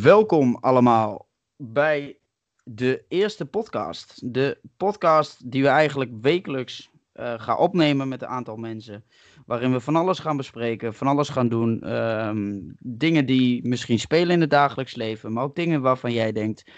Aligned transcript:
Welkom 0.00 0.56
allemaal 0.60 1.28
bij 1.56 2.18
de 2.64 3.04
eerste 3.08 3.46
podcast. 3.46 4.32
De 4.32 4.60
podcast 4.76 5.50
die 5.50 5.62
we 5.62 5.68
eigenlijk 5.68 6.10
wekelijks 6.20 6.90
uh, 7.14 7.34
gaan 7.36 7.58
opnemen 7.58 8.08
met 8.08 8.22
een 8.22 8.28
aantal 8.28 8.56
mensen. 8.56 9.04
Waarin 9.46 9.72
we 9.72 9.80
van 9.80 9.96
alles 9.96 10.18
gaan 10.18 10.36
bespreken, 10.36 10.94
van 10.94 11.06
alles 11.06 11.28
gaan 11.28 11.48
doen. 11.48 11.82
Ehm, 11.82 12.58
dingen 12.78 13.26
die 13.26 13.68
misschien 13.68 13.98
spelen 13.98 14.30
in 14.30 14.40
het 14.40 14.50
dagelijks 14.50 14.94
leven, 14.94 15.32
maar 15.32 15.44
ook 15.44 15.56
dingen 15.56 15.80
waarvan 15.80 16.12
jij 16.12 16.32
denkt: 16.32 16.70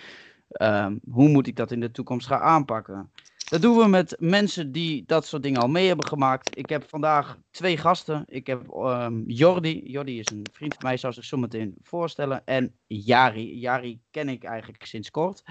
ehm, 0.49 0.97
hoe 1.11 1.29
moet 1.29 1.47
ik 1.47 1.57
dat 1.57 1.71
in 1.71 1.81
de 1.81 1.91
toekomst 1.91 2.27
gaan 2.27 2.41
aanpakken? 2.41 3.11
Dat 3.51 3.63
doen 3.63 3.77
we 3.77 3.87
met 3.87 4.17
mensen 4.19 4.73
die 4.73 5.05
dat 5.07 5.27
soort 5.27 5.43
dingen 5.43 5.61
al 5.61 5.69
mee 5.69 5.87
hebben 5.87 6.07
gemaakt. 6.07 6.59
Ik 6.59 6.69
heb 6.69 6.89
vandaag 6.89 7.39
twee 7.51 7.77
gasten. 7.77 8.25
Ik 8.29 8.47
heb 8.47 8.75
um, 8.75 9.25
Jordi. 9.27 9.83
Jordi 9.85 10.19
is 10.19 10.31
een 10.31 10.47
vriend 10.53 10.75
van 10.75 10.83
mij, 10.85 10.97
zal 10.97 11.13
zich 11.13 11.25
zo 11.25 11.37
meteen 11.37 11.75
voorstellen. 11.83 12.43
En 12.47 12.75
Jari. 12.87 13.59
Jari 13.59 14.01
ken 14.11 14.29
ik 14.29 14.45
eigenlijk 14.45 14.85
sinds 14.85 15.11
kort. 15.11 15.43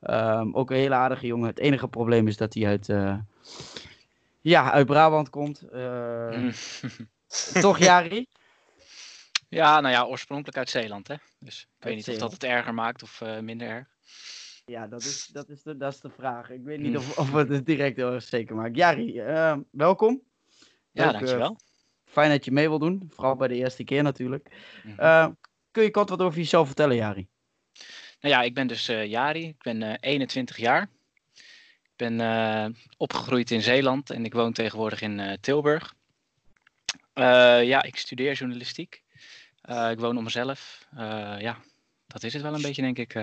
Um, 0.00 0.54
ook 0.54 0.70
een 0.70 0.76
hele 0.76 0.94
aardige 0.94 1.26
jongen. 1.26 1.48
Het 1.48 1.58
enige 1.58 1.88
probleem 1.88 2.28
is 2.28 2.36
dat 2.36 2.54
hij 2.54 2.66
uit, 2.66 2.88
uh, 2.88 3.18
ja, 4.40 4.72
uit 4.72 4.86
Brabant 4.86 5.30
komt. 5.30 5.62
Uh, 5.72 6.52
toch, 7.60 7.78
Jari? 7.78 8.26
Ja, 9.48 9.80
nou 9.80 9.94
ja, 9.94 10.04
oorspronkelijk 10.04 10.56
uit 10.56 10.70
Zeeland, 10.70 11.08
hè. 11.08 11.14
Dus 11.38 11.60
ik 11.60 11.66
uit 11.68 11.84
weet 11.84 11.94
niet 11.94 12.04
Zeeland. 12.04 12.24
of 12.24 12.38
dat 12.38 12.42
het 12.42 12.50
erger 12.50 12.74
maakt 12.74 13.02
of 13.02 13.20
uh, 13.20 13.38
minder 13.38 13.68
erg. 13.68 13.86
Ja, 14.64 14.86
dat 14.86 15.00
is, 15.00 15.26
dat, 15.26 15.48
is 15.48 15.62
de, 15.62 15.76
dat 15.76 15.92
is 15.92 16.00
de 16.00 16.10
vraag. 16.10 16.50
Ik 16.50 16.62
weet 16.62 16.80
niet 16.80 16.96
of, 16.96 17.18
of 17.18 17.32
het 17.32 17.48
het 17.48 17.66
direct 17.66 17.96
heel 17.96 18.12
erg 18.12 18.22
zeker 18.22 18.56
maakt. 18.56 18.76
Jari, 18.76 19.20
uh, 19.20 19.56
welkom. 19.70 20.22
Ja, 20.90 21.04
Leuk, 21.04 21.12
dankjewel. 21.12 21.50
Uh, 21.50 21.56
fijn 22.04 22.30
dat 22.30 22.44
je 22.44 22.52
mee 22.52 22.68
wil 22.68 22.78
doen. 22.78 23.10
Vooral 23.10 23.36
bij 23.36 23.48
de 23.48 23.54
eerste 23.54 23.84
keer 23.84 24.02
natuurlijk. 24.02 24.48
Mm 24.82 24.94
-hmm. 24.96 25.36
kun 25.70 25.82
je 25.82 25.90
kort 25.90 26.08
wat 26.08 26.20
over 26.20 26.38
jezelf 26.38 26.66
vertellen, 26.66 26.96
Jari? 26.96 27.28
Nou 28.20 28.34
ja, 28.34 28.42
ik 28.42 28.54
ben 28.54 28.66
dus 28.66 28.88
uh, 28.88 29.06
Jari. 29.06 29.48
Ik 29.48 29.62
ben 29.62 29.82
21 30.00 30.56
jaar. 30.56 30.82
Ik 31.82 31.96
ben 31.96 32.76
opgegroeid 32.96 33.50
in 33.50 33.62
Zeeland 33.62 34.10
en 34.10 34.24
ik 34.24 34.32
woon 34.32 34.52
tegenwoordig 34.52 35.00
in 35.00 35.38
Tilburg. 35.40 35.94
ja, 37.14 37.82
ik 37.82 37.96
studeer 37.96 38.32
journalistiek. 38.32 39.02
ik 39.90 39.98
woon 39.98 40.16
op 40.16 40.22
mezelf. 40.22 40.88
ja, 41.38 41.56
dat 42.06 42.22
is 42.22 42.32
het 42.32 42.42
wel 42.42 42.54
een 42.54 42.62
beetje, 42.62 42.82
denk 42.82 42.98
ik. 42.98 43.14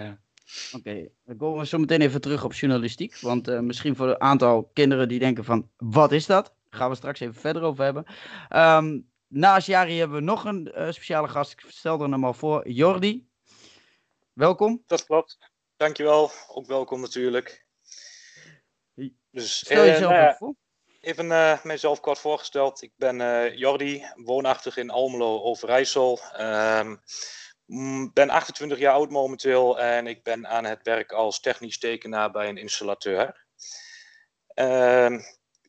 Oké, 0.74 0.78
okay. 0.78 1.12
dan 1.26 1.38
komen 1.38 1.60
we 1.60 1.66
zo 1.66 1.78
meteen 1.78 2.02
even 2.02 2.22
terug 2.22 2.44
op 2.44 2.54
journalistiek. 2.54 3.20
Want 3.20 3.48
uh, 3.48 3.60
misschien 3.60 3.96
voor 3.96 4.08
een 4.08 4.22
aantal 4.22 4.70
kinderen 4.74 5.08
die 5.08 5.20
denken 5.20 5.44
van, 5.44 5.70
wat 5.78 6.12
is 6.12 6.26
dat? 6.26 6.46
Daar 6.46 6.80
gaan 6.80 6.90
we 6.90 6.96
straks 6.96 7.20
even 7.20 7.42
verder 7.42 7.62
over 7.62 7.84
hebben. 7.84 8.06
Um, 8.50 9.10
naast 9.28 9.68
Jari 9.68 9.98
hebben 9.98 10.18
we 10.18 10.24
nog 10.24 10.46
een 10.46 10.72
uh, 10.76 10.92
speciale 10.92 11.28
gast. 11.28 11.52
Ik 11.52 11.64
stelde 11.68 12.10
hem 12.10 12.26
al 12.26 12.34
voor, 12.34 12.70
Jordi. 12.70 13.28
Welkom. 14.34 14.84
Dat 14.88 15.06
klopt. 15.06 15.38
Dankjewel. 15.76 16.32
Ook 16.48 16.66
welkom 16.66 17.02
natuurlijk. 17.02 17.66
Dus, 19.32 19.58
Stel 19.58 19.86
jezelf 19.86 20.12
uh, 20.12 20.20
even 20.20 20.36
voor. 20.38 20.56
Even 21.02 21.26
uh, 21.26 21.64
mijzelf 21.64 22.00
kort 22.00 22.20
voorgesteld. 22.20 22.82
Ik 22.82 22.92
ben 22.96 23.18
Jordi, 23.58 24.04
woonachtig 24.16 24.78
in 24.78 24.90
Almelo, 24.90 25.42
Overijssel. 25.42 26.20
Uh, 26.40 26.94
ben 28.14 28.30
28 28.30 28.78
jaar 28.78 28.94
oud 28.94 29.10
momenteel 29.10 29.80
en 29.80 30.08
ik 30.08 30.24
ben 30.24 30.48
aan 30.48 30.66
het 30.66 30.80
werk 30.84 31.12
als 31.12 31.40
technisch 31.40 31.80
tekenaar 31.80 32.32
bij 32.32 32.50
een 32.50 32.58
installateur. 32.58 33.46
Uh, 34.56 35.20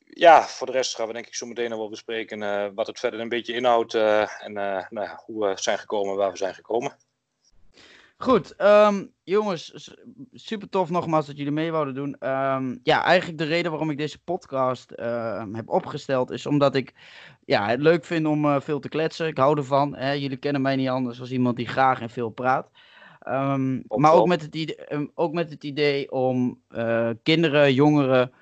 ja, 0.04 0.42
voor 0.42 0.66
de 0.66 0.72
rest 0.72 0.94
gaan 0.94 1.06
we 1.06 1.12
denk 1.12 1.26
ik 1.26 1.34
zo 1.34 1.46
meteen 1.46 1.70
nog 1.70 1.78
wel 1.78 1.88
bespreken 1.88 2.42
uh, 2.42 2.68
wat 2.74 2.86
het 2.86 2.98
verder 2.98 3.20
een 3.20 3.28
beetje 3.28 3.54
inhoudt 3.54 3.94
uh, 3.94 4.42
en 4.44 4.52
nou 4.52 4.86
ja, 4.90 5.22
hoe 5.24 5.48
we 5.48 5.60
zijn 5.60 5.78
gekomen 5.78 6.16
waar 6.16 6.30
we 6.30 6.36
zijn 6.36 6.54
gekomen. 6.54 6.96
Goed, 8.22 8.54
um, 8.58 9.12
jongens, 9.22 9.90
super 10.32 10.68
tof 10.68 10.90
nogmaals 10.90 11.26
dat 11.26 11.36
jullie 11.36 11.52
mee 11.52 11.72
wouden 11.72 11.94
doen. 11.94 12.28
Um, 12.28 12.80
ja, 12.82 13.04
eigenlijk 13.04 13.38
de 13.38 13.44
reden 13.44 13.70
waarom 13.70 13.90
ik 13.90 13.96
deze 13.96 14.22
podcast 14.22 14.92
uh, 14.96 15.44
heb 15.52 15.68
opgesteld 15.68 16.30
is 16.30 16.46
omdat 16.46 16.74
ik 16.74 16.94
ja, 17.44 17.68
het 17.68 17.80
leuk 17.80 18.04
vind 18.04 18.26
om 18.26 18.44
uh, 18.44 18.60
veel 18.60 18.80
te 18.80 18.88
kletsen. 18.88 19.26
Ik 19.26 19.36
hou 19.36 19.56
ervan. 19.58 19.96
Hè? 19.96 20.12
Jullie 20.12 20.36
kennen 20.36 20.62
mij 20.62 20.76
niet 20.76 20.88
anders 20.88 21.20
als 21.20 21.30
iemand 21.30 21.56
die 21.56 21.66
graag 21.66 22.00
en 22.00 22.10
veel 22.10 22.30
praat. 22.30 22.70
Um, 23.28 23.84
maar 23.86 24.12
ook 24.12 24.26
met, 24.26 24.42
het 24.42 24.54
idee, 24.54 25.10
ook 25.14 25.32
met 25.32 25.50
het 25.50 25.64
idee 25.64 26.12
om 26.12 26.60
uh, 26.70 27.10
kinderen, 27.22 27.74
jongeren 27.74 28.32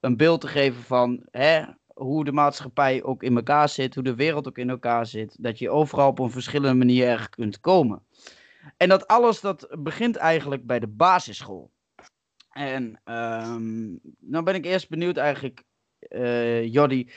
een 0.00 0.16
beeld 0.16 0.40
te 0.40 0.48
geven 0.48 0.82
van 0.82 1.22
hè, 1.30 1.62
hoe 1.94 2.24
de 2.24 2.32
maatschappij 2.32 3.02
ook 3.02 3.22
in 3.22 3.36
elkaar 3.36 3.68
zit, 3.68 3.94
hoe 3.94 4.04
de 4.04 4.14
wereld 4.14 4.48
ook 4.48 4.58
in 4.58 4.70
elkaar 4.70 5.06
zit. 5.06 5.36
Dat 5.40 5.58
je 5.58 5.70
overal 5.70 6.08
op 6.08 6.18
een 6.18 6.30
verschillende 6.30 6.78
manier 6.78 7.08
erg 7.08 7.28
kunt 7.28 7.60
komen. 7.60 8.02
En 8.76 8.88
dat 8.88 9.06
alles 9.06 9.40
dat 9.40 9.68
begint 9.78 10.16
eigenlijk 10.16 10.66
bij 10.66 10.78
de 10.78 10.86
basisschool. 10.86 11.70
En 12.52 13.00
um, 13.04 14.00
nou 14.18 14.44
ben 14.44 14.54
ik 14.54 14.64
eerst 14.64 14.88
benieuwd 14.88 15.16
eigenlijk, 15.16 15.62
uh, 16.08 16.72
Jody, 16.72 17.10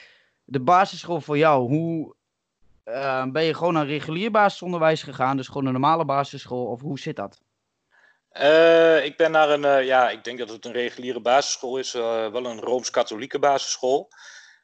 de 0.44 0.60
basisschool 0.60 1.20
voor 1.20 1.38
jou, 1.38 1.68
hoe 1.68 2.14
uh, 2.84 3.26
ben 3.26 3.44
je 3.44 3.54
gewoon 3.54 3.72
naar 3.72 3.86
regulier 3.86 4.30
basisonderwijs 4.30 5.02
gegaan, 5.02 5.36
dus 5.36 5.46
gewoon 5.46 5.66
een 5.66 5.72
normale 5.72 6.04
basisschool, 6.04 6.66
of 6.66 6.80
hoe 6.80 6.98
zit 6.98 7.16
dat? 7.16 7.40
Uh, 8.32 9.04
ik 9.04 9.16
ben 9.16 9.30
naar 9.30 9.50
een, 9.50 9.62
uh, 9.62 9.86
ja, 9.86 10.10
ik 10.10 10.24
denk 10.24 10.38
dat 10.38 10.48
het 10.48 10.64
een 10.64 10.72
reguliere 10.72 11.20
basisschool 11.20 11.78
is, 11.78 11.92
wel 11.92 12.46
een 12.46 12.60
Rooms-Katholieke 12.60 13.38
basisschool. 13.38 14.08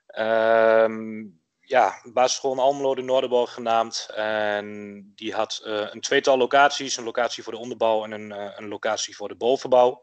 Ehm, 0.07 1.23
ja, 1.70 2.00
basisschool 2.12 2.60
Almelo 2.60 2.94
de 2.94 3.03
Noorderborg 3.03 3.53
genaamd. 3.53 4.08
En 4.14 5.03
die 5.14 5.34
had 5.34 5.62
uh, 5.64 5.86
een 5.91 6.00
tweetal 6.00 6.36
locaties. 6.36 6.97
Een 6.97 7.04
locatie 7.04 7.42
voor 7.42 7.53
de 7.53 7.58
onderbouw 7.58 8.04
en 8.04 8.10
een, 8.10 8.31
uh, 8.31 8.53
een 8.56 8.69
locatie 8.69 9.16
voor 9.16 9.28
de 9.28 9.34
bovenbouw. 9.34 10.03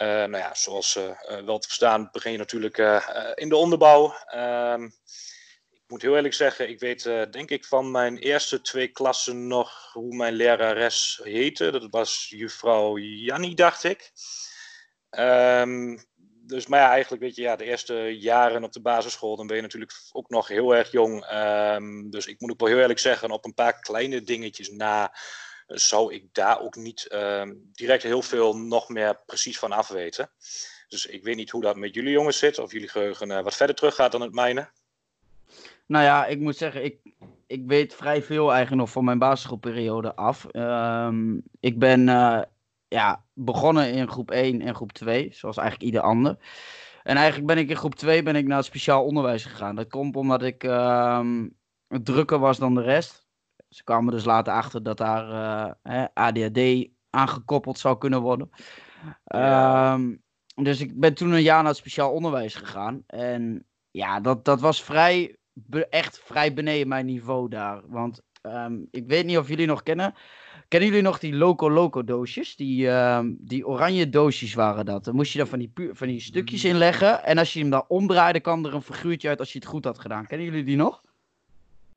Uh, 0.00 0.06
nou 0.06 0.36
ja, 0.36 0.54
zoals 0.54 0.98
wel 1.44 1.58
te 1.58 1.66
verstaan 1.66 2.08
begin 2.12 2.32
je 2.32 2.38
natuurlijk 2.38 2.78
in 3.34 3.48
de 3.48 3.56
onderbouw. 3.56 4.14
Ehm, 4.26 4.84
ik 5.70 5.84
moet 5.86 6.02
heel 6.02 6.16
eerlijk 6.16 6.34
zeggen, 6.34 6.68
ik 6.68 6.80
weet 6.80 7.02
denk 7.30 7.50
ik 7.50 7.64
van 7.64 7.90
mijn 7.90 8.18
eerste 8.18 8.60
twee 8.60 8.88
klassen 8.88 9.46
nog 9.46 9.92
hoe 9.92 10.16
mijn 10.16 10.34
lerares 10.34 11.20
heette. 11.22 11.70
Dat 11.70 11.86
was 11.90 12.26
juffrouw 12.28 12.98
Jannie, 12.98 13.54
dacht 13.54 13.84
ik. 13.84 14.12
Um, 15.10 16.04
dus, 16.46 16.66
maar 16.66 16.80
ja, 16.80 16.90
eigenlijk 16.90 17.22
weet 17.22 17.34
je, 17.34 17.42
ja, 17.42 17.56
de 17.56 17.64
eerste 17.64 18.18
jaren 18.18 18.64
op 18.64 18.72
de 18.72 18.80
basisschool, 18.80 19.36
dan 19.36 19.46
ben 19.46 19.56
je 19.56 19.62
natuurlijk 19.62 19.92
ook 20.12 20.30
nog 20.30 20.48
heel 20.48 20.74
erg 20.74 20.90
jong. 20.90 21.32
Um, 21.32 22.10
dus 22.10 22.26
ik 22.26 22.40
moet 22.40 22.50
ook 22.50 22.60
wel 22.60 22.68
heel 22.68 22.78
eerlijk 22.78 22.98
zeggen, 22.98 23.30
op 23.30 23.44
een 23.44 23.54
paar 23.54 23.80
kleine 23.80 24.22
dingetjes 24.22 24.70
na 24.70 25.16
zou 25.66 26.14
ik 26.14 26.34
daar 26.34 26.60
ook 26.60 26.76
niet 26.76 27.08
um, 27.12 27.70
direct 27.72 28.02
heel 28.02 28.22
veel 28.22 28.56
nog 28.56 28.88
meer 28.88 29.20
precies 29.26 29.58
van 29.58 29.72
afweten. 29.72 30.30
Dus 30.88 31.06
ik 31.06 31.24
weet 31.24 31.36
niet 31.36 31.50
hoe 31.50 31.62
dat 31.62 31.76
met 31.76 31.94
jullie 31.94 32.12
jongens 32.12 32.38
zit, 32.38 32.58
of 32.58 32.72
jullie 32.72 32.88
geheugen 32.88 33.30
uh, 33.30 33.40
wat 33.40 33.56
verder 33.56 33.76
terug 33.76 33.94
gaat 33.94 34.12
dan 34.12 34.20
het 34.20 34.32
mijne. 34.32 34.68
Nou 35.86 36.04
ja, 36.04 36.26
ik 36.26 36.38
moet 36.38 36.56
zeggen, 36.56 36.84
ik, 36.84 36.98
ik 37.46 37.62
weet 37.66 37.94
vrij 37.94 38.22
veel 38.22 38.50
eigenlijk 38.50 38.80
nog 38.80 38.90
van 38.90 39.04
mijn 39.04 39.18
basisschoolperiode 39.18 40.14
af. 40.14 40.46
Um, 40.52 41.42
ik 41.60 41.78
ben 41.78 42.08
uh, 42.08 42.42
ja, 42.96 43.24
begonnen 43.34 43.92
in 43.92 44.08
groep 44.08 44.30
1 44.30 44.60
en 44.60 44.74
groep 44.74 44.92
2, 44.92 45.28
zoals 45.32 45.56
eigenlijk 45.56 45.86
ieder 45.86 46.00
ander. 46.00 46.36
En 47.02 47.16
eigenlijk 47.16 47.46
ben 47.46 47.58
ik 47.58 47.68
in 47.68 47.76
groep 47.76 47.94
2 47.94 48.22
ben 48.22 48.36
ik 48.36 48.46
naar 48.46 48.56
het 48.56 48.66
speciaal 48.66 49.04
onderwijs 49.04 49.44
gegaan. 49.44 49.76
Dat 49.76 49.88
komt 49.88 50.16
omdat 50.16 50.42
ik 50.42 50.64
uh, 50.64 51.20
drukker 51.88 52.38
was 52.38 52.58
dan 52.58 52.74
de 52.74 52.82
rest. 52.82 53.26
Ze 53.68 53.84
kwamen 53.84 54.12
dus 54.12 54.24
later 54.24 54.52
achter 54.52 54.82
dat 54.82 54.96
daar 54.96 55.28
uh, 55.82 56.04
ADHD 56.14 56.88
aangekoppeld 57.10 57.78
zou 57.78 57.98
kunnen 57.98 58.20
worden. 58.20 58.50
Ja. 59.24 59.92
Um, 59.92 60.22
dus 60.54 60.80
ik 60.80 61.00
ben 61.00 61.14
toen 61.14 61.32
een 61.32 61.42
jaar 61.42 61.62
naar 61.62 61.70
het 61.70 61.76
speciaal 61.76 62.12
onderwijs 62.12 62.54
gegaan. 62.54 63.02
En 63.06 63.66
ja, 63.90 64.20
dat, 64.20 64.44
dat 64.44 64.60
was 64.60 64.82
vrij, 64.82 65.36
echt 65.90 66.20
vrij 66.24 66.52
beneden 66.54 66.88
mijn 66.88 67.06
niveau 67.06 67.48
daar. 67.48 67.82
Want 67.86 68.22
um, 68.42 68.88
ik 68.90 69.06
weet 69.06 69.26
niet 69.26 69.38
of 69.38 69.48
jullie 69.48 69.66
nog 69.66 69.82
kennen. 69.82 70.14
Kennen 70.68 70.88
jullie 70.88 71.04
nog 71.04 71.18
die 71.18 71.34
Loco 71.34 71.70
Loco 71.70 72.04
doosjes? 72.04 72.56
Die, 72.56 72.86
uh, 72.86 73.20
die 73.24 73.66
oranje 73.66 74.08
doosjes 74.08 74.54
waren 74.54 74.84
dat. 74.84 75.04
Dan 75.04 75.14
moest 75.14 75.32
je 75.32 75.38
daar 75.38 75.46
van 75.46 75.58
die, 75.58 75.72
van 75.92 76.06
die 76.06 76.20
stukjes 76.20 76.64
in 76.64 76.76
leggen. 76.76 77.24
En 77.24 77.38
als 77.38 77.52
je 77.52 77.60
hem 77.60 77.70
dan 77.70 77.84
omdraaide, 77.88 78.40
kwam 78.40 78.64
er 78.64 78.74
een 78.74 78.82
figuurtje 78.82 79.28
uit 79.28 79.38
als 79.38 79.52
je 79.52 79.58
het 79.58 79.68
goed 79.68 79.84
had 79.84 79.98
gedaan. 79.98 80.26
Kennen 80.26 80.46
jullie 80.46 80.64
die 80.64 80.76
nog? 80.76 81.02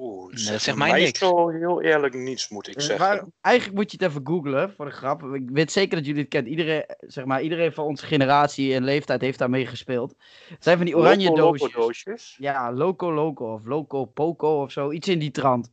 Oeh, 0.01 0.31
dat 0.31 0.61
zegt 0.61 0.77
mij 0.77 0.91
niks. 0.91 1.19
Zo 1.19 1.49
heel 1.49 1.81
eerlijk 1.81 2.13
niets, 2.13 2.49
moet 2.49 2.67
ik 2.67 2.75
eh, 2.75 2.83
zeggen. 2.83 3.07
Maar 3.07 3.25
eigenlijk 3.41 3.75
moet 3.75 3.91
je 3.91 3.97
het 3.99 4.09
even 4.09 4.27
googlen, 4.27 4.71
voor 4.71 4.85
de 4.85 4.91
grap. 4.91 5.23
Ik 5.23 5.49
weet 5.49 5.71
zeker 5.71 5.97
dat 5.97 6.05
jullie 6.05 6.21
het 6.21 6.29
kent. 6.29 6.47
Iedereen, 6.47 6.83
zeg 6.99 7.25
maar, 7.25 7.41
iedereen 7.41 7.73
van 7.73 7.85
onze 7.85 8.05
generatie 8.05 8.73
en 8.73 8.83
leeftijd 8.83 9.21
heeft 9.21 9.39
daarmee 9.39 9.65
gespeeld. 9.65 10.15
Het 10.49 10.63
zijn 10.63 10.77
van 10.77 10.85
die 10.85 10.97
oranje 10.97 11.29
loco, 11.29 11.41
doosjes. 11.41 11.73
Loco 11.73 11.85
doosjes? 11.85 12.35
Ja, 12.39 12.73
Loco 12.73 13.13
Loco 13.13 13.53
of 13.53 13.65
Loco 13.65 14.05
Poco 14.05 14.61
of 14.61 14.71
zo. 14.71 14.91
Iets 14.91 15.07
in 15.07 15.19
die 15.19 15.31
trant. 15.31 15.71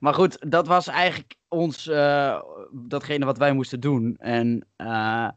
Maar 0.00 0.14
goed, 0.14 0.50
dat 0.50 0.66
was 0.66 0.86
eigenlijk 0.86 1.34
ons, 1.48 1.86
uh, 1.86 2.42
datgene 2.70 3.24
wat 3.24 3.38
wij 3.38 3.52
moesten 3.52 3.80
doen. 3.80 4.16
En 4.16 4.66
uh, 4.76 5.28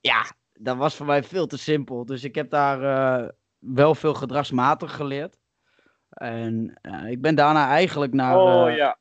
ja, 0.00 0.24
dat 0.52 0.76
was 0.76 0.94
voor 0.94 1.06
mij 1.06 1.22
veel 1.22 1.46
te 1.46 1.58
simpel. 1.58 2.06
Dus 2.06 2.24
ik 2.24 2.34
heb 2.34 2.50
daar 2.50 2.82
uh, 2.82 3.28
wel 3.58 3.94
veel 3.94 4.14
gedragsmatig 4.14 4.94
geleerd. 4.94 5.38
En 6.08 6.80
ik 7.06 7.20
ben 7.20 7.34
daarna 7.34 7.68
eigenlijk 7.68 8.12
naar. 8.12 8.36
Oh 8.36 8.74
ja. 8.74 8.98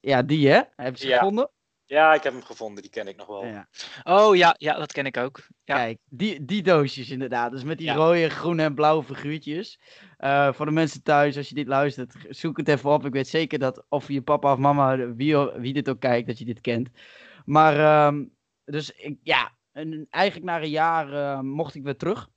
Ja, 0.00 0.22
die 0.22 0.48
hè? 0.48 0.60
Heb 0.76 0.96
je 0.96 1.00
ze 1.00 1.08
ja. 1.08 1.18
gevonden? 1.18 1.50
Ja, 1.88 2.14
ik 2.14 2.22
heb 2.22 2.32
hem 2.32 2.42
gevonden, 2.42 2.82
die 2.82 2.90
ken 2.90 3.08
ik 3.08 3.16
nog 3.16 3.26
wel. 3.26 3.44
Ja. 3.44 3.68
Oh 4.04 4.36
ja, 4.36 4.54
ja, 4.58 4.78
dat 4.78 4.92
ken 4.92 5.06
ik 5.06 5.16
ook. 5.16 5.38
Ja. 5.64 5.74
Kijk, 5.74 5.98
die, 6.08 6.44
die 6.44 6.62
doosjes 6.62 7.10
inderdaad. 7.10 7.50
Dus 7.50 7.64
met 7.64 7.78
die 7.78 7.86
Ja. 7.86 7.94
rode, 7.94 8.28
groene 8.28 8.62
en 8.62 8.74
blauwe 8.74 9.02
figuurtjes. 9.04 9.80
Eh, 10.16 10.52
voor 10.52 10.66
de 10.66 10.72
mensen 10.72 11.02
thuis, 11.02 11.36
als 11.36 11.48
je 11.48 11.54
dit 11.54 11.66
luistert, 11.66 12.14
zoek 12.28 12.56
het 12.56 12.68
even 12.68 12.90
op. 12.90 13.04
Ik 13.04 13.12
weet 13.12 13.28
zeker 13.28 13.58
dat 13.58 13.84
of 13.88 14.08
je 14.08 14.22
papa 14.22 14.52
of 14.52 14.58
mama, 14.58 15.14
wie, 15.14 15.36
wie 15.36 15.72
dit 15.72 15.88
ook 15.88 16.00
kijkt, 16.00 16.26
dat 16.26 16.38
je 16.38 16.44
dit 16.44 16.60
kent. 16.60 16.88
Maar, 17.44 17.78
ehm, 17.78 18.24
dus 18.64 18.90
ik, 18.90 19.18
ja, 19.22 19.52
en 19.72 20.06
eigenlijk 20.10 20.46
na 20.46 20.62
een 20.62 20.70
jaar 20.70 21.12
eh, 21.12 21.40
mocht 21.40 21.74
ik 21.74 21.82
weer 21.82 21.96
terug. 21.96 22.28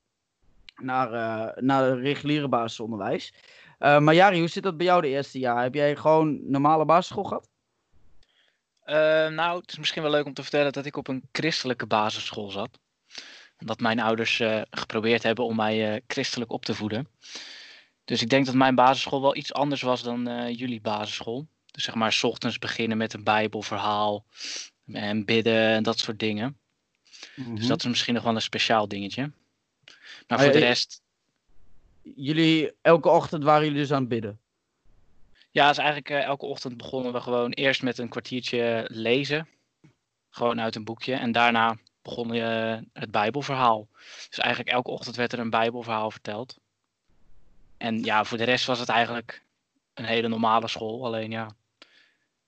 Naar, 0.76 1.14
eh 1.14 1.62
naar 1.64 1.84
het 1.84 2.00
reguliere 2.00 2.48
basisonderwijs. 2.48 3.34
Eh, 3.78 4.00
maar 4.00 4.14
Jari, 4.14 4.40
hoe 4.40 4.48
zit 4.48 4.64
dat 4.64 4.78
bij 4.78 4.86
jou 4.86 5.02
de 5.02 5.08
eerste 5.08 5.40
jaar? 5.40 5.62
Heb 5.62 5.74
jij 5.74 5.96
gewoon 5.96 6.50
normale 6.52 6.86
basisschool 6.86 7.24
gehad? 7.24 7.49
Eh, 8.90 9.28
nou, 9.28 9.60
het 9.60 9.72
is 9.72 9.78
misschien 9.78 10.02
wel 10.02 10.12
leuk 10.12 10.26
om 10.26 10.34
te 10.34 10.42
vertellen 10.42 10.72
dat 10.72 10.86
ik 10.86 10.98
op 10.98 11.08
een 11.08 11.24
christelijke 11.32 11.86
basisschool 11.86 12.50
zat. 12.50 12.80
Omdat 13.60 13.80
mijn 13.80 14.00
ouders 14.00 14.40
eh, 14.40 14.62
geprobeerd 14.70 15.24
hebben 15.24 15.46
om 15.46 15.56
mij 15.56 15.94
eh, 15.94 16.02
christelijk 16.08 16.52
op 16.52 16.66
te 16.66 16.76
voeden. 16.76 17.08
Dus 18.06 18.22
ik 18.22 18.30
denk 18.30 18.46
dat 18.46 18.56
mijn 18.56 18.76
basisschool 18.76 19.22
wel 19.22 19.36
iets 19.36 19.54
anders 19.54 19.82
was 19.82 20.04
dan 20.04 20.54
jullie 20.54 20.82
basisschool. 20.82 21.48
Dus 21.72 21.84
zeg 21.84 21.96
maar, 21.96 22.14
s 22.14 22.24
ochtends 22.24 22.60
beginnen 22.60 22.98
met 22.98 23.14
een 23.14 23.24
bijbelverhaal 23.24 24.26
en 24.92 25.26
bidden 25.26 25.68
en 25.68 25.84
dat 25.84 26.00
soort 26.00 26.20
dingen. 26.20 26.58
Dus 27.36 27.68
dat 27.68 27.80
is 27.80 27.90
misschien 27.90 28.14
nog 28.14 28.24
wel 28.24 28.36
een 28.36 28.42
speciaal 28.42 28.88
dingetje. 28.88 29.22
Maar 29.22 29.94
Maar 30.28 30.40
voor 30.40 30.52
de 30.52 30.60
rest, 30.60 31.02
Jullie, 32.16 32.72
elke 32.82 33.10
ochtend 33.10 33.44
waren 33.44 33.64
jullie 33.66 33.80
dus 33.80 33.92
aan 33.92 34.00
het 34.00 34.10
bidden? 34.10 34.40
Ja, 35.52 35.70
is 35.70 35.78
eigenlijk 35.78 36.10
eh, 36.10 36.24
elke 36.24 36.46
ochtend 36.46 36.78
begonnen 36.78 37.14
we 37.14 37.22
gewoon 37.22 37.52
eerst 37.52 37.84
met 37.84 37.98
een 37.98 38.10
kwartiertje 38.10 38.86
lezen. 38.92 39.48
Gewoon 40.30 40.62
uit 40.62 40.76
een 40.76 40.84
boekje. 40.84 41.14
En 41.14 41.32
daarna 41.32 41.78
begon 42.02 42.34
je 42.34 42.84
het 42.94 43.12
Bijbelverhaal. 43.12 43.88
Dus 44.30 44.40
eigenlijk 44.40 44.76
elke 44.76 44.90
ochtend 44.90 45.16
werd 45.16 45.34
er 45.34 45.40
een 45.40 45.50
Bijbelverhaal 45.50 46.12
verteld. 46.12 46.58
En 47.78 48.04
ja, 48.04 48.24
voor 48.24 48.38
de 48.38 48.44
rest 48.44 48.66
was 48.66 48.80
het 48.80 48.90
eigenlijk 48.90 49.44
een 49.94 50.06
hele 50.06 50.28
normale 50.28 50.68
school. 50.68 51.06
Alleen 51.06 51.32
ja, 51.32 51.50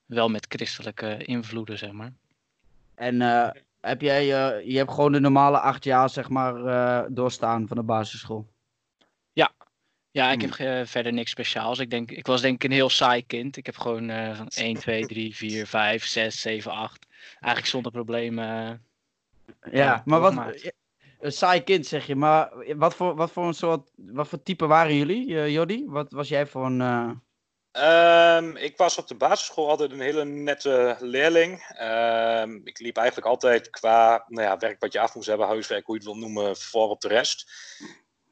wel 0.06 0.30
met 0.30 0.45
christelijke 0.50 1.18
invloeden, 1.18 1.77
zeg 1.77 1.92
maar. 1.92 2.13
En 2.95 3.21
eh, 3.21 3.50
heb 3.81 4.01
jij, 4.01 4.21
eh, 4.21 4.68
je 4.71 4.77
hebt 4.77 4.92
gewoon 4.92 5.12
de 5.12 5.19
normale 5.19 5.59
acht 5.59 5.83
jaar, 5.83 6.09
zeg 6.09 6.30
maar, 6.30 6.65
eh, 6.65 7.09
doorstaan 7.09 7.68
van 7.68 7.77
de 7.77 7.83
basisschool? 7.83 8.50
Ja, 10.12 10.31
ik 10.31 10.42
Hmm. 10.42 10.50
heb 10.52 10.60
eh, 10.68 10.86
verder 10.86 11.13
niks 11.13 11.31
speciaals. 11.31 11.80
Ik, 11.80 11.90
denk, 11.90 12.12
ik 12.12 12.28
was 12.28 12.42
denk 12.42 12.56
ik 12.56 12.63
een 12.63 12.75
heel 12.75 12.90
saai 12.90 13.25
kind. 13.25 13.58
Ik 13.58 13.66
heb 13.66 13.78
gewoon 13.78 14.10
eh, 14.10 14.36
van 14.36 14.48
1, 14.48 14.75
2, 14.75 15.06
3, 15.06 15.36
4, 15.36 15.68
5, 15.68 16.06
6, 16.06 16.42
7, 16.42 16.72
8. 16.72 17.06
Eigenlijk 17.31 17.66
zonder 17.66 17.92
problemen. 17.92 18.46
eh, 18.46 19.74
Ja, 19.74 19.84
Ja, 19.84 20.02
maar 20.06 20.19
wat, 20.19 20.34
een 21.19 21.31
saai 21.31 21.63
kind 21.63 21.86
zeg 21.88 22.08
je, 22.08 22.16
maar 22.16 22.75
wat 22.75 22.96
voor, 22.96 23.16
wat 23.16 23.31
voor 23.31 23.48
een 23.48 23.54
soort, 23.54 23.90
wat 23.96 24.28
voor 24.28 24.44
type 24.44 24.66
waren 24.68 24.96
jullie, 24.96 25.40
eh 25.40 25.50
Jordi? 25.50 25.84
Wat 25.88 26.12
was 26.12 26.28
jij 26.30 26.46
voor 26.48 26.66
een, 26.66 26.81
eh, 26.81 27.12
Ehm, 27.72 28.56
ik 28.56 28.78
was 28.78 28.98
op 28.98 29.08
de 29.08 29.16
basisschool 29.16 29.69
altijd 29.69 29.92
een 29.92 30.00
hele 30.00 30.25
nette 30.25 30.98
leerling. 31.00 31.74
Ehm, 31.78 32.60
ik 32.63 32.80
liep 32.80 32.98
eigenlijk 32.98 33.28
altijd 33.28 33.69
qua 33.69 34.25
nou 34.28 34.48
ja, 34.48 34.58
werk 34.58 34.80
wat 34.80 34.94
je 34.94 35.00
af 35.00 35.16
moest 35.16 35.28
hebben, 35.28 35.48
huiswerk, 35.48 35.86
hoe 35.86 35.96
je 35.96 36.02
het 36.02 36.12
wil 36.12 36.19
noemen, 36.22 36.58
voor 36.58 36.90
op 36.90 37.02
de 37.02 37.08
rest. 37.08 37.52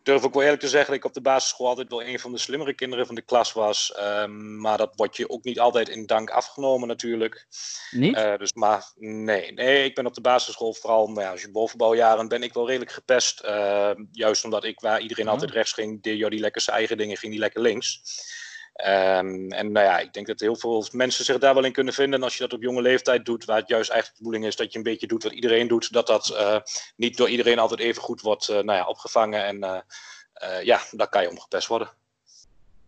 Durf 0.03 0.23
ook 0.23 0.33
wel 0.33 0.43
eerlijk 0.43 0.61
te 0.61 0.67
zeggen 0.67 0.87
dat 0.87 0.97
ik 0.97 1.05
op 1.05 1.13
de 1.13 1.21
basisschool 1.21 1.67
altijd 1.67 1.89
wel 1.89 2.03
een 2.03 2.19
van 2.19 2.31
de 2.31 2.37
slimmere 2.37 2.73
kinderen 2.73 3.05
van 3.05 3.15
de 3.15 3.21
klas 3.21 3.53
was. 3.53 3.93
Ehm, 3.93 4.59
maar 4.61 4.77
dat 4.77 4.93
wordt 4.95 5.17
je 5.17 5.29
ook 5.29 5.43
niet 5.43 5.59
altijd 5.59 5.89
in 5.89 6.05
dank 6.05 6.29
afgenomen 6.29 6.87
natuurlijk. 6.87 7.47
niet? 7.91 8.15
Eh, 8.15 8.37
dus 8.37 8.53
maar 8.53 8.91
nee, 8.95 9.51
nee, 9.53 9.83
ik 9.83 9.95
ben 9.95 10.05
op 10.05 10.13
de 10.13 10.21
basisschool 10.21 10.73
vooral, 10.73 11.07
nou 11.07 11.21
ja, 11.21 11.31
als 11.31 11.41
je 11.41 11.51
bovenbouwjaren 11.51 12.27
ben 12.27 12.43
ik 12.43 12.53
wel 12.53 12.67
redelijk 12.67 12.91
gepest. 12.91 13.39
Eh, 13.39 13.91
juist 14.11 14.43
omdat 14.43 14.63
ik 14.63 14.79
waar 14.79 15.01
iedereen 15.01 15.25
Ja. 15.25 15.31
altijd 15.31 15.51
rechts 15.51 15.71
ging, 15.73 16.03
deed 16.03 16.17
Jordi 16.17 16.39
lekker 16.39 16.61
zijn 16.61 16.77
eigen 16.77 16.97
dingen, 16.97 17.17
ging 17.17 17.31
die 17.31 17.41
lekker 17.41 17.61
links. 17.61 18.01
Ehm, 18.79 19.51
en 19.51 19.71
nou 19.71 19.85
ja, 19.85 19.99
ik 19.99 20.13
denk 20.13 20.27
dat 20.27 20.39
heel 20.39 20.55
veel 20.55 20.87
mensen 20.91 21.25
zich 21.25 21.37
daar 21.37 21.53
wel 21.53 21.63
in 21.63 21.71
kunnen 21.71 21.93
vinden. 21.93 22.19
En 22.19 22.23
als 22.23 22.33
je 22.33 22.43
dat 22.43 22.53
op 22.53 22.61
jonge 22.61 22.81
leeftijd 22.81 23.25
doet, 23.25 23.45
waar 23.45 23.57
het 23.57 23.67
juist 23.67 23.89
eigenlijk 23.89 24.19
de 24.19 24.23
bedoeling 24.23 24.51
is 24.51 24.55
dat 24.55 24.71
je 24.71 24.77
een 24.77 24.83
beetje 24.83 25.07
doet 25.07 25.23
wat 25.23 25.31
iedereen 25.31 25.67
doet, 25.67 25.93
dat 25.93 26.07
dat 26.07 26.29
eh, 26.29 26.59
niet 26.95 27.17
door 27.17 27.29
iedereen 27.29 27.59
altijd 27.59 27.79
even 27.79 28.01
goed 28.01 28.21
wordt 28.21 28.49
eh, 28.49 28.55
nou 28.55 28.77
ja, 28.77 28.85
opgevangen. 28.85 29.45
En 29.45 29.83
eh, 30.33 30.63
ja, 30.63 30.79
dan 30.91 31.09
kan 31.09 31.21
je 31.21 31.29
omgepest 31.29 31.67
worden. 31.67 31.89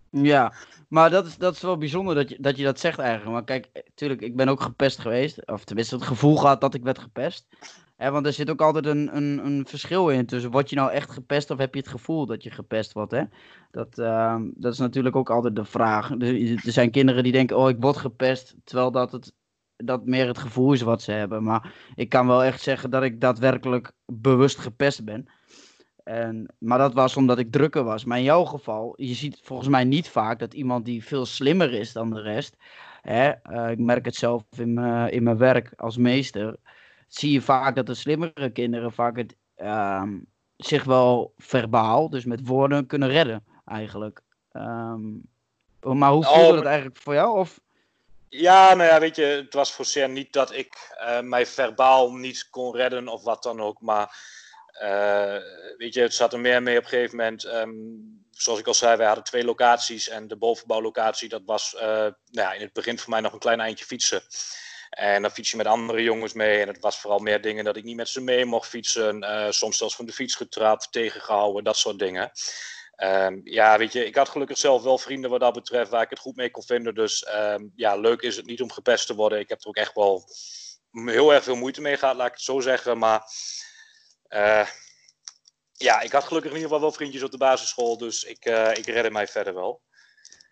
Ja, 0.10 0.54
maar 0.88 1.10
dat 1.10 1.26
is, 1.26 1.38
dat 1.38 1.56
is 1.56 1.62
wel 1.62 1.78
bijzonder 1.78 2.16
dat 2.16 2.30
je, 2.30 2.38
dat 2.40 2.58
je 2.58 2.64
dat 2.64 2.80
zegt 2.80 3.00
eigenlijk. 3.00 3.32
Maar 3.32 3.44
kijk, 3.44 3.84
tuurlijk, 3.96 4.22
ik 4.22 4.36
ben 4.36 4.50
ook 4.50 4.62
gepest 4.62 5.00
geweest. 5.00 5.48
Of 5.48 5.64
tenminste 5.64 5.96
het 5.96 6.04
gevoel 6.04 6.38
gehad 6.38 6.62
dat 6.62 6.74
ik 6.74 6.84
werd 6.84 7.00
gepest. 7.00 7.48
Want 8.10 8.26
er 8.26 8.34
zit 8.34 8.50
ook 8.50 8.62
altijd 8.62 8.86
een, 8.86 9.16
een, 9.16 9.46
een 9.46 9.66
verschil 9.68 10.10
in 10.10 10.26
tussen 10.26 10.52
word 10.52 10.70
je 10.70 10.76
nou 10.76 10.92
echt 10.92 11.12
gepest 11.12 11.50
of 11.50 11.58
heb 11.58 11.74
je 11.74 11.80
het 11.80 11.90
gevoel 11.90 12.26
dat 12.26 12.44
je 12.44 12.52
gepest 12.52 12.94
wordt. 12.94 13.12
Hè? 13.12 13.24
Dat, 13.72 14.00
ehm, 14.00 14.50
dat 14.54 14.74
is 14.74 14.80
natuurlijk 14.80 15.16
ook 15.16 15.30
altijd 15.30 15.56
de 15.56 15.66
vraag. 15.66 16.12
Er, 16.20 16.60
zijn 16.64 16.92
kinderen 16.92 17.24
die 17.24 17.32
denken, 17.32 17.58
oh 17.58 17.70
ik 17.70 17.76
word 17.80 17.98
gepest. 17.98 18.56
Terwijl 18.64 18.92
dat, 18.92 19.12
het, 19.12 19.34
dat 19.76 20.06
meer 20.06 20.28
het 20.28 20.38
gevoel 20.38 20.74
is 20.74 20.82
wat 20.82 21.02
ze 21.02 21.12
hebben. 21.12 21.44
Maar 21.44 21.74
ik 21.96 22.10
kan 22.10 22.28
wel 22.28 22.44
echt 22.44 22.62
zeggen 22.62 22.90
dat 22.90 23.04
ik 23.04 23.22
daadwerkelijk 23.22 23.92
bewust 24.06 24.58
gepest 24.58 25.04
ben. 25.04 25.28
En, 26.04 26.54
maar 26.58 26.78
dat 26.78 26.94
was 26.94 27.18
omdat 27.18 27.40
ik 27.40 27.52
drukker 27.52 27.84
was. 27.84 28.06
Maar 28.06 28.18
in 28.18 28.24
jouw 28.24 28.46
geval, 28.46 28.94
je 28.96 29.14
ziet 29.14 29.40
volgens 29.44 29.70
mij 29.70 29.84
niet 29.84 30.10
vaak 30.10 30.40
dat 30.40 30.54
iemand 30.54 30.86
die 30.86 31.04
veel 31.04 31.26
slimmer 31.26 31.74
is 31.74 31.94
dan 31.94 32.10
de 32.10 32.22
rest. 32.22 32.58
Hè, 33.02 33.30
eh, 33.30 33.72
ik 33.72 33.80
merk 33.80 34.06
het 34.06 34.16
zelf 34.16 34.44
in 34.58 34.78
in 35.10 35.24
mijn 35.24 35.38
werk 35.38 35.74
als 35.76 35.98
meester. 35.98 36.58
Zie 37.12 37.32
je 37.32 37.42
vaak 37.42 37.76
dat 37.76 37.86
de 37.86 37.94
slimmere 37.94 38.52
kinderen 38.52 38.92
vaak 38.94 39.18
het, 39.18 39.36
ehm, 39.56 40.20
zich 40.58 40.84
wel 40.84 41.34
verbaal, 41.38 42.10
dus 42.10 42.26
met 42.26 42.48
woorden, 42.48 42.86
kunnen 42.86 43.10
redden 43.10 43.46
eigenlijk. 43.66 44.22
Ehm, 44.52 45.10
maar 45.82 46.12
hoe 46.12 46.26
Oh, 46.26 46.34
voelde 46.34 46.56
dat 46.56 46.66
eigenlijk 46.66 46.98
voor 46.98 47.14
jou? 47.14 47.38
Of, 47.40 47.60
Ja, 48.30 48.74
nou 48.74 48.90
ja, 48.90 49.00
weet 49.00 49.16
je, 49.16 49.24
het 49.24 49.54
was 49.54 49.72
voor 49.74 50.10
niet 50.10 50.34
dat 50.34 50.54
ik 50.54 50.94
eh, 50.98 51.20
mij 51.22 51.46
verbaal 51.46 52.14
niet 52.14 52.50
kon 52.50 52.76
redden 52.76 53.08
of 53.08 53.24
wat 53.24 53.44
dan 53.44 53.62
ook. 53.62 53.82
Maar 53.82 54.16
eh, 54.72 55.36
weet 55.78 55.94
je, 55.94 56.02
het 56.02 56.14
zat 56.14 56.34
er 56.34 56.40
meer 56.40 56.64
mee 56.64 56.78
op 56.78 56.84
een 56.84 56.90
gegeven 56.90 57.18
moment. 57.18 57.44
ehm, 57.44 57.72
zoals 58.32 58.60
ik 58.60 58.68
al 58.68 58.74
zei, 58.74 58.98
wij 58.98 59.06
hadden 59.06 59.24
twee 59.24 59.44
locaties. 59.46 60.10
En 60.10 60.28
de 60.28 60.38
bovenbouwlocatie, 60.38 61.30
dat 61.30 61.42
was 61.46 61.76
eh, 61.76 61.88
nou 61.88 62.14
ja, 62.32 62.54
in 62.54 62.62
het 62.62 62.74
begin 62.74 63.00
voor 63.00 63.10
mij 63.10 63.22
nog 63.22 63.34
een 63.34 63.40
klein 63.40 63.60
eindje 63.60 63.86
fietsen. 63.86 64.22
En 64.92 65.22
dan 65.22 65.32
fiets 65.32 65.52
je 65.52 65.58
met 65.58 65.66
andere 65.66 66.04
jongens 66.04 66.34
mee. 66.34 66.62
En 66.62 66.68
het 66.68 66.80
was 66.80 67.00
vooral 67.00 67.20
meer 67.20 67.42
dingen 67.42 67.64
dat 67.64 67.76
ik 67.76 67.84
niet 67.84 67.96
met 67.96 68.10
ze 68.10 68.22
mee 68.22 68.46
mocht 68.46 68.70
fietsen. 68.70 69.24
eh, 69.24 69.52
soms 69.52 69.78
zelfs 69.78 69.96
van 69.96 70.06
de 70.06 70.14
fiets 70.14 70.36
getrapt, 70.36 70.92
tegengehouden, 70.92 71.64
dat 71.64 71.78
soort 71.78 72.00
dingen. 72.00 72.32
Ehm, 72.96 73.40
ja, 73.44 73.78
weet 73.78 73.94
je, 73.94 74.06
ik 74.06 74.16
had 74.16 74.30
gelukkig 74.30 74.58
zelf 74.58 74.84
wel 74.84 74.98
vrienden 74.98 75.30
wat 75.30 75.40
dat 75.40 75.54
betreft 75.54 75.90
waar 75.90 76.02
ik 76.02 76.10
het 76.10 76.20
goed 76.20 76.36
mee 76.36 76.52
kon 76.52 76.64
vinden. 76.64 76.96
Dus 76.96 77.24
ehm, 77.24 77.68
ja, 77.76 77.96
leuk 77.96 78.22
is 78.22 78.36
het 78.36 78.46
niet 78.46 78.62
om 78.62 78.72
gepest 78.72 79.08
te 79.08 79.16
worden. 79.16 79.40
Ik 79.40 79.50
heb 79.50 79.62
er 79.62 79.68
ook 79.68 79.76
echt 79.76 79.96
wel 79.96 80.24
heel 80.92 81.34
erg 81.34 81.44
veel 81.44 81.56
moeite 81.56 81.82
mee 81.82 81.98
gehad, 81.98 82.16
laat 82.16 82.28
ik 82.28 82.34
het 82.34 82.42
zo 82.42 82.60
zeggen. 82.60 82.98
Maar 82.98 83.24
eh, 84.28 84.68
ja, 85.72 86.02
ik 86.02 86.12
had 86.12 86.24
gelukkig 86.24 86.52
in 86.52 86.58
ieder 86.58 86.72
geval 86.72 86.88
wel 86.88 86.98
vriendjes 86.98 87.24
op 87.24 87.32
de 87.32 87.38
basisschool. 87.38 87.98
Dus 87.98 88.24
ik, 88.24 88.46
eh, 88.46 88.72
ik 88.74 88.86
redde 88.86 89.12
mij 89.12 89.28
verder 89.28 89.54
wel. 89.54 89.82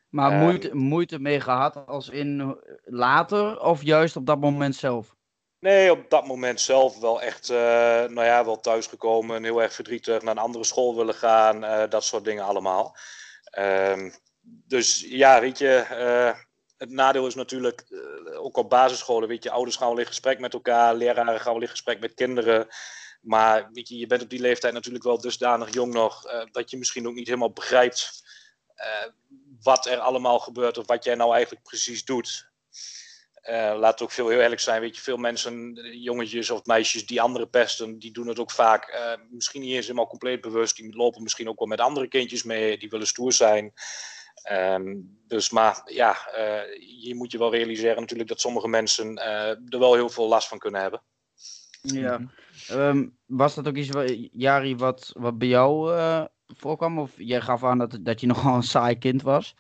Maar 0.10 0.32
Ehm. 0.32 0.40
moeite, 0.40 0.76
moeite 0.76 1.20
mee 1.20 1.40
gehad 1.40 1.86
als 1.88 2.10
in 2.10 2.40
eh, 2.40 2.74
later 2.84 3.60
of 3.62 3.84
juist 3.84 4.16
op 4.16 4.26
dat 4.26 4.40
moment 4.40 4.76
zelf? 4.76 5.16
Nee, 5.60 5.92
op 5.92 6.10
dat 6.10 6.28
moment 6.28 6.62
zelf 6.62 7.00
wel 7.00 7.22
echt, 7.22 7.50
eh, 7.50 7.58
nou 7.58 8.24
ja, 8.24 8.46
wel 8.46 8.60
thuisgekomen. 8.60 9.36
en 9.36 9.44
Heel 9.44 9.62
erg 9.62 9.74
verdrietig, 9.74 10.22
naar 10.22 10.36
een 10.36 10.42
andere 10.42 10.64
school 10.64 10.96
willen 10.96 11.14
gaan. 11.14 11.64
eh, 11.64 11.90
dat 11.90 12.04
soort 12.04 12.24
dingen 12.26 12.44
allemaal. 12.44 12.96
Ehm, 13.44 14.10
dus 14.42 15.06
ja, 15.08 15.42
weet 15.42 15.58
je, 15.58 15.68
het 16.78 16.90
nadeel 16.90 17.28
is 17.28 17.36
natuurlijk, 17.36 17.86
ook 18.38 18.58
op 18.58 18.70
basisscholen, 18.70 19.28
weet 19.28 19.44
je, 19.44 19.52
ouders 19.52 19.76
gaan 19.76 19.88
wel 19.90 19.98
in 20.00 20.06
gesprek 20.06 20.40
met 20.40 20.54
elkaar. 20.54 20.96
Leraren 20.96 21.40
gaan 21.40 21.54
wel 21.54 21.62
in 21.62 21.68
gesprek 21.68 22.00
met 22.00 22.14
kinderen. 22.14 22.68
Maar 23.22 23.70
weet 23.72 23.88
je, 23.88 23.98
je 23.98 24.08
bent 24.08 24.22
op 24.22 24.30
die 24.30 24.40
leeftijd 24.42 24.74
natuurlijk 24.74 25.04
wel 25.04 25.22
dusdanig 25.22 25.74
jong 25.74 25.94
nog, 25.94 26.22
dat 26.52 26.70
je 26.70 26.78
misschien 26.78 27.08
ook 27.08 27.14
niet 27.14 27.28
helemaal 27.28 27.52
begrijpt 27.52 28.24
wat 29.64 29.86
er 29.86 29.98
allemaal 29.98 30.40
gebeurt 30.40 30.78
of 30.78 30.88
wat 30.88 31.04
jij 31.04 31.16
nou 31.16 31.34
eigenlijk 31.34 31.64
precies 31.64 32.06
doet. 32.06 32.48
Eh, 33.34 33.76
laat 33.78 33.92
het 33.92 34.02
ook 34.02 34.12
veel 34.12 34.30
heel 34.30 34.40
eerlijk 34.40 34.62
zijn, 34.62 34.82
weet 34.82 34.96
je, 34.96 35.02
veel 35.02 35.18
mensen, 35.18 35.76
eh, 35.76 36.04
jongetjes 36.04 36.50
of 36.50 36.66
meisjes 36.66 37.06
die 37.06 37.22
anderen 37.22 37.50
pesten, 37.50 38.00
die 38.00 38.12
doen 38.12 38.28
het 38.28 38.40
ook 38.40 38.52
vaak 38.52 38.88
eh, 38.88 39.14
misschien 39.30 39.62
niet 39.62 39.74
eens 39.74 39.86
helemaal 39.86 40.08
compleet 40.08 40.42
bewust. 40.42 40.76
Die 40.76 40.96
lopen 40.96 41.24
misschien 41.24 41.50
ook 41.50 41.60
wel 41.60 41.68
met 41.68 41.80
andere 41.80 42.08
kindjes 42.08 42.44
mee, 42.44 42.78
die 42.78 42.90
willen 42.90 43.08
stoer 43.08 43.34
zijn. 43.34 43.74
Ehm, 44.44 44.96
dus 45.28 45.50
maar 45.50 45.82
ja, 45.86 46.28
eh, 46.32 46.82
je 47.04 47.16
moet 47.16 47.32
je 47.32 47.38
wel 47.38 47.52
realiseren 47.52 48.00
natuurlijk 48.00 48.30
dat 48.30 48.42
sommige 48.42 48.68
mensen 48.68 49.18
eh, 49.18 49.50
er 49.50 49.80
wel 49.80 49.94
heel 49.94 50.10
veel 50.10 50.28
last 50.28 50.48
van 50.48 50.58
kunnen 50.58 50.82
hebben. 50.82 51.02
Ja. 51.82 52.18
Mhm. 52.18 52.28
Ehm, 52.80 53.08
was 53.26 53.56
dat 53.56 53.68
ook 53.68 53.76
iets, 53.76 53.90
Jari, 54.32 54.76
wat, 54.76 55.12
wat 55.14 55.38
bij 55.38 55.48
jou 55.48 55.94
eh, 55.96 56.26
voorkwam? 56.58 57.00
Of 57.00 57.12
jij 57.18 57.42
gaf 57.42 57.64
aan 57.64 57.78
dat, 57.78 57.98
dat 58.02 58.22
je 58.22 58.28
nogal 58.34 58.56
een 58.56 58.64
saai 58.64 58.98
kind 58.98 59.22
was? 59.22 59.56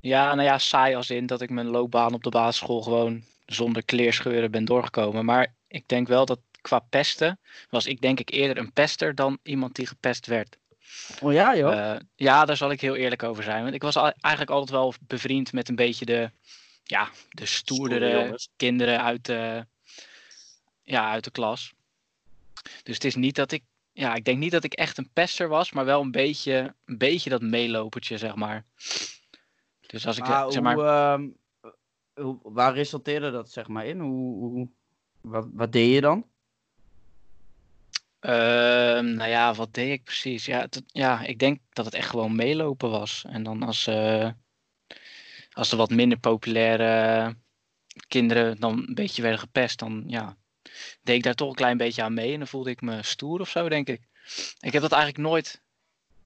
Ja, 0.00 0.34
nou 0.34 0.48
ja, 0.48 0.58
saai 0.58 0.94
als 0.94 1.10
in 1.10 1.26
dat 1.26 1.40
ik 1.40 1.50
mijn 1.50 1.66
loopbaan 1.66 2.14
op 2.14 2.22
de 2.22 2.30
basisschool 2.30 2.82
gewoon 2.82 3.22
zonder 3.46 3.84
kleerscheuren 3.84 4.50
ben 4.50 4.64
doorgekomen. 4.64 5.24
Maar 5.24 5.54
ik 5.68 5.88
denk 5.88 6.08
wel 6.08 6.26
dat 6.26 6.40
qua 6.60 6.78
pesten 6.78 7.38
was 7.70 7.86
ik 7.86 8.00
denk 8.00 8.20
ik 8.20 8.30
eerder 8.30 8.58
een 8.58 8.72
pester 8.72 9.14
dan 9.14 9.38
iemand 9.42 9.74
die 9.74 9.86
gepest 9.86 10.26
werd. 10.26 10.58
Oh 11.20 11.32
ja, 11.32 11.56
joh. 11.56 11.72
Uh, 11.74 11.96
ja, 12.16 12.44
daar 12.44 12.56
zal 12.56 12.70
ik 12.70 12.80
heel 12.80 12.96
eerlijk 12.96 13.22
over 13.22 13.42
zijn. 13.42 13.62
Want 13.62 13.74
ik 13.74 13.82
was 13.82 13.96
eigenlijk 13.96 14.50
altijd 14.50 14.70
wel 14.70 14.94
bevriend 15.06 15.52
met 15.52 15.68
een 15.68 15.74
beetje 15.74 16.04
de, 16.04 16.30
ja, 16.84 17.08
de 17.28 17.46
stoerdere 17.46 18.38
kinderen 18.56 19.02
uit 19.02 19.24
de, 19.24 19.66
ja, 20.82 21.10
uit 21.10 21.24
de 21.24 21.30
klas. 21.30 21.72
Dus 22.82 22.94
het 22.94 23.04
is 23.04 23.14
niet 23.14 23.34
dat 23.34 23.52
ik, 23.52 23.62
ja, 23.92 24.14
ik 24.14 24.24
denk 24.24 24.38
niet 24.38 24.52
dat 24.52 24.64
ik 24.64 24.72
echt 24.72 24.98
een 24.98 25.10
pester 25.12 25.48
was, 25.48 25.72
maar 25.72 25.84
wel 25.84 26.00
een 26.00 26.10
beetje, 26.10 26.74
een 26.84 26.98
beetje 26.98 27.30
dat 27.30 27.42
meelopertje, 27.42 28.18
zeg 28.18 28.34
maar. 28.34 28.64
Dus 29.86 30.06
als 30.06 30.18
ik, 30.18 30.26
maar, 30.26 30.52
zeg 30.52 30.62
maar... 30.62 30.74
Hoe, 30.74 31.32
uh, 31.64 31.72
hoe, 32.24 32.38
waar 32.42 32.74
resulteerde 32.74 33.30
dat, 33.30 33.50
zeg 33.50 33.68
maar, 33.68 33.86
in? 33.86 34.00
Hoe, 34.00 34.38
hoe, 34.38 34.68
wat, 35.20 35.48
wat 35.52 35.72
deed 35.72 35.94
je 35.94 36.00
dan? 36.00 36.26
Uh, 38.20 38.30
nou 39.00 39.26
ja, 39.28 39.54
wat 39.54 39.74
deed 39.74 39.92
ik 39.92 40.04
precies? 40.04 40.46
Ja, 40.46 40.60
het, 40.60 40.82
ja, 40.86 41.20
ik 41.20 41.38
denk 41.38 41.60
dat 41.70 41.84
het 41.84 41.94
echt 41.94 42.08
gewoon 42.08 42.36
meelopen 42.36 42.90
was. 42.90 43.24
En 43.28 43.42
dan 43.42 43.62
als, 43.62 43.86
uh, 43.86 44.30
als 45.52 45.70
er 45.70 45.76
wat 45.76 45.90
minder 45.90 46.18
populaire 46.18 47.36
kinderen 48.08 48.60
dan 48.60 48.78
een 48.88 48.94
beetje 48.94 49.22
werden 49.22 49.40
gepest, 49.40 49.78
dan 49.78 50.04
ja, 50.06 50.36
deed 51.02 51.16
ik 51.16 51.22
daar 51.22 51.34
toch 51.34 51.48
een 51.48 51.54
klein 51.54 51.76
beetje 51.76 52.02
aan 52.02 52.14
mee. 52.14 52.32
En 52.32 52.38
dan 52.38 52.48
voelde 52.48 52.70
ik 52.70 52.80
me 52.80 53.02
stoer 53.02 53.40
of 53.40 53.48
zo, 53.48 53.68
denk 53.68 53.88
ik. 53.88 54.00
Ik 54.60 54.72
heb 54.72 54.82
dat 54.82 54.92
eigenlijk 54.92 55.22
nooit, 55.22 55.62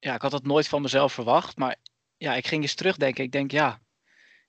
ja, 0.00 0.14
ik 0.14 0.22
had 0.22 0.30
dat 0.30 0.44
nooit 0.44 0.68
van 0.68 0.82
mezelf 0.82 1.12
verwacht. 1.12 1.56
Maar 1.56 1.76
ja, 2.16 2.34
ik 2.34 2.46
ging 2.46 2.62
eens 2.62 2.74
terugdenken. 2.74 3.24
Ik 3.24 3.32
denk, 3.32 3.50
ja, 3.50 3.80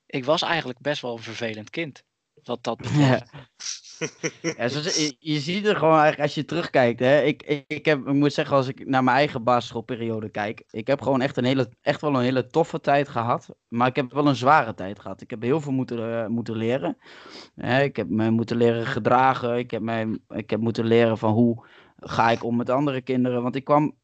ik 0.05 0.25
was 0.25 0.41
eigenlijk 0.41 0.79
best 0.79 1.01
wel 1.01 1.15
een 1.15 1.23
vervelend 1.23 1.69
kind. 1.69 2.03
Wat 2.47 2.63
dat 2.63 2.77
betreft. 2.81 3.31
Ja. 3.31 4.65
je, 4.67 5.15
je, 5.19 5.39
ziet 5.39 5.65
er 5.65 5.75
gewoon 5.75 5.99
eigenlijk 5.99 6.21
als 6.21 6.35
je 6.35 6.45
terugkijkt. 6.45 6.99
Hè, 6.99 7.21
ik, 7.21 7.43
ik, 7.43 7.63
ik, 7.67 7.85
heb, 7.85 8.07
ik 8.07 8.13
moet 8.13 8.33
zeggen, 8.33 8.55
als 8.55 8.67
ik 8.67 8.87
naar 8.87 9.03
mijn 9.03 9.17
eigen 9.17 9.43
basisschoolperiode 9.43 10.29
kijk. 10.29 10.63
Ik 10.69 10.87
heb 10.87 11.01
gewoon 11.01 11.21
echt, 11.21 11.37
een 11.37 11.45
hele, 11.45 11.69
echt 11.81 12.01
wel 12.01 12.15
een 12.15 12.21
hele 12.21 12.47
toffe 12.47 12.79
tijd 12.79 13.09
gehad. 13.09 13.55
Maar 13.67 13.87
ik 13.87 13.95
heb 13.95 14.13
wel 14.13 14.27
een 14.27 14.35
zware 14.35 14.73
tijd 14.73 14.99
gehad. 14.99 15.21
Ik 15.21 15.29
heb 15.29 15.41
heel 15.41 15.61
veel 15.61 15.71
moeten, 15.71 15.99
uh, 15.99 16.27
moeten 16.27 16.55
leren. 16.55 16.97
Hè, 17.55 17.81
ik 17.81 17.95
heb 17.95 18.09
me 18.09 18.29
moeten 18.29 18.57
leren 18.57 18.85
gedragen. 18.85 19.57
Ik 19.57 19.71
heb, 19.71 19.81
mij, 19.81 20.19
ik 20.27 20.49
heb 20.49 20.59
moeten 20.59 20.85
leren 20.85 21.17
van 21.17 21.33
hoe 21.33 21.65
ga 21.97 22.29
ik 22.29 22.43
om 22.43 22.55
met 22.55 22.69
andere 22.69 23.01
kinderen. 23.01 23.43
Want 23.43 23.55
ik 23.55 23.63
kwam 23.63 23.95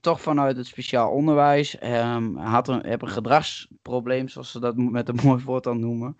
toch 0.00 0.20
vanuit 0.20 0.56
het 0.56 0.66
speciaal 0.66 1.10
onderwijs. 1.10 1.82
Um, 1.82 2.36
had 2.36 2.68
een, 2.68 2.86
heb 2.86 3.02
een 3.02 3.08
gedragsprobleem, 3.08 4.28
zoals 4.28 4.50
ze 4.50 4.60
dat 4.60 4.76
met 4.76 5.08
een 5.08 5.18
mooi 5.24 5.44
woord 5.44 5.64
dan 5.64 5.80
noemen. 5.80 6.16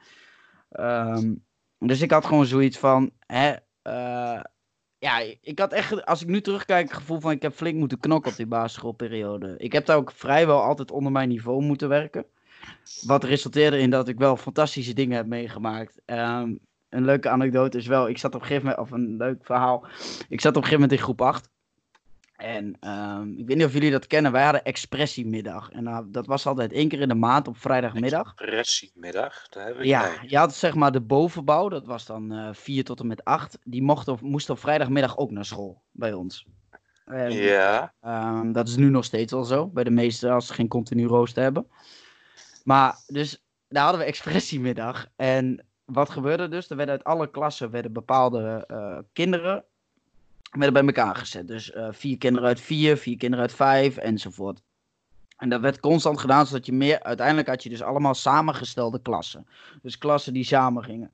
Um, 0.71 1.47
dus 1.79 2.01
ik 2.01 2.11
had 2.11 2.27
gewoon 2.27 2.47
zoiets 2.47 2.79
van, 2.79 3.11
hè, 3.27 3.51
uh, 3.83 4.41
ja, 4.99 5.19
ik 5.41 5.59
had 5.59 5.73
echt, 5.73 6.07
als 6.07 6.23
ik 6.23 6.29
nu 6.29 6.41
terugkijk, 6.41 6.89
het 6.89 6.97
gevoel 6.97 7.21
van 7.21 7.31
ik 7.31 7.43
heb 7.43 7.55
flink 7.55 7.79
moeten 7.79 8.01
knokken 8.01 8.31
op 8.31 8.37
die 8.37 8.47
basisschoolperiode. 8.47 9.55
Ik 9.57 9.73
heb 9.73 9.87
daar 9.87 9.97
ook 9.97 10.13
vrijwel 10.13 10.63
altijd 10.63 10.91
onder 10.91 11.13
mijn 11.13 11.29
niveau 11.29 11.63
moeten 11.63 11.89
werken. 11.89 12.27
Wat 13.07 13.25
resulteerde 13.25 13.79
in 13.79 13.91
dat 13.91 14.09
ik 14.09 14.19
wel 14.19 14.37
fantastische 14.37 14.93
dingen 14.95 15.17
heb 15.17 15.27
meegemaakt. 15.27 16.01
Um, 16.07 16.59
een 16.89 17.05
leuke 17.05 17.29
anekdote 17.29 17.79
is 17.79 17.87
wel, 17.87 18.09
ik 18.09 18.19
zat 18.19 18.35
op 18.35 18.41
een 18.41 18.47
gegeven 18.47 18.69
moment, 18.69 18.83
of 18.83 18.91
een 18.91 19.17
leuk 19.17 19.45
verhaal. 19.45 19.87
Ik 20.29 20.41
zat 20.41 20.57
op 20.57 20.63
een 20.63 20.69
gegeven 20.69 20.81
moment 20.81 20.93
in 20.93 20.99
groep 20.99 21.23
8. 21.23 21.51
En 22.39 22.77
um, 22.89 23.39
ik 23.39 23.47
weet 23.47 23.57
niet 23.57 23.67
of 23.67 23.73
jullie 23.73 23.91
dat 23.91 24.07
kennen, 24.07 24.33
wij 24.33 24.43
hadden 24.45 24.65
expressiemiddag. 24.65 25.71
En 25.71 25.85
uh, 25.85 25.99
dat 26.07 26.27
was 26.27 26.47
altijd 26.47 26.73
één 26.73 26.89
keer 26.89 27.01
in 27.01 27.09
de 27.09 27.15
maand 27.15 27.49
op 27.49 27.57
vrijdagmiddag. 27.59 28.33
Expressiemiddag, 28.37 29.49
daar 29.49 29.67
heb 29.67 29.79
ik 29.79 29.85
Ja, 29.85 30.01
bij. 30.01 30.19
je 30.29 30.37
had 30.37 30.55
zeg 30.55 30.75
maar 30.75 30.93
de 30.93 31.01
bovenbouw, 31.01 31.69
dat 31.69 31.87
was 31.87 32.07
dan 32.07 32.33
uh, 32.33 32.49
4 32.53 32.85
tot 32.85 33.01
en 33.01 33.07
met 33.07 33.25
8. 33.25 33.59
Die 33.65 33.83
mocht 33.83 34.09
op, 34.09 34.21
moest 34.21 34.51
op 34.51 34.59
vrijdagmiddag 34.59 35.17
ook 35.17 35.31
naar 35.31 35.45
school 35.45 35.83
bij 35.91 36.13
ons. 36.13 36.47
En, 37.05 37.33
Ja. 37.33 37.95
um, 38.03 38.53
dat 38.53 38.69
is 38.69 38.77
nu 38.77 38.91
nog 38.91 39.05
steeds 39.05 39.33
al 39.33 39.45
zo, 39.45 39.67
bij 39.67 39.85
de 39.85 39.91
meeste 39.91 40.31
als 40.31 40.47
ze 40.47 40.55
geen 40.55 40.69
continu 40.69 41.07
rooster 41.07 41.43
hebben. 41.43 41.67
Maar 42.65 42.97
dus 43.07 43.45
daar 43.69 43.83
hadden 43.83 44.01
we 44.01 44.07
expressiemiddag. 44.13 45.07
En 45.17 45.67
wat 45.85 46.11
gebeurde 46.11 46.49
dus? 46.49 46.71
Er 46.71 46.77
werden 46.77 46.95
uit 46.95 47.05
alle 47.05 47.31
klassen 47.31 47.71
werden 47.71 47.93
bepaalde 47.93 48.65
uh, 48.71 48.99
kinderen 49.13 49.65
werden 50.51 50.73
bij 50.73 50.95
elkaar 50.95 51.17
gezet. 51.17 51.49
Dus 51.49 51.75
uh, 51.75 51.89
vier 51.91 52.19
kinderen 52.19 52.49
uit 52.49 52.61
vier, 52.61 52.97
vier 52.97 53.17
kinderen 53.17 53.45
uit 53.45 53.55
vijf, 53.55 53.97
enzovoort. 53.97 54.63
En 55.37 55.49
dat 55.49 55.61
werd 55.61 55.81
constant 55.81 56.21
gedaan, 56.21 56.47
zodat 56.47 56.67
je 56.67 56.73
meer... 56.73 57.03
Uiteindelijk 57.03 57.49
had 57.49 57.63
je 57.63 57.69
dus 57.69 57.83
allemaal 57.83 58.15
samengestelde 58.15 59.03
klassen. 59.03 59.47
Dus 59.83 59.99
klassen 59.99 60.33
die 60.33 60.45
samen 60.45 60.85
gingen. 60.85 61.11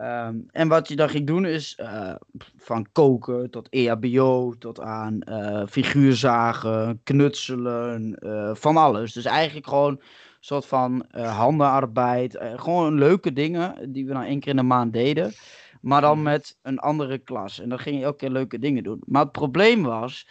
Um, 0.00 0.46
en 0.50 0.68
wat 0.68 0.88
je 0.88 0.96
dan 0.96 1.08
ging 1.08 1.26
doen 1.26 1.46
is 1.46 1.78
uh, 1.80 2.14
van 2.56 2.86
koken 2.92 3.50
tot 3.50 3.68
EHBO, 3.68 4.54
tot 4.58 4.80
aan 4.80 5.20
uh, 5.28 5.62
figuurzagen, 5.68 7.00
knutselen, 7.02 8.18
van 8.56 8.76
alles. 8.76 9.12
Dus 9.12 9.24
eigenlijk 9.24 9.68
gewoon 9.68 9.92
een 9.92 10.00
soort 10.40 10.66
van 10.66 11.06
handenarbeid. 11.12 12.38
gewoon 12.56 12.98
leuke 12.98 13.32
dingen 13.32 13.92
die 13.92 14.06
we 14.06 14.12
dan 14.12 14.22
één 14.22 14.40
keer 14.40 14.50
in 14.50 14.56
de 14.56 14.62
maand 14.62 14.92
deden. 14.92 15.32
Maar 15.80 16.00
dan 16.00 16.22
met 16.22 16.58
een 16.62 16.78
andere 16.78 17.18
klas. 17.18 17.60
En 17.60 17.68
dan 17.68 17.78
ging 17.78 17.98
je 17.98 18.04
elke 18.04 18.16
keer 18.16 18.30
leuke 18.30 18.58
dingen 18.58 18.82
doen. 18.82 19.02
Maar 19.06 19.22
het 19.22 19.32
probleem 19.32 19.82
was. 19.82 20.28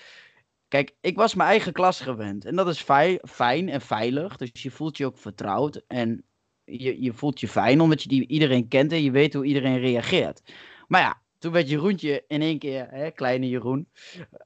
Kijk, 0.67 0.95
ik 1.01 1.15
was 1.15 1.35
mijn 1.35 1.49
eigen 1.49 1.73
klas 1.73 1.99
gewend. 2.01 2.45
En 2.45 2.55
dat 2.55 2.67
is 2.67 2.85
fijn, 3.23 3.69
en 3.69 3.81
veilig. 3.81 4.37
Dus 4.37 4.49
je 4.53 4.71
voelt 4.71 4.97
je 4.97 5.05
ook 5.05 5.17
vertrouwd. 5.17 5.83
En 5.87 6.23
je, 6.63 7.01
je 7.01 7.13
voelt 7.13 7.39
je 7.39 7.47
fijn 7.47 7.81
omdat 7.81 8.03
je 8.03 8.09
die, 8.09 8.27
iedereen 8.27 8.67
kent 8.67 8.91
en 8.91 9.03
je 9.03 9.11
weet 9.11 9.33
hoe 9.33 9.45
iedereen 9.45 9.79
reageert. 9.79 10.41
Maar 10.87 11.01
ja, 11.01 11.21
toen 11.39 11.51
werd 11.51 11.69
Jeroentje 11.69 12.23
in 12.27 12.41
één 12.41 12.59
keer, 12.59 12.87
hè, 12.89 13.11
kleine 13.11 13.49
Jeroen, 13.49 13.87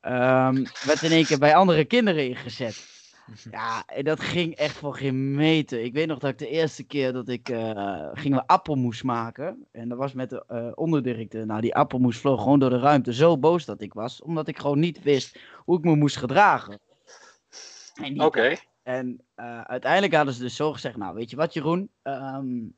um, 0.01 0.63
werd 0.85 1.01
in 1.01 1.11
één 1.11 1.25
keer 1.25 1.39
bij 1.39 1.55
andere 1.55 1.85
kinderen 1.85 2.27
ingezet. 2.27 2.98
Ja, 3.51 3.83
en 3.85 4.03
dat 4.03 4.19
ging 4.19 4.55
echt 4.55 4.75
voor 4.75 4.95
geen 4.95 5.35
meter. 5.35 5.81
Ik 5.81 5.93
weet 5.93 6.07
nog 6.07 6.19
dat 6.19 6.29
ik 6.29 6.37
de 6.37 6.47
eerste 6.47 6.83
keer 6.83 7.13
dat 7.13 7.27
ik 7.27 7.49
uh, 7.49 8.07
gingen 8.13 8.37
we 8.37 8.47
appelmoes 8.47 9.01
maken. 9.01 9.67
En 9.71 9.89
dat 9.89 9.97
was 9.97 10.13
met 10.13 10.29
de 10.29 10.43
uh, 10.51 10.71
onderdirecteur. 10.75 11.45
Nou, 11.45 11.61
die 11.61 11.75
appelmoes 11.75 12.17
vloog 12.17 12.41
gewoon 12.41 12.59
door 12.59 12.69
de 12.69 12.79
ruimte. 12.79 13.13
Zo 13.13 13.37
boos 13.37 13.65
dat 13.65 13.81
ik 13.81 13.93
was. 13.93 14.21
Omdat 14.21 14.47
ik 14.47 14.59
gewoon 14.59 14.79
niet 14.79 15.01
wist 15.01 15.39
hoe 15.55 15.77
ik 15.77 15.83
me 15.83 15.95
moest 15.95 16.17
gedragen. 16.17 16.79
Oké. 18.13 18.23
Okay. 18.23 18.59
En 18.83 19.21
uh, 19.35 19.61
uiteindelijk 19.61 20.13
hadden 20.13 20.33
ze 20.33 20.41
dus 20.41 20.55
zo 20.55 20.73
gezegd. 20.73 20.97
Nou, 20.97 21.15
weet 21.15 21.29
je 21.29 21.35
wat 21.35 21.53
Jeroen? 21.53 21.89
Um, 22.03 22.73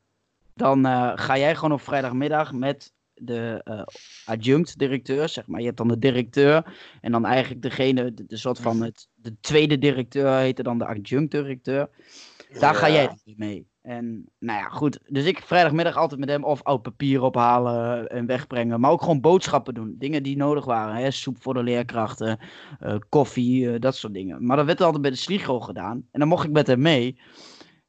dan 0.53 0.86
ga 1.17 1.38
jij 1.38 1.55
gewoon 1.55 1.72
op 1.72 1.81
vrijdagmiddag 1.81 2.53
met 2.53 2.93
de 3.22 3.62
uh, 3.66 3.82
adjunct-directeur, 4.25 5.30
zeg 5.30 5.48
maar. 5.48 5.60
Je 5.60 5.66
hebt 5.66 5.78
dan 5.78 5.88
de 5.88 6.00
directeur 6.00 6.74
en 7.01 7.12
dan 7.12 7.25
eigenlijk 7.25 7.62
degene, 7.62 8.13
de, 8.13 8.25
de 8.25 8.38
soort 8.38 8.60
van 8.60 8.82
het, 8.82 9.08
de 9.16 9.36
tweede 9.40 9.78
directeur 9.78 10.38
heette 10.38 10.63
dan 10.63 10.78
de 10.78 10.86
adjunct-directeur. 10.86 11.90
Daar 12.60 12.74
ja. 12.74 12.80
ga 12.80 12.90
jij 12.90 13.18
mee. 13.36 13.70
En 13.82 14.30
nou 14.40 14.60
ja, 14.60 14.70
goed. 14.70 15.00
Dus 15.08 15.25
ik 15.25 15.42
vrijdagmiddag 15.42 15.98
altijd 15.98 16.20
met 16.20 16.30
hem 16.30 16.44
of 16.44 16.63
oud 16.63 16.82
papier 16.82 17.22
ophalen 17.22 18.08
en 18.08 18.25
wegbrengen. 18.25 18.80
Maar 18.80 18.92
ook 18.92 19.01
gewoon 19.01 19.22
boodschappen 19.22 19.74
doen. 19.74 19.96
Dingen 19.98 20.24
die 20.24 20.38
nodig 20.38 20.66
waren. 20.66 20.96
Hè? 20.96 21.12
Soep 21.12 21.42
voor 21.42 21.54
de 21.54 21.63
leerkrachten, 21.63 22.40
uh, 22.82 22.96
koffie, 23.10 23.66
uh, 23.66 23.80
dat 23.80 23.96
soort 23.96 24.13
dingen. 24.13 24.46
Maar 24.46 24.58
dat 24.58 24.66
werd 24.66 24.82
altijd 24.82 25.01
bij 25.01 25.12
de 25.12 25.18
Sligro 25.18 25.60
gedaan. 25.60 26.08
En 26.12 26.20
dan 26.20 26.28
mocht 26.28 26.46
ik 26.46 26.51
met 26.51 26.68
hem 26.68 26.82
mee. 26.82 27.20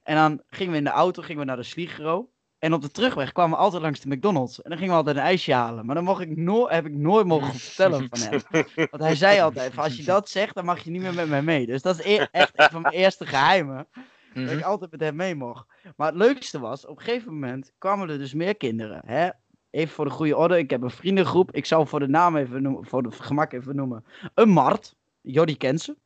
En 0.03 0.17
dan 0.17 0.43
gingen 0.49 0.73
we 0.73 0.79
in 0.79 0.85
de 0.85 0.91
auto 0.91 1.23
gingen 1.23 1.41
we 1.41 1.47
naar 1.47 1.57
de 1.57 1.63
Sligro. 1.63 2.32
En 2.63 2.73
op 2.73 2.83
de 2.83 2.91
terugweg 2.91 3.33
kwamen 3.33 3.57
we 3.57 3.63
altijd 3.63 3.83
langs 3.83 4.01
de 4.01 4.09
McDonald's. 4.09 4.63
En 4.63 4.71
dan 4.71 4.79
gingen 4.79 4.93
we 4.93 4.99
altijd 4.99 5.17
een 5.17 5.23
ijsje 5.23 5.53
halen. 5.53 5.87
Maar 5.87 5.95
dan 5.95 6.05
mocht 6.05 6.21
ik 6.21 6.37
no 6.37 6.69
heb 6.69 6.87
ik 6.87 6.93
nooit 6.93 7.27
mogen 7.27 7.55
vertellen 7.55 8.09
van 8.11 8.19
hem. 8.19 8.65
Want 8.91 9.03
hij 9.03 9.15
zei 9.15 9.41
altijd, 9.41 9.79
als 9.79 9.97
je 9.97 10.05
dat 10.05 10.29
zegt, 10.29 10.55
dan 10.55 10.65
mag 10.65 10.85
je 10.85 10.91
niet 10.91 11.03
meer 11.03 11.15
met 11.15 11.29
mij 11.29 11.43
mee. 11.43 11.67
Dus 11.67 11.83
dat 11.83 11.99
is 11.99 12.05
e 12.05 12.27
echt 12.31 12.53
een 12.55 12.71
van 12.71 12.83
mijn 12.83 12.95
eerste 12.95 13.27
geheimen. 13.27 13.87
Dat 14.35 14.51
ik 14.51 14.63
altijd 14.63 14.91
met 14.91 15.01
hem 15.01 15.17
mee 15.17 15.35
mocht. 15.35 15.67
Maar 15.97 16.07
het 16.07 16.17
leukste 16.17 16.59
was, 16.59 16.87
op 16.87 16.99
een 16.99 17.05
gegeven 17.05 17.33
moment 17.33 17.73
kwamen 17.79 18.09
er 18.09 18.19
dus 18.19 18.35
meer 18.35 18.57
kinderen. 18.57 19.03
Hè? 19.07 19.31
Even 19.71 19.95
voor 19.95 20.05
de 20.05 20.11
goede 20.11 20.37
orde, 20.37 20.59
ik 20.59 20.71
heb 20.71 20.83
een 20.83 20.91
vriendengroep. 20.91 21.53
Ik 21.53 21.67
zal 21.67 21.87
voor 21.87 22.01
de 22.01 22.09
naam 22.09 22.37
even 22.37 22.63
noemen, 22.63 22.87
voor 22.87 23.03
het 23.03 23.15
gemak 23.15 23.53
even 23.53 23.77
noemen. 23.77 24.05
Een 24.35 24.49
Mart, 24.49 24.95
Jordi 25.21 25.57
kent 25.57 25.81
ze. 25.81 25.97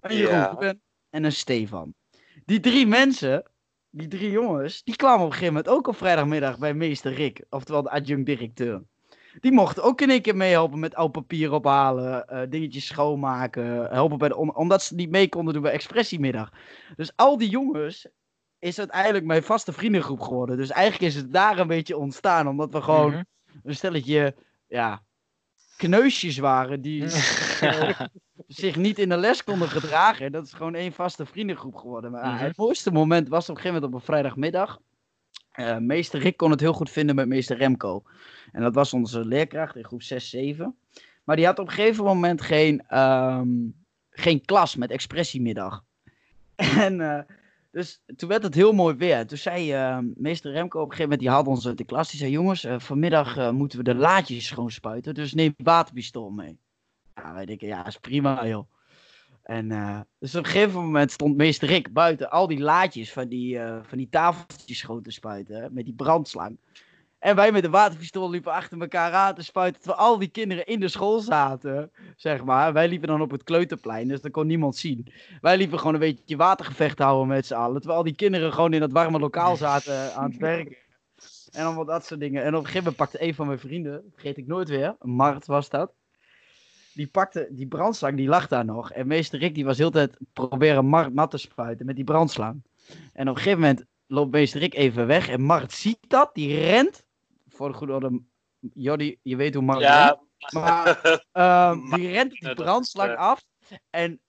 Een 0.00 0.16
Jeroen 0.16 0.80
en 1.10 1.24
een 1.24 1.32
Stefan. 1.32 1.94
Die 2.44 2.60
drie 2.60 2.86
mensen, 2.86 3.42
die 3.90 4.08
drie 4.08 4.30
jongens, 4.30 4.82
die 4.82 4.96
kwamen 4.96 5.20
op 5.20 5.26
een 5.26 5.32
gegeven 5.32 5.54
moment 5.54 5.72
ook 5.72 5.86
op 5.86 5.96
vrijdagmiddag 5.96 6.58
bij 6.58 6.74
meester 6.74 7.12
Rick. 7.12 7.44
Oftewel 7.50 7.82
de 7.82 7.90
adjunct-directeur. 7.90 8.82
Die 9.40 9.52
mochten 9.52 9.82
ook 9.82 10.00
in 10.00 10.10
één 10.10 10.22
keer 10.22 10.36
meehelpen 10.36 10.78
met 10.78 10.94
oud 10.94 11.12
papier 11.12 11.52
ophalen, 11.52 12.26
uh, 12.32 12.40
dingetjes 12.48 12.86
schoonmaken, 12.86 13.90
helpen 13.90 14.18
bij 14.18 14.28
de 14.28 14.36
omdat 14.36 14.82
ze 14.82 14.94
niet 14.94 15.10
mee 15.10 15.28
konden 15.28 15.54
doen 15.54 15.62
bij 15.62 15.72
expressiemiddag. 15.72 16.52
Dus 16.96 17.12
al 17.16 17.38
die 17.38 17.48
jongens 17.48 18.08
is 18.58 18.78
uiteindelijk 18.78 19.24
mijn 19.24 19.42
vaste 19.42 19.72
vriendengroep 19.72 20.20
geworden. 20.20 20.56
Dus 20.56 20.70
eigenlijk 20.70 21.12
is 21.12 21.20
het 21.20 21.32
daar 21.32 21.58
een 21.58 21.66
beetje 21.66 21.96
ontstaan, 21.96 22.48
omdat 22.48 22.72
we 22.72 22.82
gewoon 22.82 23.10
mm 23.10 23.14
-hmm. 23.14 23.60
een 23.62 23.74
stelletje, 23.74 24.34
ja, 24.66 25.02
kneusjes 25.78 26.38
waren 26.38 26.80
die 26.80 27.02
uh, 27.02 28.00
zich 28.62 28.76
niet 28.76 28.98
in 28.98 29.08
de 29.08 29.16
les 29.16 29.44
konden 29.44 29.68
gedragen. 29.68 30.32
Dat 30.32 30.44
is 30.44 30.52
gewoon 30.52 30.74
één 30.74 30.92
vaste 30.92 31.26
vriendengroep 31.26 31.74
geworden. 31.74 32.10
Maar 32.10 32.24
mm 32.24 32.36
-hmm. 32.36 32.46
het 32.46 32.56
mooiste 32.56 32.92
moment 32.92 33.28
was 33.28 33.48
op 33.48 33.56
een 33.56 33.62
gegeven 33.62 33.74
moment 33.74 33.94
op 33.94 34.00
een 34.00 34.06
vrijdagmiddag. 34.06 34.78
Eh, 35.52 35.76
meester 35.76 36.20
Rick 36.20 36.36
kon 36.36 36.50
het 36.50 36.60
heel 36.60 36.72
goed 36.72 36.90
vinden 36.90 37.14
met 37.14 37.28
meester 37.28 37.56
Remco. 37.56 38.02
En 38.52 38.62
dat 38.62 38.74
was 38.74 38.92
onze 38.92 39.24
leerkracht 39.24 39.76
in 39.76 39.84
groep 39.84 40.02
6, 40.02 40.30
7. 40.30 40.76
Maar 41.24 41.36
die 41.36 41.46
had 41.46 41.58
op 41.58 41.66
een 41.66 41.72
gegeven 41.72 42.04
moment 42.04 42.42
geen, 42.42 42.82
ehm, 42.88 43.48
geen 44.10 44.44
klas 44.44 44.76
met 44.76 44.90
expressiemiddag. 44.90 45.84
En 46.86 47.00
uh, 47.00 47.20
dus 47.70 48.02
toen 48.16 48.28
werd 48.28 48.42
het 48.42 48.54
heel 48.54 48.72
mooi 48.72 48.94
weer. 48.96 49.26
Toen 49.26 49.38
zei 49.38 49.74
uh, 49.74 49.98
meester 50.14 50.52
Remco 50.52 50.78
op 50.78 50.84
een 50.84 50.90
gegeven 50.90 51.10
moment, 51.10 51.20
die 51.20 51.30
had 51.30 51.46
ons 51.46 51.66
uit 51.66 51.78
de 51.78 51.84
klas. 51.84 52.10
Die 52.10 52.18
zei, 52.18 52.30
jongens, 52.30 52.64
uh, 52.64 52.78
vanmiddag 52.78 53.36
uh, 53.36 53.50
moeten 53.50 53.78
we 53.78 53.84
de 53.84 53.94
laadjes 53.94 54.46
schoonspuiten. 54.46 55.14
Dus 55.14 55.34
neem 55.34 55.54
waterpistool 55.56 56.30
mee. 56.30 56.58
Ja, 57.14 57.34
wij 57.34 57.46
denken, 57.46 57.68
ja, 57.68 57.86
is 57.86 57.98
prima 57.98 58.46
joh. 58.46 58.70
En 59.42 59.68
dus 60.18 60.34
op 60.34 60.44
een 60.44 60.50
gegeven 60.50 60.80
moment 60.80 61.10
stond 61.10 61.36
meester 61.36 61.68
Rick 61.68 61.92
buiten 61.92 62.30
al 62.30 62.46
die 62.46 62.58
laadjes 62.58 63.12
van 63.12 63.28
die, 63.28 63.58
van 63.82 63.98
die 63.98 64.08
tafeltjes 64.10 64.78
schoon 64.78 65.02
te 65.02 65.10
spuiten. 65.10 65.74
Met 65.74 65.84
die 65.84 65.94
brandslang. 65.94 66.58
En 67.18 67.36
wij 67.36 67.52
met 67.52 67.62
de 67.62 67.70
waterpistool 67.70 68.30
liepen 68.30 68.52
achter 68.52 68.80
elkaar 68.80 69.12
aan 69.12 69.34
te 69.34 69.42
spuiten. 69.42 69.80
Terwijl 69.80 70.02
al 70.02 70.18
die 70.18 70.28
kinderen 70.28 70.66
in 70.66 70.80
de 70.80 70.88
school 70.88 71.20
zaten. 71.20 71.90
Zeg 72.16 72.44
maar. 72.44 72.72
Wij 72.72 72.88
liepen 72.88 73.08
dan 73.08 73.20
op 73.20 73.30
het 73.30 73.42
kleuterplein. 73.42 74.08
Dus 74.08 74.20
dat 74.20 74.30
kon 74.30 74.46
niemand 74.46 74.76
zien. 74.76 75.12
Wij 75.40 75.56
liepen 75.56 75.78
gewoon 75.78 75.94
een 75.94 76.00
beetje 76.00 76.36
watergevecht 76.36 76.98
houden 76.98 77.28
met 77.28 77.46
z'n 77.46 77.54
allen. 77.54 77.76
Terwijl 77.76 77.98
al 77.98 78.04
die 78.04 78.14
kinderen 78.14 78.52
gewoon 78.52 78.72
in 78.72 78.80
dat 78.80 78.92
warme 78.92 79.18
lokaal 79.18 79.56
zaten 79.56 80.14
aan 80.14 80.30
het 80.30 80.38
werken. 80.38 80.76
En 81.50 81.64
allemaal 81.64 81.84
dat 81.84 82.04
soort 82.04 82.20
dingen. 82.20 82.42
En 82.42 82.48
op 82.48 82.54
een 82.54 82.66
gegeven 82.66 82.78
moment 82.78 82.96
pakte 82.96 83.22
een 83.22 83.34
van 83.34 83.46
mijn 83.46 83.58
vrienden. 83.58 84.04
Vergeet 84.12 84.36
ik 84.36 84.46
nooit 84.46 84.68
weer. 84.68 84.96
Mart 85.00 85.46
was 85.46 85.68
dat. 85.68 85.92
Die 86.94 87.06
pakte 87.06 87.48
die 87.50 87.66
brandslang. 87.66 88.16
Die 88.16 88.28
lag 88.28 88.48
daar 88.48 88.64
nog. 88.64 88.92
En 88.92 89.06
meester 89.06 89.38
Rick 89.38 89.54
die 89.54 89.64
was 89.64 89.78
heel 89.78 89.90
tijd 89.90 90.16
proberen 90.32 90.86
Mart 90.86 91.14
nat 91.14 91.30
te 91.30 91.38
spuiten 91.38 91.86
met 91.86 91.96
die 91.96 92.04
brandslang. 92.04 92.62
En 93.12 93.28
op 93.28 93.36
een 93.36 93.42
gegeven 93.42 93.60
moment 93.60 93.84
loopt 94.06 94.30
meester 94.30 94.60
Rick 94.60 94.74
even 94.74 95.06
weg. 95.06 95.28
En 95.28 95.42
Mart 95.42 95.72
ziet 95.72 95.98
dat. 96.08 96.30
Die 96.34 96.58
rent 96.58 97.06
voor 97.58 97.68
de 97.68 97.74
goede 97.74 97.92
orde, 97.92 98.20
Jordi, 98.74 99.18
je 99.22 99.36
weet 99.36 99.54
hoe 99.54 99.62
Mark 99.62 99.80
ja. 99.80 100.20
Maar 100.52 100.86
uh, 101.32 101.94
die 101.94 102.10
rent 102.10 102.30
die 102.30 102.54
brandslang 102.54 103.16
af. 103.16 103.44
En 103.90 104.20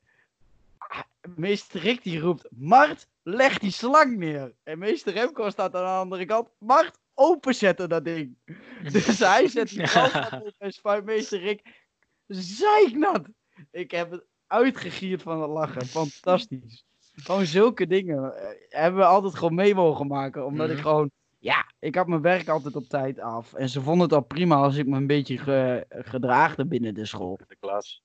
meester 1.36 1.80
Rick 1.80 2.04
die 2.04 2.20
roept, 2.20 2.48
Mart, 2.50 3.08
leg 3.24 3.60
die 3.60 3.72
slang 3.72 4.18
neer. 4.18 4.54
En 4.64 4.80
meester 4.80 5.14
Remco 5.14 5.50
staat 5.50 5.76
aan 5.76 5.84
de 5.84 5.90
andere 5.90 6.26
kant, 6.26 6.50
Mart, 6.58 7.00
openzetten 7.14 7.90
dat 7.90 8.06
ding. 8.06 8.38
dus 8.92 9.20
hij 9.20 9.48
zet 9.48 9.70
die 9.70 9.82
brandslang 9.82 10.44
op 10.44 10.56
en 10.58 10.72
spuit 10.72 11.06
meester 11.06 11.40
Rick 11.40 11.88
zeiknat. 12.28 13.28
Ik 13.72 13.92
heb 13.92 14.12
het 14.12 14.24
uitgegierd 14.48 15.22
van 15.22 15.42
het 15.42 15.50
lachen. 15.50 15.86
Fantastisch. 15.86 16.84
Gewoon 17.14 17.46
zulke 17.46 17.88
dingen 17.88 18.34
hebben 18.70 19.00
we 19.00 19.06
altijd 19.06 19.36
gewoon 19.36 19.56
mee 19.56 19.76
mogen 19.76 20.08
maken. 20.08 20.46
Omdat 20.46 20.68
mm 20.68 20.72
-hmm. 20.72 20.78
ik 20.78 20.84
gewoon 20.84 21.12
ja, 21.40 21.72
ik 21.80 21.96
had 21.96 22.08
mijn 22.08 22.22
werk 22.22 22.48
altijd 22.48 22.76
op 22.76 22.88
tijd 22.88 23.20
af. 23.20 23.54
En 23.54 23.70
ze 23.70 23.82
vonden 23.82 24.04
het 24.04 24.14
al 24.14 24.22
prima 24.22 24.56
als 24.56 24.76
ik 24.76 24.86
me 24.86 24.98
een 24.98 25.08
beetje 25.08 25.38
ge, 25.38 25.86
gedraagde 25.90 26.66
binnen 26.66 26.94
de 26.94 27.06
school. 27.06 27.40
De 27.48 27.56
klas. 27.60 28.04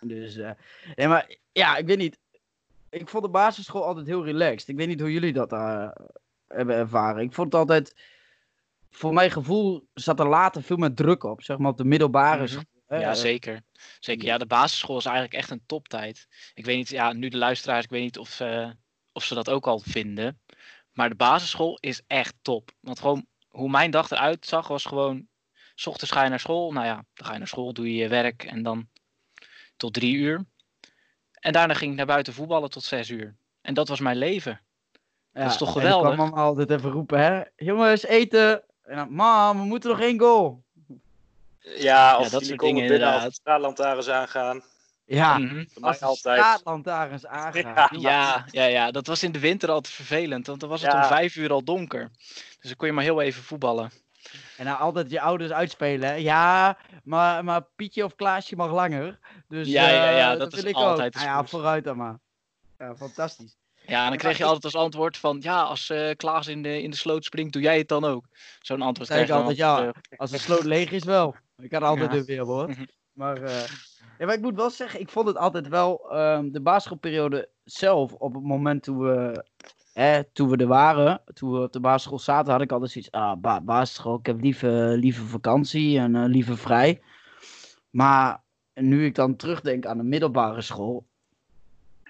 Dus, 0.00 0.36
uh, 0.36 0.50
nee, 0.94 1.08
maar 1.08 1.36
ja, 1.52 1.76
ik 1.76 1.86
weet 1.86 1.98
niet. 1.98 2.18
Ik 2.90 3.08
vond 3.08 3.24
de 3.24 3.30
basisschool 3.30 3.84
altijd 3.84 4.06
heel 4.06 4.24
relaxed. 4.24 4.68
Ik 4.68 4.76
weet 4.76 4.86
niet 4.86 5.00
hoe 5.00 5.12
jullie 5.12 5.32
dat 5.32 5.52
uh, 5.52 5.90
hebben 6.48 6.76
ervaren. 6.76 7.22
Ik 7.22 7.32
vond 7.32 7.52
het 7.52 7.60
altijd, 7.60 7.96
voor 8.90 9.12
mijn 9.12 9.30
gevoel, 9.30 9.86
zat 9.94 10.20
er 10.20 10.28
later 10.28 10.62
veel 10.62 10.76
meer 10.76 10.94
druk 10.94 11.24
op. 11.24 11.42
Zeg 11.42 11.58
maar 11.58 11.70
op 11.70 11.76
de 11.76 11.84
middelbare 11.84 12.42
mm 12.42 12.46
-hmm. 12.46 12.48
school. 12.48 13.00
Ja, 13.00 13.14
zeker. 13.14 13.60
Zeker. 14.00 14.26
Ja, 14.26 14.38
de 14.38 14.46
basisschool 14.46 14.96
is 14.96 15.04
eigenlijk 15.04 15.36
echt 15.36 15.50
een 15.50 15.66
toptijd. 15.66 16.28
Ik 16.54 16.64
weet 16.64 16.76
niet, 16.76 16.88
ja, 16.88 17.12
nu 17.12 17.28
de 17.28 17.36
luisteraars, 17.36 17.84
ik 17.84 17.90
weet 17.90 18.02
niet 18.02 18.18
of, 18.18 18.40
uh, 18.40 18.70
of 19.12 19.24
ze 19.24 19.34
dat 19.34 19.50
ook 19.50 19.66
al 19.66 19.78
vinden. 19.78 20.40
Maar 20.94 21.08
de 21.08 21.14
basisschool 21.14 21.78
is 21.80 22.02
echt 22.06 22.34
top. 22.42 22.70
Want 22.80 23.00
gewoon 23.00 23.26
hoe 23.48 23.70
mijn 23.70 23.90
dag 23.90 24.10
eruit 24.10 24.46
zag, 24.46 24.68
was 24.68 24.84
gewoon. 24.84 25.26
S 25.74 25.86
ochtends 25.86 26.12
ga 26.12 26.22
je 26.22 26.28
naar 26.28 26.40
school. 26.40 26.72
Nou 26.72 26.86
ja, 26.86 27.04
dan 27.14 27.26
ga 27.26 27.32
je 27.32 27.38
naar 27.38 27.48
school, 27.48 27.72
doe 27.72 27.86
je 27.86 27.94
je 27.94 28.08
werk 28.08 28.44
en 28.44 28.62
dan 28.62 28.88
tot 29.76 29.92
drie 29.92 30.14
uur. 30.14 30.44
En 31.32 31.52
daarna 31.52 31.74
ging 31.74 31.90
ik 31.90 31.96
naar 31.96 32.06
buiten 32.06 32.32
voetballen 32.32 32.70
tot 32.70 32.82
zes 32.82 33.10
uur. 33.10 33.36
En 33.60 33.74
dat 33.74 33.88
was 33.88 34.00
mijn 34.00 34.16
leven. 34.16 34.60
Ja, 35.32 35.42
dat 35.42 35.50
is 35.50 35.56
toch 35.56 35.72
geweldig? 35.72 36.06
Dan 36.06 36.16
kwam 36.16 36.30
mama 36.30 36.42
altijd 36.42 36.70
even 36.70 36.90
roepen, 36.90 37.20
hè? 37.20 37.42
Jongens, 37.56 38.04
eten! 38.04 38.62
En 38.82 38.96
dan, 38.96 39.12
mam, 39.12 39.58
we 39.58 39.64
moeten 39.64 39.90
nog 39.90 40.00
één 40.00 40.18
goal. 40.18 40.64
Ja, 41.58 42.18
of 42.18 42.24
ja, 42.24 42.30
dat 42.30 42.44
soort 42.44 42.60
dingen 42.60 42.82
inderdaad. 42.82 43.24
Als 43.24 43.34
straatlantaarns 43.34 44.08
aangaan. 44.08 44.62
Ja, 45.06 45.38
mm 45.38 45.48
-hmm. 45.48 45.66
als 45.80 45.98
de 45.98 46.14
straatlantaarns 46.14 47.26
aangaan. 47.26 48.00
Ja. 48.00 48.00
ja, 48.00 48.44
ja, 48.50 48.64
ja, 48.64 48.90
dat 48.90 49.06
was 49.06 49.22
in 49.22 49.32
de 49.32 49.38
winter 49.38 49.70
altijd 49.70 49.94
vervelend, 49.94 50.46
want 50.46 50.60
dan 50.60 50.68
was 50.68 50.82
het 50.82 50.92
ja. 50.92 51.02
om 51.02 51.06
vijf 51.06 51.36
uur 51.36 51.52
al 51.52 51.64
donker. 51.64 52.10
Dus 52.28 52.56
dan 52.60 52.76
kon 52.76 52.86
je 52.86 52.92
maar 52.92 53.04
heel 53.04 53.20
even 53.20 53.42
voetballen. 53.42 53.90
En 54.56 54.64
nou 54.64 54.78
altijd 54.78 55.10
je 55.10 55.20
ouders 55.20 55.50
uitspelen. 55.50 56.08
Hè? 56.08 56.14
Ja, 56.14 56.78
maar, 57.04 57.44
maar 57.44 57.62
Pietje 57.76 58.04
of 58.04 58.14
Klaasje 58.14 58.56
mag 58.56 58.70
langer. 58.70 59.18
Dus 59.48 59.68
ja, 59.68 59.88
ja, 59.88 60.10
ja, 60.10 60.32
uh, 60.32 60.38
dat, 60.38 60.50
dat 60.50 60.58
is 60.58 60.64
ik 60.64 60.74
altijd 60.74 61.16
ook. 61.16 61.20
Ah, 61.20 61.26
ja, 61.26 61.44
vooruit 61.44 61.84
dan 61.84 61.96
maar. 61.96 62.18
Ja, 62.78 62.96
fantastisch. 62.96 63.56
Ja, 63.86 64.02
en 64.02 64.08
dan 64.08 64.18
kreeg 64.18 64.38
je 64.38 64.44
altijd 64.44 64.64
als 64.64 64.82
antwoord 64.82 65.16
van, 65.16 65.38
ja, 65.40 65.62
als 65.62 65.90
uh, 65.90 66.10
Klaas 66.16 66.46
in 66.46 66.62
de, 66.62 66.82
in 66.82 66.90
de 66.90 66.96
sloot 66.96 67.24
springt, 67.24 67.52
doe 67.52 67.62
jij 67.62 67.78
het 67.78 67.88
dan 67.88 68.04
ook? 68.04 68.24
Zo'n 68.60 68.82
antwoord 68.82 69.08
krijg 69.08 69.26
je 69.26 69.32
altijd, 69.32 69.56
ja, 69.56 69.92
als 70.16 70.30
de 70.30 70.38
sloot 70.38 70.64
leeg 70.64 70.90
is 70.90 71.04
wel. 71.04 71.34
Ik 71.56 71.72
had 71.72 71.82
altijd 71.82 72.12
ja. 72.12 72.18
een 72.18 72.24
weerwoord. 72.24 72.76
Maar, 73.14 73.42
uh, 73.42 73.62
ja, 74.18 74.26
maar 74.26 74.34
ik 74.34 74.40
moet 74.40 74.54
wel 74.54 74.70
zeggen, 74.70 75.00
ik 75.00 75.08
vond 75.08 75.26
het 75.26 75.36
altijd 75.36 75.68
wel, 75.68 76.18
um, 76.18 76.52
de 76.52 76.60
basisschoolperiode 76.60 77.48
zelf, 77.64 78.12
op 78.12 78.34
het 78.34 78.42
moment 78.42 78.82
toen 78.82 78.98
we, 78.98 79.44
eh, 79.92 80.18
toen 80.32 80.48
we 80.48 80.56
er 80.56 80.66
waren, 80.66 81.20
toen 81.34 81.52
we 81.52 81.62
op 81.62 81.72
de 81.72 81.80
basisschool 81.80 82.18
zaten, 82.18 82.52
had 82.52 82.62
ik 82.62 82.72
altijd 82.72 82.90
zoiets, 82.90 83.10
ah, 83.10 83.36
ba 83.40 83.60
basisschool, 83.60 84.18
ik 84.18 84.26
heb 84.26 84.40
liever, 84.40 84.96
liever 84.96 85.24
vakantie 85.24 85.98
en 85.98 86.14
uh, 86.14 86.24
liever 86.24 86.58
vrij. 86.58 87.00
Maar 87.90 88.42
nu 88.74 89.04
ik 89.04 89.14
dan 89.14 89.36
terugdenk 89.36 89.86
aan 89.86 89.96
de 89.96 90.04
middelbare 90.04 90.60
school, 90.60 91.06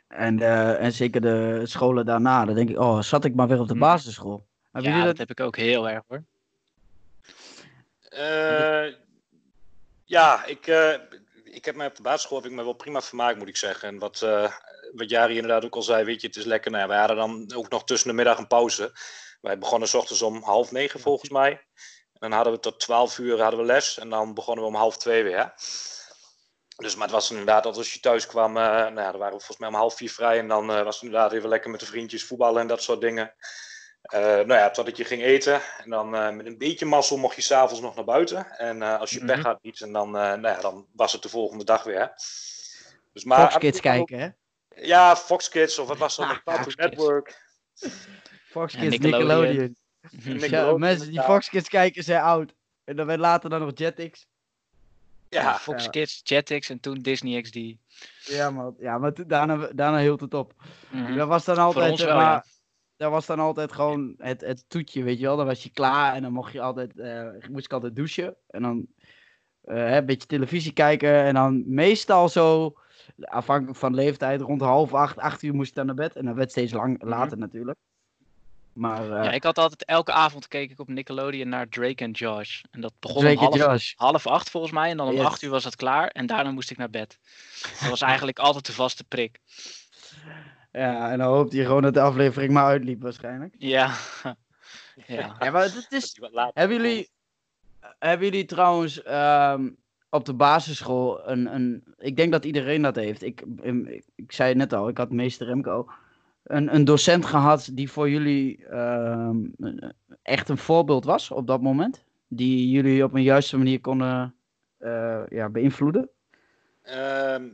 en, 0.09 0.39
uh, 0.39 0.83
en 0.83 0.93
zeker 0.93 1.21
de 1.21 1.61
scholen 1.65 2.05
daarna, 2.05 2.45
dan 2.45 2.55
denk 2.55 2.71
ik, 2.71 2.79
oh, 2.79 3.01
zat 3.01 3.25
ik 3.25 3.35
maar 3.35 3.49
weer 3.49 3.61
op 3.61 3.69
de 3.69 3.79
basisschool. 3.79 4.47
Heb 4.73 4.83
ja, 4.83 4.97
dat... 4.97 5.07
dat 5.07 5.19
heb 5.19 5.31
ik 5.31 5.41
ook 5.41 5.57
heel 5.57 5.89
erg 5.89 6.03
hoor. 6.09 6.25
Uh, 8.19 8.95
ja, 10.05 10.45
ik, 10.45 10.67
uh, 10.67 10.95
ik 11.55 11.65
heb 11.65 11.75
mij 11.75 11.87
op 11.87 11.97
de 11.97 12.03
basisschool 12.03 12.37
heb 12.37 12.51
ik 12.51 12.57
me 12.57 12.65
wel 12.65 12.73
prima 12.73 13.01
vermaakt, 13.01 13.39
moet 13.39 13.49
ik 13.49 13.57
zeggen. 13.57 13.89
En 13.89 13.99
wat, 13.99 14.21
uh, 14.25 14.53
wat 14.93 15.11
Jari 15.11 15.35
inderdaad 15.35 15.65
ook 15.65 15.75
al 15.75 15.83
zei, 15.83 16.05
weet 16.05 16.21
je, 16.21 16.27
het 16.27 16.37
is 16.37 16.45
lekker. 16.45 16.71
Nou, 16.71 16.89
wij 16.89 16.99
hadden 16.99 17.17
dan 17.17 17.53
ook 17.55 17.69
nog 17.69 17.85
tussen 17.85 18.09
de 18.09 18.15
middag 18.15 18.39
een 18.39 18.47
pauze. 18.47 18.93
Wij 19.41 19.59
begonnen 19.59 19.89
s 19.89 19.95
ochtends 19.95 20.23
om 20.23 20.43
half 20.43 20.73
negen 20.73 21.01
volgens 21.01 21.31
mij. 21.31 21.51
En 22.13 22.31
dan 22.31 22.33
hadden 22.33 22.53
we 22.53 22.59
tot 22.59 22.81
twaalf 22.81 23.19
uur 23.19 23.41
hadden 23.41 23.61
we 23.61 23.67
les. 23.67 23.99
En 23.99 24.11
dan 24.11 24.35
begonnen 24.35 24.65
we 24.65 24.71
om 24.71 24.77
half 24.77 24.97
twee 24.97 25.23
weer. 25.23 25.53
Dus, 26.77 26.95
maar 26.95 27.07
het 27.07 27.15
was 27.15 27.31
inderdaad 27.31 27.67
als 27.67 27.93
je 27.93 28.01
thuis 28.01 28.27
kwam, 28.27 28.57
uh, 28.57 28.63
nou 28.63 29.01
ja, 29.01 29.11
dan 29.11 29.21
waren 29.21 29.39
we 29.39 29.45
volgens 29.45 29.59
mij 29.59 29.69
om 29.69 29.75
half 29.75 29.97
vier 29.97 30.11
vrij. 30.11 30.39
En 30.39 30.49
dan 30.49 30.71
uh, 30.71 30.83
was 30.83 30.95
het 30.95 31.05
inderdaad 31.05 31.33
even 31.33 31.49
lekker 31.49 31.71
met 31.71 31.81
de 31.81 31.87
vriendjes 31.87 32.25
voetballen 32.25 32.61
en 32.61 32.67
dat 32.67 32.83
soort 32.83 33.01
dingen. 33.01 33.35
Uh, 34.15 34.21
nou 34.21 34.55
ja, 34.55 34.71
totdat 34.71 34.97
je 34.97 35.05
ging 35.05 35.23
eten. 35.23 35.61
En 35.85 35.91
dan 35.91 36.15
uh, 36.15 36.31
met 36.31 36.47
een 36.47 36.59
beetje 36.59 36.87
mazzel 36.87 37.17
mocht 37.17 37.37
je 37.37 37.43
s'avonds 37.43 37.81
nog 37.81 37.95
naar 37.95 38.05
buiten. 38.05 38.59
En 38.59 38.77
uh, 38.77 38.99
als 38.99 39.11
je 39.11 39.25
pech 39.25 39.43
had 39.43 39.59
iets, 39.63 39.81
en 39.81 39.93
dan, 39.93 40.11
nou 40.11 40.43
ja, 40.43 40.61
dan 40.61 40.87
was 40.93 41.13
het 41.13 41.23
de 41.23 41.29
volgende 41.29 41.65
dag 41.65 41.83
weer. 41.83 42.13
Dus, 43.13 43.25
maar, 43.25 43.41
Fox 43.41 43.59
Kids 43.59 43.81
kijken, 43.81 44.19
hè? 44.19 44.29
Ja, 44.77 45.17
Fox 45.17 45.49
Kids, 45.49 45.79
of 45.79 45.89
wat 45.89 45.99
was 45.99 46.17
dat? 46.17 46.41
Ah, 46.45 46.61
Fox 46.63 46.75
Network. 46.75 47.43
Fox 48.51 48.75
Kids, 48.77 48.99
Nickelodeon. 48.99 49.77
Nickelodeon. 50.11 50.71
Ja, 50.71 50.77
mensen 50.77 51.11
die 51.11 51.23
Fox 51.23 51.49
Kids 51.49 51.69
kijken 51.69 52.03
zijn 52.03 52.23
oud. 52.23 52.55
En 52.85 52.97
dan 52.97 53.07
werd 53.07 53.21
later 53.21 53.51
dan 53.51 53.61
nog 53.61 53.71
Jetix. 53.75 54.27
Ja, 55.29 55.59
Fox 55.59 55.91
Kids, 55.91 56.21
Jetix 56.25 56.71
en 56.71 56.81
toen 56.81 56.99
Disney 56.99 57.43
XD. 57.43 57.59
Ja, 58.25 58.51
maar, 58.51 58.71
ja, 58.79 58.99
maar 58.99 59.27
daarna, 59.27 59.69
daarna 59.75 59.99
hield 59.99 60.21
het 60.21 60.35
op. 60.35 60.53
Mm 60.91 61.07
-hmm. 61.07 61.17
Dat 61.17 61.29
was 61.29 61.45
dan 61.45 61.59
altijd... 61.59 62.01
Wel, 62.01 62.17
maar, 62.17 62.47
dat 62.97 63.11
was 63.11 63.27
dan 63.27 63.39
altijd 63.39 63.73
gewoon 63.73 64.15
het, 64.19 64.41
het 64.41 64.65
toetje, 64.69 65.03
weet 65.03 65.19
je 65.19 65.25
wel. 65.25 65.37
Dan 65.37 65.47
was 65.47 65.63
je 65.63 65.71
klaar 65.71 66.15
en 66.15 66.23
dan 66.23 66.33
mocht 66.33 66.53
je 66.53 66.61
altijd, 66.61 66.97
uh, 66.97 67.29
moest 67.51 67.65
ik 67.65 67.73
altijd 67.73 67.97
douchen. 67.97 68.37
En 68.47 68.63
dan 68.63 68.87
uh, 69.65 69.95
een 69.95 70.07
beetje 70.07 70.27
televisie 70.27 70.73
kijken. 70.73 71.25
En 71.25 71.35
dan 71.35 71.63
meestal 71.67 72.29
zo, 72.29 72.75
afhankelijk 73.19 73.79
van 73.79 73.95
leeftijd, 73.95 74.41
rond 74.41 74.61
half 74.61 74.95
acht, 74.95 75.19
acht 75.19 75.43
uur 75.43 75.55
moest 75.55 75.69
ik 75.69 75.75
dan 75.75 75.87
naar 75.87 75.95
bed. 75.95 76.17
En 76.17 76.25
dan 76.25 76.35
werd 76.35 76.51
steeds 76.51 76.73
lang, 76.73 77.03
later 77.03 77.25
mm 77.25 77.33
-hmm. 77.33 77.41
natuurlijk. 77.41 77.79
Maar, 78.73 79.03
uh, 79.05 79.09
ja, 79.09 79.31
ik 79.31 79.43
had 79.43 79.59
altijd 79.59 79.85
elke 79.85 80.13
avond 80.13 80.49
keek 80.49 80.71
ik 80.71 80.81
op 80.81 80.89
Nickelodeon 80.89 81.49
naar 81.49 81.69
Drake 81.69 82.05
en 82.05 82.11
Josh. 82.11 82.63
En 82.71 82.81
dat 82.81 82.93
begon 83.01 83.23
Drake 83.23 83.49
om 83.49 83.61
half, 83.61 83.93
half 83.97 84.27
acht 84.27 84.51
volgens 84.51 84.73
mij. 84.73 84.91
En 84.91 84.97
dan 84.97 85.09
om 85.09 85.15
yes. 85.15 85.25
acht 85.25 85.43
uur 85.43 85.51
was 85.51 85.65
het 85.65 85.77
klaar. 85.77 86.09
En 86.09 86.27
daarna 86.27 86.51
moest 86.51 86.71
ik 86.71 86.77
naar 86.77 86.91
bed. 86.91 87.19
Dat 87.81 87.89
was 87.89 88.01
eigenlijk 88.13 88.39
altijd 88.39 88.67
de 88.67 88.73
vaste 88.73 89.05
prik. 89.05 89.41
Ja, 90.79 91.11
en 91.11 91.19
dan 91.19 91.29
hoopt 91.29 91.53
hij 91.53 91.65
gewoon 91.65 91.83
dat 91.83 91.95
de 91.95 92.01
aflevering 92.01 92.53
maar 92.53 92.65
uitliep 92.65 93.03
waarschijnlijk. 93.03 93.55
Ja. 93.59 93.91
ja. 95.07 95.37
ja, 95.39 95.51
maar 95.51 95.63
het 95.63 95.87
is... 95.91 96.21
Hebben 96.53 96.77
jullie, 96.77 97.11
hebben 97.99 98.27
jullie 98.27 98.45
trouwens 98.45 99.07
um, 99.07 99.77
op 100.11 100.25
de 100.25 100.35
basisschool 100.35 101.29
een, 101.29 101.55
een... 101.55 101.85
Ik 101.99 102.17
denk 102.17 102.33
dat 102.33 102.45
iedereen 102.45 102.83
dat 102.83 102.97
heeft. 102.97 103.23
Ik, 103.23 103.45
ik, 103.61 104.05
ik 104.15 104.33
zei 104.33 104.49
het 104.49 104.59
net 104.59 104.73
al, 104.73 104.89
ik 104.89 104.99
had 104.99 105.11
meester 105.11 105.47
Remco. 105.47 105.89
een, 106.43 106.75
een 106.75 106.85
docent 106.85 107.27
gehad 107.27 107.71
die 107.73 107.91
voor 107.91 108.11
jullie 108.11 108.67
ehm, 108.67 109.37
echt 110.23 110.49
een 110.49 110.59
voorbeeld 110.59 111.05
was 111.05 111.31
op 111.31 111.47
dat 111.47 111.63
moment? 111.63 112.05
Die 112.29 112.71
jullie 112.71 113.05
op 113.05 113.15
een 113.15 113.23
juiste 113.23 113.57
manier 113.57 113.81
konden 113.81 114.35
uh, 114.79 115.23
ja, 115.29 115.49
beïnvloeden? 115.49 116.09
Ehm, 116.83 117.45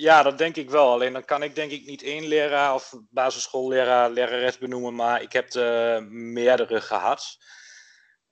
ja, 0.00 0.22
dat 0.22 0.38
denk 0.38 0.56
ik 0.56 0.70
wel. 0.70 0.92
Alleen 0.92 1.12
dan 1.12 1.24
kan 1.24 1.42
ik 1.42 1.54
denk 1.54 1.70
ik 1.70 1.86
niet 1.86 2.02
één 2.02 2.26
leraar 2.26 2.74
of 2.74 2.94
basisschoolleraar, 3.10 4.10
lerares 4.10 4.58
benoemen, 4.58 4.94
maar 4.94 5.22
ik 5.22 5.32
heb 5.32 5.52
er 5.52 6.02
meerdere 6.12 6.80
gehad. 6.80 7.38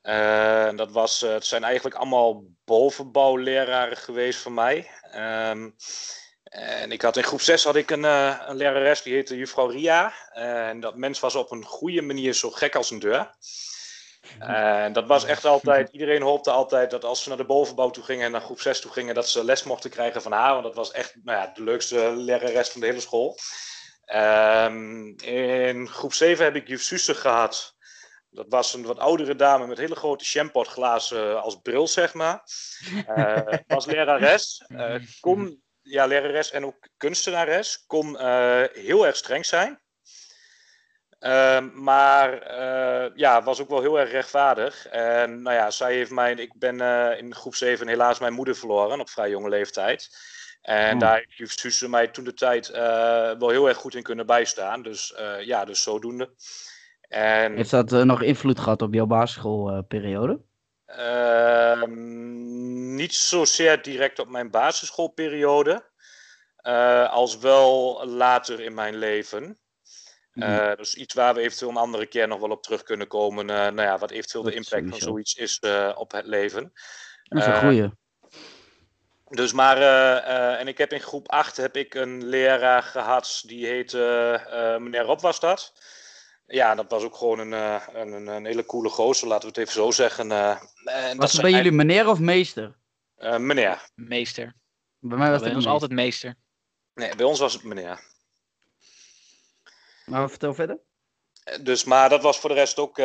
Uh, 0.03 0.71
dat 0.77 0.91
was, 0.91 1.21
het 1.21 1.47
zijn 1.47 1.65
eigenlijk 1.65 1.97
allemaal 1.97 2.45
bovenbouwleraren 2.65 3.97
geweest 3.97 4.39
voor 4.39 4.53
mij. 4.53 4.91
Um, 5.15 5.75
en 6.45 6.93
ik 6.93 7.03
had 7.03 7.17
in 7.17 7.23
groep 7.23 7.41
6 7.41 7.65
had 7.65 7.77
ik 7.77 7.91
een, 7.91 8.05
uh, 8.05 8.43
een 8.47 8.57
lerares, 8.57 9.03
die 9.03 9.15
heette 9.15 9.37
juffrouw 9.37 9.67
Ria. 9.67 10.13
en 10.33 10.81
dat 10.81 10.97
mens 10.97 11.21
was 11.21 11.35
op 11.35 11.51
een 11.51 11.65
goede 11.65 12.03
manier 12.03 12.33
zo 12.33 12.51
gek 12.51 12.77
als 12.77 12.91
een 12.91 12.99
deur. 12.99 13.37
En 14.39 14.93
dat 14.93 15.07
was 15.07 15.25
echt 15.25 15.45
altijd, 15.45 15.89
iedereen 15.93 16.23
hoopte 16.23 16.51
altijd 16.51 16.91
dat 16.91 17.05
als 17.05 17.23
ze 17.23 17.29
naar 17.29 17.39
de 17.39 17.45
bovenbouw 17.45 17.91
toe 17.91 18.05
gingen 18.05 18.25
en 18.25 18.33
naar 18.33 18.41
groep 18.41 18.61
6 18.61 18.81
toe 18.81 18.91
gingen, 18.91 19.15
dat 19.15 19.29
ze 19.29 19.45
les 19.45 19.63
mochten 19.63 19.91
krijgen 19.91 20.23
van 20.23 20.33
haar. 20.33 20.53
Want 20.53 20.65
dat 20.65 20.75
was 20.75 20.91
echt 20.91 21.15
nou 21.23 21.39
ja, 21.39 21.51
de 21.55 21.63
leukste 21.63 22.17
lerares 22.17 22.69
van 22.69 22.81
de 22.81 22.87
hele 22.87 23.01
school. 23.01 23.39
Um, 24.15 25.17
in 25.21 25.89
groep 25.89 26.13
7 26.13 26.45
heb 26.45 26.55
ik 26.55 26.69
juf 26.69 26.83
Susse 26.83 27.15
gehad. 27.15 27.77
Dat 28.31 28.47
was 28.49 28.75
een 28.75 28.83
wat 28.83 28.99
oudere 28.99 29.37
dame 29.37 29.67
met 29.67 29.79
hele 29.79 29.95
grote 29.95 30.25
champotglazen 30.25 31.43
als 31.43 31.61
bril, 31.63 31.89
zeg 31.89 32.15
maar. 32.15 32.43
Uh, 33.09 33.41
was 33.67 33.87
lerares. 33.87 34.65
Uh, 34.69 34.95
kon 35.21 35.63
ja, 35.83 36.07
lerares 36.07 36.51
en 36.51 36.65
ook 36.65 36.89
kunstenares, 36.97 37.85
kon 37.87 38.13
uh, 38.13 38.63
heel 38.73 39.07
erg 39.07 39.17
streng 39.17 39.47
zijn. 39.47 39.81
Uh, 41.21 41.59
maar 41.75 42.59
uh, 42.59 43.11
ja, 43.15 43.43
was 43.43 43.61
ook 43.61 43.69
wel 43.69 43.81
heel 43.81 43.99
erg 43.99 44.11
rechtvaardig. 44.11 44.87
En 44.87 45.43
nou 45.43 45.57
ja, 45.57 45.71
zij 45.71 45.95
heeft 45.95 46.11
mij, 46.11 46.33
ik 46.33 46.53
ben 46.55 46.81
uh, 46.81 47.19
in 47.19 47.35
groep 47.35 47.55
7 47.55 47.89
helaas 47.89 48.19
mijn 48.19 48.33
moeder 48.33 48.57
verloren 48.57 49.01
op 49.01 49.09
vrij 49.09 49.31
jonge 49.31 49.49
leeftijd. 49.49 50.09
En 50.63 50.95
oh. 50.95 51.01
daar 51.01 51.25
heeft 51.29 51.59
Suze 51.59 51.89
mij 51.89 52.09
toen 52.09 52.25
de 52.25 52.35
tijd 52.35 52.69
wel 53.39 53.49
heel 53.49 53.69
erg 53.69 53.77
goed 53.77 53.95
in 53.95 54.03
kunnen 54.03 54.27
bijstaan. 54.27 54.83
Dus 54.83 55.15
ja, 55.41 55.65
dus 55.65 55.83
zodoende. 55.83 56.31
En... 57.01 57.57
Heeft 57.57 57.71
dat 57.71 57.91
nog 57.91 58.23
invloed 58.23 58.61
gehad 58.61 58.83
op 58.83 58.95
jouw 58.95 59.07
basisschoolperiode? 59.07 60.41
Ehm, 60.87 62.95
niet 62.95 63.15
zozeer 63.15 63.83
direct 63.83 64.19
op 64.19 64.29
mijn 64.29 64.51
basisschoolperiode, 64.51 65.85
als 67.11 67.39
wel 67.39 68.03
later 68.07 68.61
in 68.61 68.75
mijn 68.75 68.97
leven. 68.97 69.59
Uh, 70.39 70.75
dus 70.75 70.95
iets 70.95 71.15
waar 71.15 71.35
we 71.35 71.41
eventueel 71.41 71.71
een 71.71 71.77
andere 71.77 72.07
keer 72.07 72.29
nog 72.29 72.41
wel 72.41 72.51
op 72.51 72.63
terug 72.63 72.83
kunnen 72.83 73.07
komen. 73.07 73.49
Uh, 73.49 73.57
nou 73.57 73.83
ja, 73.83 73.99
wat 73.99 74.11
eventueel 74.11 74.45
de 74.45 74.55
impact 74.55 74.71
sowieso. 74.71 74.99
van 74.99 75.09
zoiets 75.09 75.35
is 75.35 75.61
op 75.95 76.13
het 76.13 76.27
leven. 76.27 76.73
Dat 77.23 77.39
is 77.43 77.47
een 77.47 77.59
goeie. 77.59 77.91
Dus 79.29 79.53
maar, 79.53 79.77
en 80.59 80.69
ik 80.69 80.79
heb 80.79 80.93
in 80.93 81.01
groep 81.01 81.29
8 81.29 81.57
heb 81.57 81.77
ik 81.77 81.95
een 81.95 82.25
leraar 82.25 82.83
gehad, 82.83 83.43
die 83.47 83.67
heette, 83.67 84.79
meneer 84.81 85.03
Rob 85.03 85.21
was 85.21 85.41
dat. 85.41 85.73
Ja, 86.49 86.75
dat 86.75 86.91
was 86.91 87.03
ook 87.03 87.17
gewoon 87.17 87.39
een, 87.39 87.53
uh, 87.53 87.87
een, 87.93 88.27
een, 88.27 88.45
hele 88.45 88.65
coole 88.65 88.89
gozer, 88.89 89.29
laten 89.29 89.43
we 89.43 89.49
het 89.49 89.69
even 89.69 89.73
zo 89.73 89.91
zeggen. 89.91 90.31
Uh, 90.31 90.61
was 91.17 91.33
het 91.33 91.41
bij 91.41 91.51
jullie 91.51 91.73
meneer 91.73 92.09
of 92.09 92.19
meester? 92.19 92.77
Uh, 93.19 93.37
meneer. 93.37 93.89
Meester. 93.95 94.55
Bij 94.99 95.19
mij 95.19 95.31
was 95.31 95.39
bij 95.39 95.49
het 95.49 95.57
ons 95.57 95.67
altijd 95.67 95.91
meester. 95.91 96.35
Nee, 96.95 97.17
bij 97.17 97.27
ons 97.27 97.39
was 97.39 97.53
het 97.53 97.63
meneer. 97.63 98.01
Maar 100.09 100.29
vertel 100.29 100.55
verder. 100.55 100.79
Dus, 101.63 101.85
maar 101.85 102.09
dat 102.09 102.23
was 102.23 102.39
voor 102.39 102.49
de 102.49 102.55
rest 102.55 102.79
ook, 102.79 102.97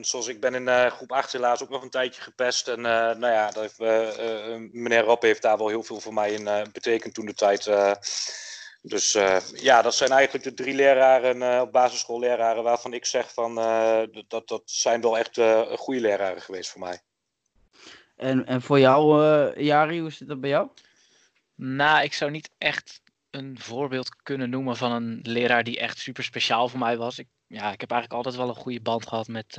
zoals 0.00 0.26
ik 0.28 0.40
ben 0.40 0.54
in 0.54 0.90
groep 0.90 1.12
8 1.12 1.32
helaas 1.32 1.62
ook 1.62 1.68
nog 1.68 1.82
een 1.82 1.90
tijdje 1.90 2.22
gepest. 2.22 2.68
En 2.68 2.80
nou 2.80 3.26
ja, 3.26 3.50
dat 3.50 3.62
heeft, 3.62 3.78
meneer 4.72 5.02
Rob 5.02 5.22
heeft 5.22 5.42
daar 5.42 5.58
wel 5.58 5.68
heel 5.68 5.82
veel 5.82 6.00
voor 6.00 6.14
mij 6.14 6.32
in 6.32 6.68
betekend 6.72 7.14
toen 7.14 7.26
de 7.26 7.34
tijd 7.34 7.68
dus 8.82 9.14
uh, 9.14 9.36
ja, 9.54 9.82
dat 9.82 9.94
zijn 9.94 10.10
eigenlijk 10.10 10.44
de 10.44 10.54
drie 10.54 10.74
leraren, 10.74 11.36
uh, 11.36 11.62
basisschoolleraren, 11.70 12.62
waarvan 12.62 12.92
ik 12.92 13.06
zeg 13.06 13.32
van 13.32 13.58
uh, 13.58 14.02
dat, 14.28 14.48
dat 14.48 14.62
zijn 14.64 15.00
wel 15.00 15.18
echt 15.18 15.40
goede 15.76 16.00
leraren 16.00 16.42
geweest 16.42 16.70
voor 16.70 16.80
mij. 16.80 17.00
En, 18.16 18.46
en 18.46 18.62
voor 18.62 18.78
jou, 18.78 19.62
Jari, 19.62 20.00
hoe 20.00 20.10
zit 20.10 20.28
dat 20.28 20.40
bij 20.40 20.50
jou? 20.50 20.68
Nou, 21.54 22.02
ik 22.02 22.12
zou 22.12 22.30
niet 22.30 22.50
echt 22.58 23.02
een 23.30 23.58
voorbeeld 23.58 24.22
kunnen 24.22 24.50
noemen 24.50 24.76
van 24.76 24.92
een 24.92 25.20
leraar 25.22 25.64
die 25.64 25.78
echt 25.78 25.98
super 25.98 26.24
speciaal 26.24 26.68
voor 26.68 26.78
mij 26.78 26.96
was. 26.96 27.18
Ik, 27.18 27.26
ja, 27.46 27.72
ik 27.72 27.80
heb 27.80 27.90
eigenlijk 27.90 28.12
altijd 28.12 28.42
wel 28.42 28.48
een 28.48 28.62
goede 28.62 28.80
band 28.80 29.06
gehad 29.06 29.28
met, 29.28 29.58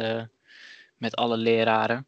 met 0.98 1.16
alle 1.16 1.38
leraren. 1.38 2.08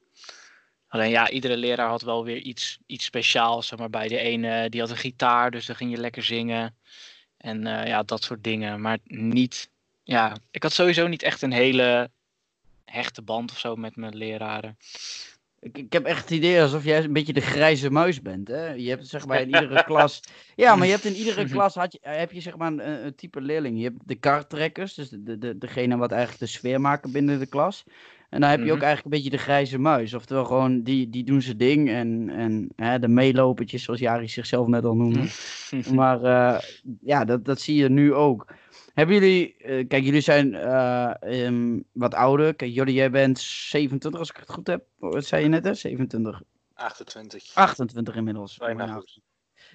Alleen 0.87 1.09
ja, 1.09 1.29
iedere 1.29 1.57
leraar 1.57 1.89
had 1.89 2.01
wel 2.01 2.23
weer 2.23 2.37
iets, 2.37 2.77
iets 2.85 3.05
speciaals. 3.05 3.67
Zeg 3.67 3.79
maar 3.79 3.89
bij 3.89 4.07
de 4.07 4.17
ene 4.17 4.69
die 4.69 4.81
had 4.81 4.89
een 4.89 4.97
gitaar, 4.97 5.51
dus 5.51 5.65
dan 5.65 5.75
ging 5.75 5.91
je 5.91 5.97
lekker 5.97 6.23
zingen. 6.23 6.75
En 7.37 7.65
uh, 7.65 7.87
ja, 7.87 8.03
dat 8.03 8.23
soort 8.23 8.43
dingen. 8.43 8.81
Maar 8.81 8.97
niet, 9.03 9.69
ja, 10.03 10.37
ik 10.51 10.63
had 10.63 10.73
sowieso 10.73 11.07
niet 11.07 11.23
echt 11.23 11.41
een 11.41 11.51
hele 11.51 12.11
hechte 12.85 13.21
band 13.21 13.51
of 13.51 13.59
zo 13.59 13.75
met 13.75 13.95
mijn 13.95 14.15
leraren. 14.15 14.77
Ik, 15.63 15.77
ik 15.77 15.93
heb 15.93 16.05
echt 16.05 16.21
het 16.21 16.31
idee 16.31 16.61
alsof 16.61 16.83
jij 16.83 17.03
een 17.03 17.13
beetje 17.13 17.33
de 17.33 17.41
grijze 17.41 17.89
muis 17.89 18.21
bent. 18.21 18.47
Hè? 18.47 18.71
Je 18.71 18.89
hebt 18.89 19.07
zeg 19.07 19.25
maar 19.25 19.41
in 19.41 19.47
iedere 19.55 19.83
klas. 19.83 20.21
Ja, 20.55 20.75
maar 20.75 20.85
je 20.85 20.93
hebt 20.93 21.05
in 21.05 21.13
iedere 21.13 21.49
klas 21.55 21.75
had 21.75 21.91
je, 21.91 21.99
heb 22.01 22.31
je 22.31 22.41
zeg 22.41 22.57
maar 22.57 22.71
een, 22.71 23.05
een 23.05 23.15
type 23.15 23.41
leerling. 23.41 23.77
Je 23.77 23.83
hebt 23.83 24.07
de 24.07 24.15
karttrekkers, 24.15 24.93
dus 24.93 25.09
de, 25.09 25.37
de, 25.37 25.57
degene 25.57 25.97
wat 25.97 26.11
eigenlijk 26.11 26.41
de 26.41 26.47
sfeer 26.47 26.81
maken 26.81 27.11
binnen 27.11 27.39
de 27.39 27.45
klas. 27.45 27.83
En 28.29 28.41
dan 28.41 28.49
heb 28.49 28.59
je 28.59 28.71
ook 28.71 28.77
mhm. 28.77 28.85
eigenlijk 28.85 29.05
een 29.15 29.21
beetje 29.21 29.37
de 29.37 29.43
grijze 29.43 29.77
muis. 29.77 30.13
Oftewel 30.13 30.45
gewoon, 30.45 30.81
die, 30.81 31.09
die 31.09 31.23
doen 31.23 31.41
zijn 31.41 31.57
ding. 31.57 31.89
En, 31.89 32.29
en 32.29 32.69
hè, 32.75 32.99
de 32.99 33.07
meelopertjes, 33.07 33.83
zoals 33.83 33.99
Jari 33.99 34.27
zichzelf 34.27 34.67
net 34.67 34.85
al 34.85 34.95
noemde. 34.95 35.27
Maar 35.93 36.21
uh, 36.23 36.59
ja, 37.01 37.25
dat, 37.25 37.45
dat 37.45 37.61
zie 37.61 37.75
je 37.75 37.89
nu 37.89 38.13
ook. 38.13 38.53
Hebben 38.93 39.15
jullie, 39.15 39.55
uh, 39.57 39.87
kijk, 39.87 40.03
jullie 40.03 40.21
zijn 40.21 40.53
uh, 40.53 41.13
um, 41.21 41.83
wat 41.91 42.13
ouder. 42.13 42.55
Kijk, 42.55 42.71
jullie, 42.71 42.93
jij 42.93 43.11
bent 43.11 43.39
27 43.39 44.19
als 44.19 44.29
ik 44.29 44.37
het 44.37 44.49
goed 44.49 44.67
heb. 44.67 44.85
Wat 44.97 45.25
zei 45.25 45.43
je 45.43 45.49
net, 45.49 45.63
hè? 45.63 45.73
27. 45.73 46.41
28. 46.73 47.51
28 47.53 48.15
inmiddels. 48.15 48.57
Bijna, 48.57 48.75
Bijna 48.75 48.93
goed. 48.93 49.19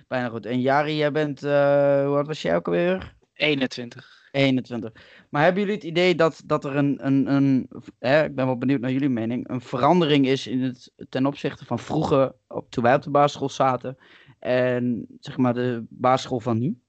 Bijna 0.09 0.29
goed. 0.29 0.47
En 0.47 0.61
Jari, 0.61 0.97
jij 0.97 1.13
bent, 1.13 1.41
hoe 1.41 2.17
oud 2.17 2.27
was 2.27 2.43
jij 2.43 2.57
ook 2.57 2.67
alweer? 2.67 3.15
21. 3.33 4.19
21. 4.33 4.93
Maar 5.31 5.43
hebben 5.43 5.61
jullie 5.61 5.77
het 5.77 5.85
idee 5.85 6.15
dat, 6.15 6.43
dat 6.45 6.65
er 6.65 6.77
een, 6.77 7.07
een, 7.07 7.33
een 7.33 7.69
hè, 7.99 8.25
ik 8.25 8.35
ben 8.35 8.47
wel 8.47 8.59
benieuwd 8.59 8.81
naar 8.81 8.93
jullie 8.93 9.09
mening, 9.09 9.49
een 9.49 9.61
verandering 9.61 10.27
is 10.27 10.47
in 10.47 10.63
het, 10.63 10.93
ten 11.09 11.27
opzichte 11.27 11.65
van 11.65 11.79
vroeger, 11.79 12.35
op, 12.49 12.71
toen 12.71 12.83
wij 12.83 12.95
op 12.95 13.03
de 13.03 13.11
basisschool 13.11 13.49
zaten, 13.49 13.97
en 14.39 15.07
zeg 15.21 15.37
maar 15.37 15.55
de 15.55 15.87
basisschool 15.89 16.41
van 16.41 16.59
nu? 16.59 16.81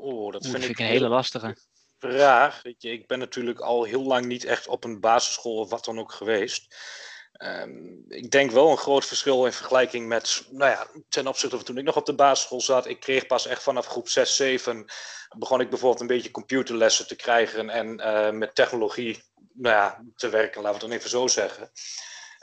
Oh, 0.00 0.32
dat 0.32 0.44
Oeh, 0.44 0.52
vind, 0.52 0.64
ik 0.64 0.78
een 0.78 0.86
hele 0.86 1.08
lastige. 1.08 1.56
Weet 2.62 2.82
je, 2.82 2.90
ik 2.90 3.06
ben 3.06 3.18
natuurlijk 3.18 3.60
al 3.60 3.84
heel 3.84 4.02
lang 4.02 4.26
niet 4.26 4.44
echt 4.44 4.68
op 4.68 4.84
een 4.84 5.00
basisschool 5.00 5.56
of 5.56 5.70
wat 5.70 5.84
dan 5.84 5.98
ook 5.98 6.12
geweest. 6.12 6.76
Um, 7.42 8.04
ik 8.08 8.30
denk 8.30 8.50
wel 8.50 8.70
een 8.70 8.76
groot 8.76 9.04
verschil 9.04 9.46
in 9.46 9.52
vergelijking 9.52 10.08
met, 10.08 10.46
nou 10.50 10.70
ja, 10.70 10.86
ten 11.08 11.26
opzichte 11.26 11.56
van 11.56 11.64
toen 11.64 11.78
ik 11.78 11.84
nog 11.84 11.96
op 11.96 12.06
de 12.06 12.14
basisschool 12.14 12.60
zat. 12.60 12.86
Ik 12.86 13.00
kreeg 13.00 13.26
pas 13.26 13.46
echt 13.46 13.62
vanaf 13.62 13.86
groep 13.86 14.08
6, 14.08 14.36
7, 14.36 14.84
begon 15.38 15.60
ik 15.60 15.70
bijvoorbeeld 15.70 16.00
een 16.00 16.06
beetje 16.06 16.30
computerlessen 16.30 17.06
te 17.06 17.16
krijgen 17.16 17.70
en 17.70 18.00
uh, 18.00 18.30
met 18.30 18.54
technologie 18.54 19.22
nou 19.52 19.76
ja, 19.76 20.04
te 20.14 20.28
werken, 20.28 20.62
laten 20.62 20.78
we 20.78 20.84
het 20.84 20.90
dan 20.90 20.98
even 20.98 21.10
zo 21.10 21.26
zeggen. 21.26 21.70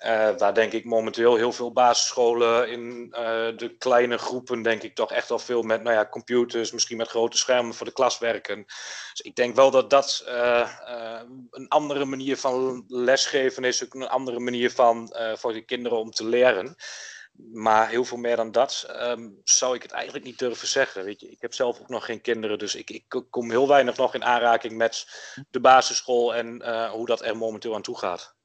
Uh, 0.06 0.38
waar 0.38 0.54
denk 0.54 0.74
ik 0.74 0.86
momenteel 0.86 1.36
heel 1.36 1.52
veel 1.52 1.72
basisscholen 1.72 2.70
in 2.70 3.08
uh, 3.12 3.18
de 3.58 3.76
kleine 3.78 4.18
groepen, 4.18 4.62
denk 4.62 4.84
ik 4.84 4.96
toch 4.96 5.12
echt 5.12 5.32
al 5.32 5.40
veel 5.40 5.62
met 5.62 5.84
nou 5.84 5.96
ja, 5.96 6.08
computers, 6.08 6.72
misschien 6.72 6.98
met 6.98 7.08
grote 7.08 7.38
schermen 7.38 7.74
voor 7.74 7.86
de 7.86 7.94
klas 7.94 8.18
werken. 8.18 8.64
Dus 9.12 9.22
ik 9.22 9.36
denk 9.36 9.56
wel 9.56 9.72
dat 9.72 9.90
dat 9.90 10.24
uh, 10.28 10.72
een 11.52 11.68
andere 11.68 12.06
manier 12.06 12.38
van 12.38 12.84
lesgeven 12.88 13.64
is, 13.64 13.84
ook 13.84 13.94
een 13.94 14.08
andere 14.08 14.40
manier 14.40 14.72
van 14.72 15.16
voor 15.34 15.54
de 15.54 15.66
kinderen 15.66 15.98
om 15.98 16.12
te 16.12 16.26
leren. 16.26 16.76
Maar 17.54 17.90
heel 17.90 18.06
veel 18.06 18.18
meer 18.18 18.36
dan 18.36 18.52
dat 18.52 18.88
um, 18.90 19.40
zou 19.44 19.76
ik 19.76 19.82
het 19.82 19.92
eigenlijk 19.92 20.26
niet 20.26 20.40
durven 20.40 20.68
zeggen. 20.68 21.04
Weet 21.04 21.22
je, 21.22 21.30
ik 21.30 21.42
heb 21.42 21.54
zelf 21.54 21.80
ook 21.80 21.90
nog 21.90 22.06
geen 22.06 22.22
kinderen, 22.22 22.58
dus 22.58 22.76
ik, 22.76 22.90
ik 22.90 23.26
kom 23.30 23.50
heel 23.50 23.68
weinig 23.68 23.98
nog 23.98 24.14
in 24.14 24.24
aanraking 24.24 24.74
met 24.74 25.08
de 25.50 25.60
basisschool 25.60 26.36
en 26.36 26.88
hoe 26.90 27.06
dat 27.06 27.22
er 27.22 27.38
momenteel 27.38 27.76
aan 27.76 27.82
toe 27.82 27.98
gaat. 27.98 28.37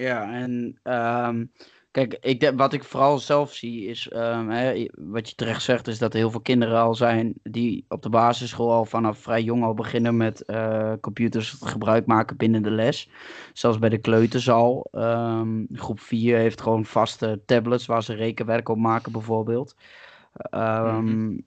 Ja, 0.00 0.32
en 0.32 0.78
um, 0.82 1.52
kijk, 1.90 2.16
ik, 2.20 2.52
wat 2.56 2.72
ik 2.72 2.84
vooral 2.84 3.18
zelf 3.18 3.54
zie 3.54 3.86
is, 3.86 4.10
um, 4.12 4.50
hè, 4.50 4.88
wat 4.94 5.28
je 5.28 5.34
terecht 5.34 5.62
zegt, 5.62 5.86
is 5.86 5.98
dat 5.98 6.12
er 6.12 6.18
heel 6.18 6.30
veel 6.30 6.40
kinderen 6.40 6.80
al 6.80 6.94
zijn 6.94 7.34
die 7.42 7.84
op 7.88 8.02
de 8.02 8.08
basisschool 8.08 8.72
al 8.72 8.84
vanaf 8.84 9.18
vrij 9.18 9.42
jong 9.42 9.64
al 9.64 9.74
beginnen 9.74 10.16
met 10.16 10.42
uh, 10.46 10.92
computers 11.00 11.56
gebruik 11.60 12.06
maken 12.06 12.36
binnen 12.36 12.62
de 12.62 12.70
les. 12.70 13.10
Zelfs 13.52 13.78
bij 13.78 13.88
de 13.88 13.98
kleutersal. 13.98 14.88
Um, 14.92 15.66
groep 15.72 16.00
4 16.00 16.36
heeft 16.36 16.60
gewoon 16.60 16.84
vaste 16.84 17.42
tablets 17.46 17.86
waar 17.86 18.02
ze 18.02 18.14
rekenwerk 18.14 18.68
op 18.68 18.78
maken 18.78 19.12
bijvoorbeeld. 19.12 19.74
Mm 20.50 20.60
-hmm. 20.60 21.46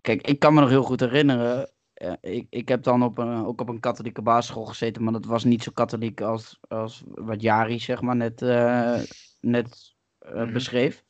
kijk, 0.00 0.26
ik 0.26 0.38
kan 0.38 0.54
me 0.54 0.60
nog 0.60 0.68
heel 0.68 0.82
goed 0.82 1.00
herinneren. 1.00 1.68
Eh, 1.94 2.12
ik, 2.20 2.46
ik 2.50 2.68
heb 2.68 2.82
dan 2.82 3.02
op 3.02 3.18
een, 3.18 3.44
ook 3.44 3.60
op 3.60 3.68
een 3.68 3.80
katholieke 3.80 4.22
basisschool 4.22 4.64
gezeten, 4.64 5.02
maar 5.02 5.12
dat 5.12 5.24
was 5.24 5.44
niet 5.44 5.62
zo 5.62 5.70
katholiek 5.74 6.20
als, 6.20 6.58
als 6.68 7.02
wat 7.06 7.40
Jari 7.42 7.78
zeg 7.80 8.00
maar 8.00 8.16
net, 8.16 8.42
eh, 8.42 9.00
net 9.40 9.94
eh, 10.18 10.34
Mhm. 10.34 10.52
beschreef. 10.52 11.04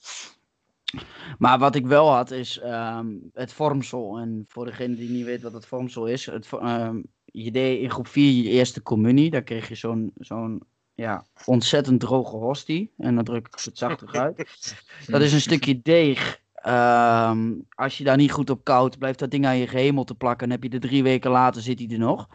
Maar 1.39 1.59
wat 1.59 1.75
ik 1.75 1.87
wel 1.87 2.13
had 2.13 2.31
is 2.31 2.59
ehm, 2.59 3.07
het 3.33 3.53
vormsel. 3.53 4.19
En 4.19 4.45
voor 4.49 4.65
degene 4.65 4.95
die 4.95 5.11
niet 5.11 5.25
weet 5.25 5.43
wat 5.43 5.53
het 5.53 5.67
vormsel 5.67 6.07
is. 6.07 6.27
Het, 6.27 6.49
ehm, 6.53 7.03
je 7.25 7.51
deed 7.51 7.81
in 7.81 7.91
groep 7.91 8.07
4 8.07 8.43
je 8.43 8.51
eerste 8.51 8.83
communie. 8.83 9.31
Daar 9.31 9.43
kreeg 9.43 9.69
je 9.69 9.75
zo'n 9.75 10.13
zo'n 10.19 10.63
ja, 10.95 11.25
ontzettend 11.45 12.01
droge 12.01 12.37
hostie. 12.37 12.93
En 12.99 13.15
dan 13.15 13.25
druk 13.25 13.47
ik 13.47 13.59
het 13.65 13.79
zachter 13.79 14.21
uit. 14.21 14.37
Dat 15.07 15.21
is 15.21 15.33
een 15.33 15.41
stukje 15.41 15.83
deeg. 15.83 16.43
Ehm, 16.65 17.53
als 17.75 17.99
je 17.99 18.05
daar 18.05 18.17
niet 18.17 18.33
goed 18.33 18.51
op 18.51 18.65
koudt, 18.65 18.99
blijft 18.99 19.19
dat 19.19 19.31
ding 19.31 19.47
aan 19.47 19.57
je 19.57 19.67
gehemel 19.67 20.05
te 20.05 20.15
plakken. 20.15 20.47
En 20.47 20.53
heb 20.53 20.63
je 20.63 20.69
er 20.69 20.81
drie 20.81 21.03
weken 21.03 21.31
later, 21.31 21.63
zit 21.63 21.79
hij 21.79 21.89
er 21.91 21.99
nog. 21.99 22.29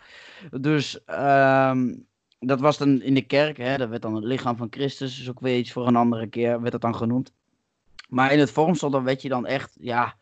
Dus 0.51 1.03
ehm, 1.03 1.95
dat 2.39 2.59
was 2.59 2.77
dan 2.77 3.01
in 3.01 3.13
de 3.13 3.21
kerk. 3.21 3.57
Hè? 3.57 3.77
Dat 3.77 3.89
werd 3.89 4.01
dan 4.01 4.15
het 4.15 4.23
lichaam 4.23 4.57
van 4.57 4.67
Christus. 4.69 5.17
Dus 5.17 5.29
ook 5.29 5.39
weer 5.39 5.57
iets 5.57 5.71
voor 5.71 5.87
een 5.87 5.95
andere 5.95 6.27
keer, 6.27 6.59
werd 6.59 6.71
dat 6.71 6.81
dan 6.81 6.95
genoemd. 6.95 7.31
Maar 8.09 8.31
in 8.31 8.39
het 8.39 8.51
vormsel, 8.51 8.89
dan 8.89 9.03
werd 9.03 9.21
je 9.21 9.29
dan 9.29 9.45
echt, 9.45 9.77
ja... 9.79 10.17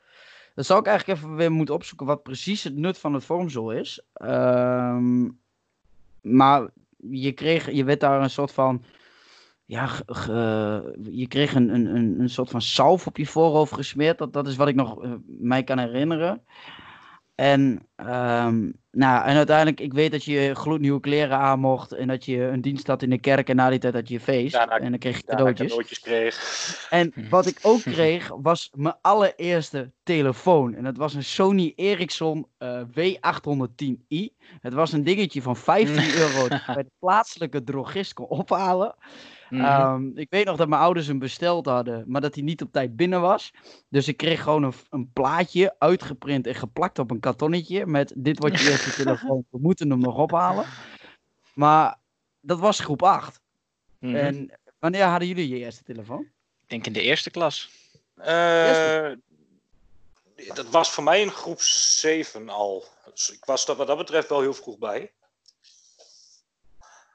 Dat 0.56 0.66
zou 0.66 0.80
ik 0.80 0.86
eigenlijk 0.86 1.20
even 1.20 1.36
weer 1.36 1.52
moeten 1.52 1.76
opzoeken 1.76 2.06
wat 2.06 2.24
precies 2.24 2.64
het 2.64 2.76
nut 2.76 2.98
van 2.98 3.14
het 3.14 3.26
vormsel 3.26 3.72
is. 3.72 4.02
Ehm, 4.14 5.30
maar 6.22 6.68
je, 6.98 7.32
kreeg, 7.32 7.72
je 7.72 7.84
werd 7.84 8.00
daar 8.00 8.22
een 8.22 8.30
soort 8.30 8.52
van 8.52 8.84
ja, 9.68 9.86
ge- 10.06 10.98
je 11.12 11.28
kreeg 11.28 11.54
een, 11.56 11.74
een, 11.74 11.96
een, 11.96 12.20
een 12.20 12.30
soort 12.30 12.50
van 12.50 12.62
salf 12.62 13.08
op 13.08 13.18
je 13.18 13.26
voorhoofd 13.26 13.74
gesmeerd. 13.74 14.18
Dat, 14.18 14.34
dat 14.34 14.48
is 14.48 14.56
wat 14.56 14.68
ik 14.68 14.76
nog 14.76 15.04
eh, 15.04 15.12
mij 15.26 15.64
kan 15.64 15.80
herinneren. 15.80 16.44
En, 17.36 17.88
ehm, 17.96 18.72
nou, 18.92 19.26
en 19.26 19.36
uiteindelijk, 19.36 19.80
ik 19.80 19.94
weet 19.94 20.12
dat 20.12 20.24
je 20.24 20.56
gloednieuwe 20.56 21.00
kleren 21.00 21.38
aan 21.38 21.60
mocht. 21.60 21.92
En 21.92 22.08
dat 22.08 22.26
je 22.26 22.42
een 22.44 22.62
dienst 22.62 22.88
had 22.88 23.02
in 23.02 23.10
de 23.10 23.20
kerk. 23.20 23.50
En 23.50 23.56
na 23.56 23.70
die 23.70 23.80
tijd 23.80 23.94
had 23.94 24.08
je 24.10 24.20
feest. 24.20 24.54
Daarna- 24.54 24.78
en 24.80 24.90
dan 24.90 25.00
kreeg 25.00 25.18
je 25.18 25.24
cadeautjes. 25.24 25.68
cadeautjes 25.68 26.00
kreeg. 26.00 26.88
En 26.90 27.14
wat 27.30 27.46
ik 27.46 27.60
ook 27.62 27.82
kreeg, 27.82 28.32
was 28.42 28.70
mijn 28.76 28.96
allereerste 29.02 29.92
telefoon. 30.04 30.76
En 30.76 30.84
dat 30.84 30.98
was 30.98 31.14
een 31.14 31.24
Sony 31.24 31.74
Ericsson 31.76 32.48
eh, 32.58 32.82
W810i. 33.00 34.26
Het 34.62 34.74
was 34.74 34.92
een 34.92 35.04
dingetje 35.04 35.42
van 35.42 35.56
15 35.58 35.96
euro 36.22 36.48
dat 36.48 36.66
je 36.66 36.74
bij 36.74 36.84
de 36.84 36.92
plaatselijke 37.00 37.64
drogist 37.64 38.14
kon 38.14 38.28
ophalen. 38.28 38.96
Mhm. 39.50 39.64
Ehm, 39.64 40.18
ik 40.18 40.30
weet 40.30 40.46
nog 40.46 40.58
dat 40.58 40.68
mijn 40.68 40.82
ouders 40.82 41.08
hem 41.08 41.20
besteld 41.20 41.66
hadden, 41.66 42.04
maar 42.08 42.22
dat 42.22 42.36
hij 42.36 42.44
niet 42.44 42.62
op 42.62 42.72
tijd 42.72 42.96
binnen 42.96 43.22
was. 43.22 43.54
Dus 43.90 44.08
ik 44.08 44.18
kreeg 44.18 44.44
gewoon 44.44 44.64
een, 44.64 44.74
een 44.90 45.12
plaatje 45.14 45.76
uitgeprint 45.80 46.48
en 46.48 46.56
geplakt 46.56 47.00
op 47.00 47.12
een 47.12 47.20
kartonnetje 47.20 47.86
met 47.86 48.14
dit 48.16 48.40
wordt 48.40 48.60
je 48.60 48.70
eerste 48.72 49.04
telefoon, 49.04 49.46
we 49.50 49.58
moeten 49.60 49.90
hem 49.90 50.00
nog 50.00 50.18
ophalen. 50.18 50.66
Maar 51.54 51.98
dat 52.42 52.60
was 52.60 52.80
groep 52.80 53.04
8. 53.04 53.42
Mhm. 54.00 54.16
En 54.16 54.60
wanneer 54.80 55.04
hadden 55.04 55.28
jullie 55.28 55.48
je 55.48 55.58
eerste 55.58 55.84
telefoon? 55.84 56.22
Ik 56.62 56.70
denk 56.70 56.86
in 56.86 56.94
de 56.94 57.02
eerste 57.02 57.30
klas. 57.30 57.70
Eh, 58.16 59.12
dat 60.54 60.70
was 60.70 60.92
voor 60.92 61.04
mij 61.04 61.22
in 61.22 61.32
groep 61.32 61.62
7 61.62 62.50
al. 62.50 62.86
Dus 63.14 63.32
ik 63.32 63.46
was 63.46 63.66
dat, 63.66 63.78
wat 63.78 63.88
dat 63.88 63.98
betreft 63.98 64.30
wel 64.30 64.42
heel 64.42 64.54
vroeg 64.54 64.78
bij. 64.78 65.12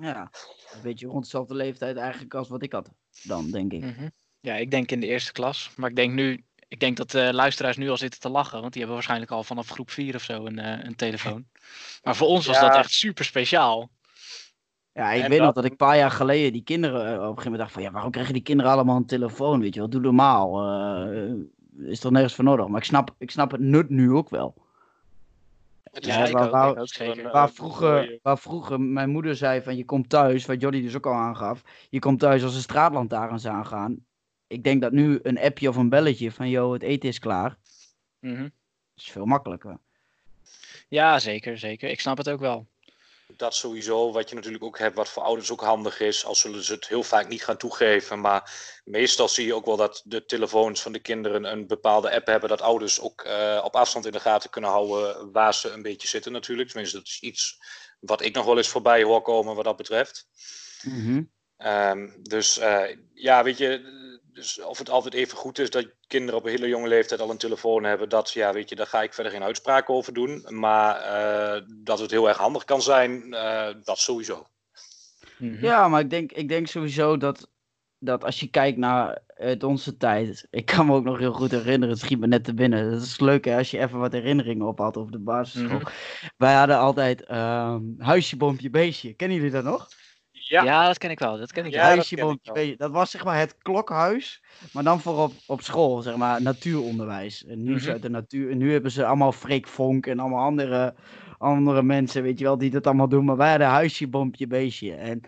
Ja, 0.03 0.31
een 0.75 0.83
beetje 0.83 1.07
rond 1.07 1.25
dezelfde 1.25 1.55
leeftijd 1.55 1.97
eigenlijk 1.97 2.35
als 2.35 2.49
wat 2.49 2.63
ik 2.63 2.73
had 2.73 2.91
dan, 3.23 3.51
denk 3.51 3.73
ik. 3.73 3.81
Mhm. 3.81 4.09
Ja, 4.41 4.55
ik 4.55 4.71
denk 4.71 4.91
in 4.91 5.01
de 5.01 5.07
eerste 5.07 5.33
klas. 5.33 5.71
Maar 5.77 5.91
ik 5.91 5.97
denk 5.97 6.13
nu, 6.13 6.45
ik 6.69 6.81
denk 6.81 6.97
dat 6.97 7.11
de 7.11 7.35
luisteraars 7.35 7.77
nu 7.77 7.89
al 7.91 7.97
zitten 7.97 8.21
te 8.21 8.29
lachen. 8.29 8.61
Want 8.61 8.71
die 8.73 8.79
hebben 8.79 8.95
waarschijnlijk 8.95 9.31
al 9.33 9.45
vanaf 9.45 9.69
groep 9.69 9.91
4 9.91 10.15
of 10.15 10.23
zo 10.23 10.47
een, 10.47 10.59
eh, 10.59 10.85
een 10.85 10.97
telefoon. 10.97 11.47
Maar 12.03 12.17
voor 12.17 12.27
ons 12.29 12.47
was 12.47 12.57
Ja. 12.61 12.69
dat 12.69 12.77
echt 12.77 12.91
super 12.91 13.25
speciaal. 13.25 13.91
Ja, 14.93 15.11
ik 15.13 15.23
En 15.23 15.31
weet 15.31 15.41
nog 15.41 15.53
dat- 15.55 15.65
ik 15.65 15.71
een 15.71 15.77
paar 15.77 15.97
jaar 15.97 16.11
geleden 16.11 16.53
die 16.53 16.63
kinderen 16.63 17.01
eh, 17.07 17.13
op 17.13 17.19
een 17.19 17.21
gegeven 17.23 17.43
moment 17.45 17.59
dacht 17.61 17.73
van 17.73 17.83
ja, 17.83 17.91
waarom 17.91 18.11
krijgen 18.11 18.33
die 18.35 18.43
kinderen 18.43 18.73
allemaal 18.73 18.97
een 18.97 19.07
telefoon? 19.07 19.61
Weet 19.61 19.75
je 19.75 19.81
wel, 19.81 19.89
doe 19.91 20.01
normaal. 20.01 20.67
eh, 21.13 21.33
is 21.91 22.01
toch 22.01 22.13
nergens 22.13 22.35
voor 22.35 22.45
nodig. 22.45 22.67
Maar 22.69 22.81
ik 22.81 22.87
snap, 22.87 23.15
ik 23.19 23.31
snap 23.31 23.51
het 23.51 23.61
nut 23.61 23.89
nu 23.89 24.13
ook 24.13 24.31
wel. 24.31 24.55
Het 25.93 26.05
Ja, 26.07 26.25
is 26.25 26.31
waar- 26.31 26.51
waar- 26.51 26.69
ook 26.79 26.89
een, 26.99 27.23
Waar 27.23 27.49
eh, 27.49 27.55
vroeger, 27.55 28.19
waar 28.23 28.39
vroeger 28.39 28.81
mijn 28.81 29.11
moeder 29.11 29.37
zei 29.37 29.63
van 29.63 29.77
je 29.77 29.85
komt 29.85 30.09
thuis, 30.09 30.47
wat 30.47 30.61
Jodie 30.61 30.83
dus 30.83 30.97
ook 30.97 31.07
al 31.07 31.13
aangaf, 31.13 31.63
je 31.91 31.99
komt 31.99 32.21
thuis 32.21 32.43
als 32.43 32.55
de 32.55 32.61
straatlantaarns 32.61 33.47
aangaan. 33.47 34.07
Ik 34.47 34.65
denk 34.65 34.83
dat 34.83 34.93
nu 34.93 35.19
een 35.23 35.39
appje 35.39 35.69
of 35.69 35.77
een 35.77 35.89
belletje 35.89 36.33
van 36.33 36.49
joh, 36.49 36.73
het 36.73 36.83
eten 36.83 37.09
is 37.09 37.19
klaar, 37.19 37.57
Mhm. 38.21 38.49
is 38.95 39.11
veel 39.11 39.25
makkelijker. 39.25 39.79
Ja, 40.89 41.19
zeker, 41.19 41.59
zeker. 41.59 41.91
Ik 41.91 42.01
snap 42.01 42.17
het 42.17 42.31
ook 42.31 42.41
wel. 42.41 42.67
Dat 43.37 43.55
sowieso, 43.55 44.13
wat 44.13 44.29
je 44.29 44.35
natuurlijk 44.35 44.65
ook 44.65 44.79
hebt, 44.79 44.97
wat 44.97 45.09
voor 45.09 45.23
ouders 45.23 45.51
ook 45.51 45.61
handig 45.61 46.01
is, 46.01 46.25
al 46.25 46.35
zullen 46.35 46.65
ze 46.65 46.73
het 46.73 46.89
heel 46.89 47.03
vaak 47.03 47.29
niet 47.29 47.45
gaan 47.45 47.57
toegeven. 47.57 48.21
Maar 48.21 48.53
meestal 48.85 49.29
zie 49.29 49.47
je 49.47 49.55
ook 49.55 49.67
wel 49.67 49.77
dat 49.77 50.03
de 50.05 50.25
telefoons 50.25 50.83
van 50.83 50.93
de 50.93 50.99
kinderen 50.99 51.45
een 51.45 51.67
bepaalde 51.67 52.15
app 52.15 52.27
hebben, 52.27 52.49
dat 52.49 52.61
ouders 52.61 53.01
ook 53.01 53.23
eh, 53.23 53.61
op 53.65 53.75
afstand 53.75 54.07
in 54.07 54.13
de 54.13 54.21
gaten 54.21 54.51
kunnen 54.51 54.71
houden 54.71 55.33
waar 55.33 55.55
ze 55.55 55.71
een 55.71 55.83
beetje 55.83 56.09
zitten 56.09 56.33
natuurlijk. 56.33 56.69
Tenminste, 56.69 56.97
dat 56.97 57.07
is 57.07 57.21
iets 57.21 57.59
wat 58.01 58.23
ik 58.23 58.35
nog 58.35 58.45
wel 58.45 58.57
eens 58.57 58.69
voorbij 58.69 59.03
hoor 59.03 59.23
komen 59.23 59.55
wat 59.55 59.65
dat 59.65 59.77
betreft. 59.77 60.27
Mhm. 60.83 61.23
Ehm, 61.57 62.09
dus 62.23 62.59
eh, 62.59 62.97
ja, 63.15 63.43
weet 63.45 63.59
je, 63.59 64.12
dus 64.33 64.61
of 64.61 64.79
het 64.79 64.91
altijd 64.91 65.15
even 65.15 65.37
goed 65.37 65.59
is 65.59 65.71
dat 65.71 65.87
kinderen 66.07 66.39
op 66.41 66.45
een 66.45 66.51
hele 66.51 66.69
jonge 66.69 66.89
leeftijd 66.89 67.21
al 67.21 67.31
een 67.31 67.37
telefoon 67.37 67.85
hebben, 67.85 68.09
dat, 68.09 68.33
ja, 68.33 68.53
weet 68.53 68.69
je, 68.69 68.75
daar 68.75 68.87
ga 68.87 69.03
ik 69.03 69.15
verder 69.15 69.33
geen 69.33 69.43
uitspraak 69.43 69.91
over 69.91 70.13
doen. 70.13 70.47
Maar 70.49 70.97
eh, 70.97 71.63
dat 71.85 71.99
het 71.99 72.11
heel 72.11 72.29
erg 72.29 72.37
handig 72.37 72.65
kan 72.65 72.83
zijn, 72.83 73.35
eh, 73.35 73.69
dat 73.83 73.99
sowieso. 73.99 74.47
Mhm. 75.39 75.65
Ja, 75.65 75.89
maar 75.89 76.01
ik 76.01 76.11
denk, 76.11 76.33
ik 76.33 76.49
denk 76.49 76.67
sowieso 76.67 77.17
dat, 77.17 77.49
dat 77.99 78.25
als 78.25 78.41
je 78.41 78.51
kijkt 78.51 78.79
naar 78.79 79.23
uit 79.37 79.63
onze 79.63 79.97
tijd. 79.97 80.47
Ik 80.51 80.67
kan 80.67 80.87
me 80.87 80.95
ook 80.95 81.05
nog 81.05 81.19
heel 81.19 81.33
goed 81.33 81.51
herinneren, 81.51 81.89
het 81.89 81.99
schiet 81.99 82.19
me 82.19 82.27
net 82.27 82.45
te 82.45 82.55
binnen. 82.55 82.91
Dat 82.91 83.03
is 83.03 83.21
leuk 83.21 83.45
hè, 83.45 83.57
als 83.57 83.71
je 83.71 83.79
even 83.79 83.99
wat 83.99 84.13
herinneringen 84.13 84.67
ophad 84.67 84.97
over 84.97 85.13
de 85.13 85.19
basisschool. 85.19 85.79
Mhm. 85.79 85.91
Wij 86.37 86.55
hadden 86.55 86.79
altijd 86.79 87.25
ehm, 87.25 87.83
huisje, 87.99 88.37
boompje, 88.37 88.71
beestje. 88.71 89.15
Kennen 89.15 89.37
jullie 89.37 89.53
dat 89.53 89.65
nog? 89.65 89.89
Ja, 90.53 90.65
Ja, 90.65 90.87
dat 90.87 90.99
ken 90.99 91.11
ik 91.11 91.19
wel. 91.19 91.39
Dat 91.39 91.53
ken 91.53 91.65
ik 91.65 91.73
Ja, 91.73 91.87
wel. 91.87 91.97
dat 91.97 92.09
ken 92.09 92.29
ik 92.29 92.39
wel. 92.43 92.77
Dat 92.77 92.91
was 92.91 93.11
zeg 93.11 93.25
maar 93.25 93.39
het 93.39 93.59
klokhuis, 93.59 94.43
maar 94.73 94.83
dan 94.83 95.01
voor 95.01 95.19
op, 95.19 95.33
op 95.47 95.61
school, 95.61 96.03
zeg 96.03 96.17
maar, 96.17 96.43
natuuronderwijs. 96.43 97.45
En 97.45 97.63
nu 97.63 97.89
uit 97.89 98.03
de 98.03 98.11
natuur, 98.11 98.51
en 98.51 98.59
nu 98.59 98.73
hebben 98.73 98.91
ze 98.91 99.07
allemaal 99.07 99.33
Freek 99.33 99.67
Vonk 99.69 100.07
en 100.07 100.19
allemaal 100.19 100.45
andere, 100.45 100.95
andere 101.39 101.83
mensen, 101.83 102.23
weet 102.23 102.39
je 102.39 102.45
wel, 102.45 102.59
die 102.59 102.71
dat 102.71 102.87
allemaal 102.87 103.09
doen. 103.09 103.25
Maar 103.25 103.37
wij 103.37 103.51
hadden 103.51 103.67
huisje, 103.69 104.09
boompje, 104.09 104.47
beestje. 104.47 104.95
En 104.95 105.21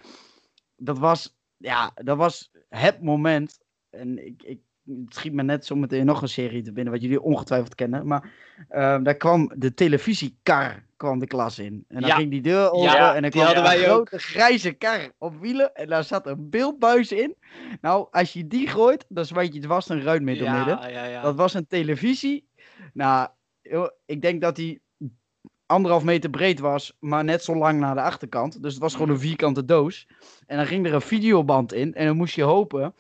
dat 0.76 0.98
was, 0.98 1.36
ja, 1.56 1.90
dat 1.94 2.16
was 2.16 2.50
het 2.68 3.02
moment. 3.02 3.58
En 3.90 4.26
ik, 4.26 4.42
ik, 4.42 4.60
het 4.84 5.14
schiet 5.14 5.32
me 5.32 5.42
net 5.42 5.66
zo 5.66 5.74
meteen 5.76 6.06
nog 6.06 6.22
een 6.22 6.28
serie 6.28 6.62
te 6.62 6.72
binnen, 6.72 6.92
wat 6.92 7.02
jullie 7.02 7.20
ongetwijfeld 7.22 7.74
kennen. 7.74 8.06
Maar 8.06 8.30
ehm, 8.68 9.02
daar 9.02 9.14
kwam 9.16 9.52
de 9.56 9.74
televisiekar 9.74 10.84
kwam 10.96 11.18
de 11.18 11.26
klas 11.26 11.58
in. 11.58 11.84
En 11.88 12.00
dan 12.00 12.10
Ja. 12.10 12.16
ging 12.16 12.30
die 12.30 12.40
deur 12.42 12.70
open 12.70 12.82
Ja, 12.82 13.14
en 13.14 13.22
dan 13.22 13.30
kwam 13.30 13.46
een 13.46 13.66
ook. 13.66 13.78
grote 13.78 14.18
grijze 14.18 14.72
kar 14.72 15.12
op 15.18 15.40
wielen. 15.40 15.74
En 15.74 15.88
daar 15.88 16.04
zat 16.04 16.26
een 16.26 16.50
beeldbuis 16.50 17.12
in. 17.12 17.34
Nou, 17.80 18.08
als 18.10 18.32
je 18.32 18.46
die 18.46 18.68
gooit, 18.68 19.04
dan 19.08 19.24
smijt 19.26 19.54
je 19.54 19.60
dwars 19.60 19.88
een 19.88 20.02
ruit 20.02 20.22
midden. 20.22 20.46
Ja, 20.46 20.86
ja, 20.88 21.04
ja. 21.04 21.22
Dat 21.22 21.34
was 21.36 21.54
een 21.54 21.66
televisie. 21.66 22.48
Nou, 22.92 23.28
ik 24.06 24.22
denk 24.22 24.40
dat 24.40 24.56
die 24.56 24.82
anderhalf 25.66 26.04
meter 26.04 26.30
breed 26.30 26.60
was, 26.60 26.96
maar 27.00 27.24
net 27.24 27.44
zo 27.44 27.54
lang 27.56 27.80
naar 27.80 27.94
de 27.94 28.00
achterkant. 28.00 28.62
Dus 28.62 28.72
het 28.72 28.82
was 28.82 28.92
gewoon 28.92 29.08
een 29.10 29.18
vierkante 29.18 29.64
doos. 29.64 30.06
En 30.46 30.56
dan 30.56 30.66
ging 30.66 30.86
er 30.86 30.94
een 30.94 31.00
videoband 31.00 31.72
in. 31.72 31.94
En 31.94 32.06
dan 32.06 32.16
moest 32.16 32.34
je 32.34 32.42
hopen 32.42 32.94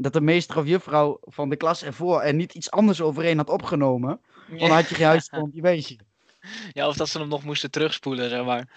dat 0.00 0.12
de 0.12 0.20
meester 0.20 0.58
of 0.58 0.66
juffrouw 0.66 1.18
van 1.20 1.48
de 1.48 1.56
klas 1.56 1.82
ervoor 1.82 2.22
er 2.22 2.34
niet 2.34 2.54
iets 2.54 2.70
anders 2.70 3.00
overheen 3.00 3.36
had 3.36 3.50
opgenomen. 3.50 4.20
Want 4.48 4.60
dan 4.60 4.70
had 4.70 4.88
je 4.88 4.94
geen 4.94 5.06
huisstoompje 5.06 5.60
beestje. 5.70 5.98
Ja, 6.72 6.88
of 6.88 6.96
dat 6.96 7.08
ze 7.08 7.18
hem 7.18 7.28
nog 7.28 7.44
moesten 7.44 7.70
terugspoelen, 7.70 8.30
zeg 8.30 8.44
maar. 8.44 8.68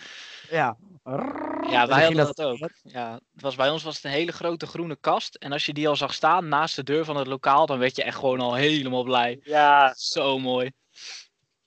Ja. 0.50 0.78
Ja, 1.04 1.82
En 1.82 1.88
wij 1.88 2.04
hadden 2.04 2.26
dat 2.26 2.42
ook. 2.42 2.70
Ja, 2.84 3.14
het 3.34 3.42
was, 3.42 3.56
bij 3.56 3.70
ons 3.70 3.84
was 3.84 3.96
het 3.96 4.04
een 4.04 4.12
hele 4.12 4.32
grote 4.32 4.66
groene 4.68 4.96
kast. 4.96 5.36
En 5.36 5.52
als 5.52 5.66
je 5.66 5.74
die 5.74 5.88
al 5.88 5.96
zag 5.96 6.14
staan 6.14 6.48
naast 6.48 6.76
de 6.76 6.84
deur 6.84 7.06
van 7.06 7.16
het 7.18 7.28
lokaal, 7.28 7.66
dan 7.66 7.80
werd 7.80 7.96
je 7.96 8.04
echt 8.04 8.18
gewoon 8.18 8.40
al 8.40 8.54
helemaal 8.54 9.04
blij. 9.04 9.40
ja, 9.44 9.94
Zo 9.98 10.40
mooi. 10.40 10.72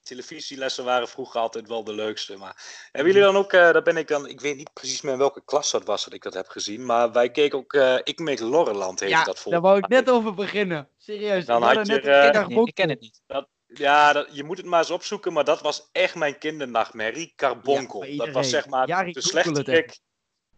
Televisielessen 0.04 0.84
waren 0.84 1.08
vroeger 1.08 1.40
altijd 1.40 1.68
wel 1.68 1.84
de 1.84 1.92
leukste. 1.92 2.36
Maar 2.36 2.86
hebben 2.92 3.12
jullie 3.12 3.26
dan 3.26 3.36
ook, 3.36 3.52
eh 3.52 3.72
daar 3.72 3.82
ben 3.82 3.96
ik 3.96 4.08
dan, 4.08 4.28
ik 4.28 4.40
weet 4.40 4.56
niet 4.56 4.72
precies 4.72 5.00
meer 5.00 5.12
in 5.12 5.18
welke 5.18 5.42
klas 5.44 5.70
dat 5.70 5.84
was 5.84 6.04
dat 6.04 6.14
ik 6.14 6.22
dat 6.22 6.34
heb 6.34 6.48
gezien. 6.48 6.86
Maar 6.86 7.12
wij 7.12 7.30
keken 7.30 7.58
ook, 7.58 7.72
eh 7.72 7.98
Ik 8.02 8.18
Meek 8.18 8.40
Lorreland 8.40 9.00
heette 9.00 9.14
Ja, 9.14 9.24
dat 9.24 9.38
voor. 9.38 9.52
daar 9.52 9.60
wou 9.60 9.78
ik 9.78 9.88
net 9.88 10.10
over 10.10 10.34
beginnen. 10.34 10.88
Serieus. 10.98 11.44
Dan 11.44 11.56
ik 11.56 11.64
had 11.64 11.76
had 11.76 11.86
je, 11.86 11.92
net 11.92 12.04
een 12.04 12.50
eh, 12.50 12.62
ik 12.64 12.74
ken 12.74 12.88
het 12.88 13.00
niet. 13.00 13.22
Ja, 13.66 14.12
dat, 14.12 14.28
je 14.30 14.44
moet 14.44 14.56
het 14.56 14.66
maar 14.66 14.78
eens 14.78 14.90
opzoeken, 14.90 15.32
maar 15.32 15.44
dat 15.44 15.60
was 15.60 15.88
echt 15.92 16.14
mijn 16.14 16.38
kindernachtmerrie. 16.38 17.32
Carbonkel. 17.36 18.04
Ja, 18.04 18.24
dat 18.24 18.34
was 18.34 18.50
zeg 18.50 18.66
maar 18.68 18.86
de 18.86 19.22
slechterik. 19.22 19.98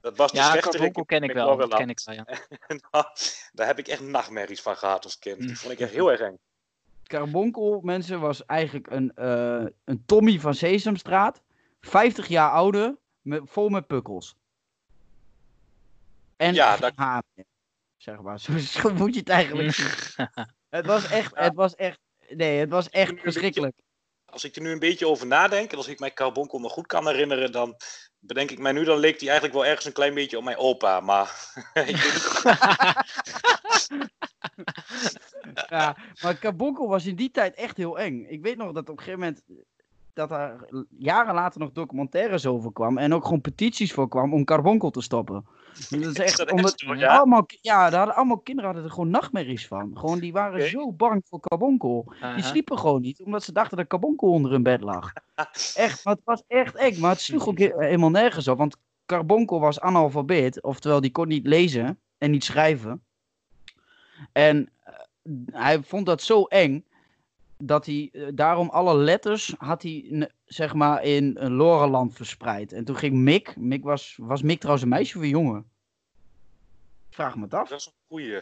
Dat 0.01 0.17
was 0.17 0.33
de 0.33 0.37
Ja. 0.39 0.59
Carbonkel 0.59 1.05
ken 1.05 1.23
ik 1.23 1.33
wel. 1.33 1.57
Dat 1.57 1.75
ken 1.75 1.91
ik 1.91 2.01
wel, 2.05 2.15
ja. 2.15 2.27
En 2.67 2.81
Daar 3.53 3.67
heb 3.67 3.79
ik 3.79 3.89
echt 3.89 4.01
nachtmerries 4.01 4.63
van 4.63 4.77
gehad 4.77 5.05
als 5.05 5.19
kind. 5.19 5.39
Hm. 5.39 5.47
Die 5.47 5.59
vond 5.59 5.73
ik 5.73 5.81
echt 5.81 5.93
heel 5.93 6.11
erg 6.11 6.21
eng. 6.21 6.39
Carbonkel, 7.07 7.81
mensen, 7.81 8.21
was 8.21 8.45
eigenlijk 8.47 8.91
een, 8.91 9.15
eh, 9.15 9.65
een 9.85 10.03
Tommy 10.07 10.41
van 10.41 10.55
Sesamstraat. 10.55 11.43
50 11.81 12.27
jaar 12.27 12.51
ouder, 12.51 12.97
met, 13.21 13.43
vol 13.45 13.69
met 13.69 13.87
pukkels. 13.87 14.37
En 16.37 16.55
Ja, 16.55 16.77
dat- 16.77 16.95
zeg 17.97 18.21
maar. 18.23 18.39
Zo, 18.41 18.59
zo 18.59 18.93
moet 18.95 19.15
je 19.15 19.21
het 19.21 19.29
eigenlijk. 19.29 19.77
Het 20.69 20.87
was 20.87 21.09
echt, 21.09 21.37
het 21.37 21.55
was 21.55 21.75
echt, 21.75 22.01
nee, 22.29 22.59
het 22.59 22.71
was 22.71 22.91
echt 22.91 23.21
verschrikkelijk. 23.21 23.77
Als 24.27 24.45
ik 24.45 24.57
er 24.57 24.63
nu 24.63 24.71
een 24.71 24.79
beetje 24.79 25.09
over 25.09 25.27
nadenk, 25.27 25.71
en 25.71 25.77
als 25.77 25.89
ik 25.89 25.99
mij 25.99 26.13
Carbonkel 26.13 26.61
nog 26.61 26.73
goed 26.73 26.87
kan 26.87 27.07
herinneren, 27.07 27.53
dan 27.53 27.77
bedenk 28.19 28.51
ik 28.51 28.59
mij 28.59 28.73
nu, 28.73 28.85
dan 28.85 28.99
leek 28.99 29.21
hij 29.21 29.29
eigenlijk 29.29 29.59
wel 29.59 29.67
ergens 29.67 29.87
een 29.87 29.93
klein 29.93 30.15
beetje 30.15 30.39
op 30.39 30.45
mijn 30.45 30.57
opa. 30.57 31.01
Maar 31.01 31.55
Ja, 35.69 35.97
maar 36.23 36.39
Carbonkel 36.39 36.89
was 36.89 37.07
in 37.07 37.17
die 37.17 37.31
tijd 37.31 37.55
echt 37.55 37.77
heel 37.77 37.99
eng. 37.99 38.25
Ik 38.29 38.43
weet 38.43 38.57
nog 38.57 38.73
dat 38.73 38.89
op 38.89 38.89
een 38.89 38.99
gegeven 38.99 39.21
moment 39.21 39.43
dat 40.13 40.31
er 40.31 40.69
jaren 40.99 41.35
later 41.35 41.61
nog 41.61 41.73
documentaires 41.73 42.47
over 42.47 42.73
kwam 42.73 42.99
en 42.99 43.15
ook 43.15 43.25
gewoon 43.25 43.41
petities 43.41 43.93
voor 43.93 44.09
kwam 44.09 44.33
om 44.33 44.45
Carbonkel 44.45 44.91
te 44.91 45.03
stoppen. 45.03 45.47
Dat 45.91 46.01
is 46.01 46.15
echt 46.19 46.37
dat 46.37 46.51
omdat 46.51 46.71
echt 46.71 46.81
zo, 46.81 46.95
ja? 46.95 47.17
allemaal, 47.17 47.47
ja, 47.61 47.91
daar 47.91 47.99
hadden 47.99 48.17
allemaal 48.17 48.39
kinderen 48.39 48.71
hadden 48.71 48.89
er 48.89 48.95
gewoon 48.95 49.11
nachtmerries 49.11 49.67
van. 49.67 49.99
Gewoon 49.99 50.19
die 50.19 50.33
waren 50.33 50.69
zo 50.69 50.93
bang 50.93 51.23
voor 51.29 51.41
Carbonkel. 51.41 52.13
Die 52.35 52.45
sliepen 52.45 52.79
gewoon 52.79 53.01
niet, 53.01 53.23
omdat 53.23 53.43
ze 53.43 53.53
dachten 53.53 53.77
dat 53.77 53.87
Carbonkel 53.87 54.31
onder 54.31 54.51
hun 54.51 54.63
bed 54.63 54.81
lag. 54.81 55.13
Echt, 55.75 56.05
maar 56.05 56.15
het 56.15 56.25
was 56.25 56.43
echt 56.47 56.75
eng, 56.75 57.01
maar 57.01 57.11
het 57.11 57.21
sloeg 57.21 57.49
ook 57.49 57.59
he- 57.59 57.73
helemaal 57.79 58.11
nergens 58.11 58.49
op, 58.49 58.59
want 58.59 58.77
Carbonkel 59.07 59.61
was 59.61 59.81
analfabeet, 59.81 60.63
oftewel 60.63 61.01
die 61.01 61.13
kon 61.13 61.29
niet 61.29 61.47
lezen 61.47 62.01
en 62.19 62.31
niet 62.31 62.45
schrijven. 62.45 63.05
En 64.33 64.71
eh, 64.83 64.93
hij 65.53 65.83
vond 65.83 66.07
dat 66.07 66.23
zo 66.23 66.45
eng 66.45 66.85
dat 67.59 67.87
hij 67.87 68.11
eh, 68.13 68.27
daarom 68.35 68.69
alle 68.69 68.97
letters 68.97 69.55
had 69.59 69.83
hij 69.83 70.31
zeg 70.45 70.75
maar 70.75 71.05
in 71.05 71.33
Loreland 71.33 72.15
verspreid. 72.15 72.73
En 72.73 72.85
toen 72.85 72.97
ging 72.97 73.15
Mick, 73.15 73.57
Mick 73.57 73.85
was, 73.85 74.19
was 74.21 74.43
Mick 74.43 74.59
trouwens 74.59 74.85
een 74.85 74.91
meisje 74.91 75.17
of 75.17 75.23
een 75.23 75.29
jongen? 75.29 75.71
Ik 77.09 77.15
vraag 77.15 77.37
me 77.37 77.43
het 77.43 77.55
af. 77.55 77.69
dat 77.69 77.79
is 77.79 77.87
een 77.87 77.93
goeie. 78.09 78.41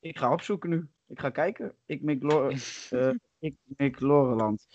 Ik 0.00 0.18
ga 0.18 0.32
opzoeken 0.32 0.70
nu. 0.70 0.88
Ik 1.06 1.20
ga 1.20 1.30
kijken. 1.30 1.74
Ik 1.86 2.02
Mick, 2.02 2.22
Lo 2.22 2.48
eh, 2.90 3.10
ik 3.38 3.54
Mick 3.64 4.00
Loreland. 4.00 4.66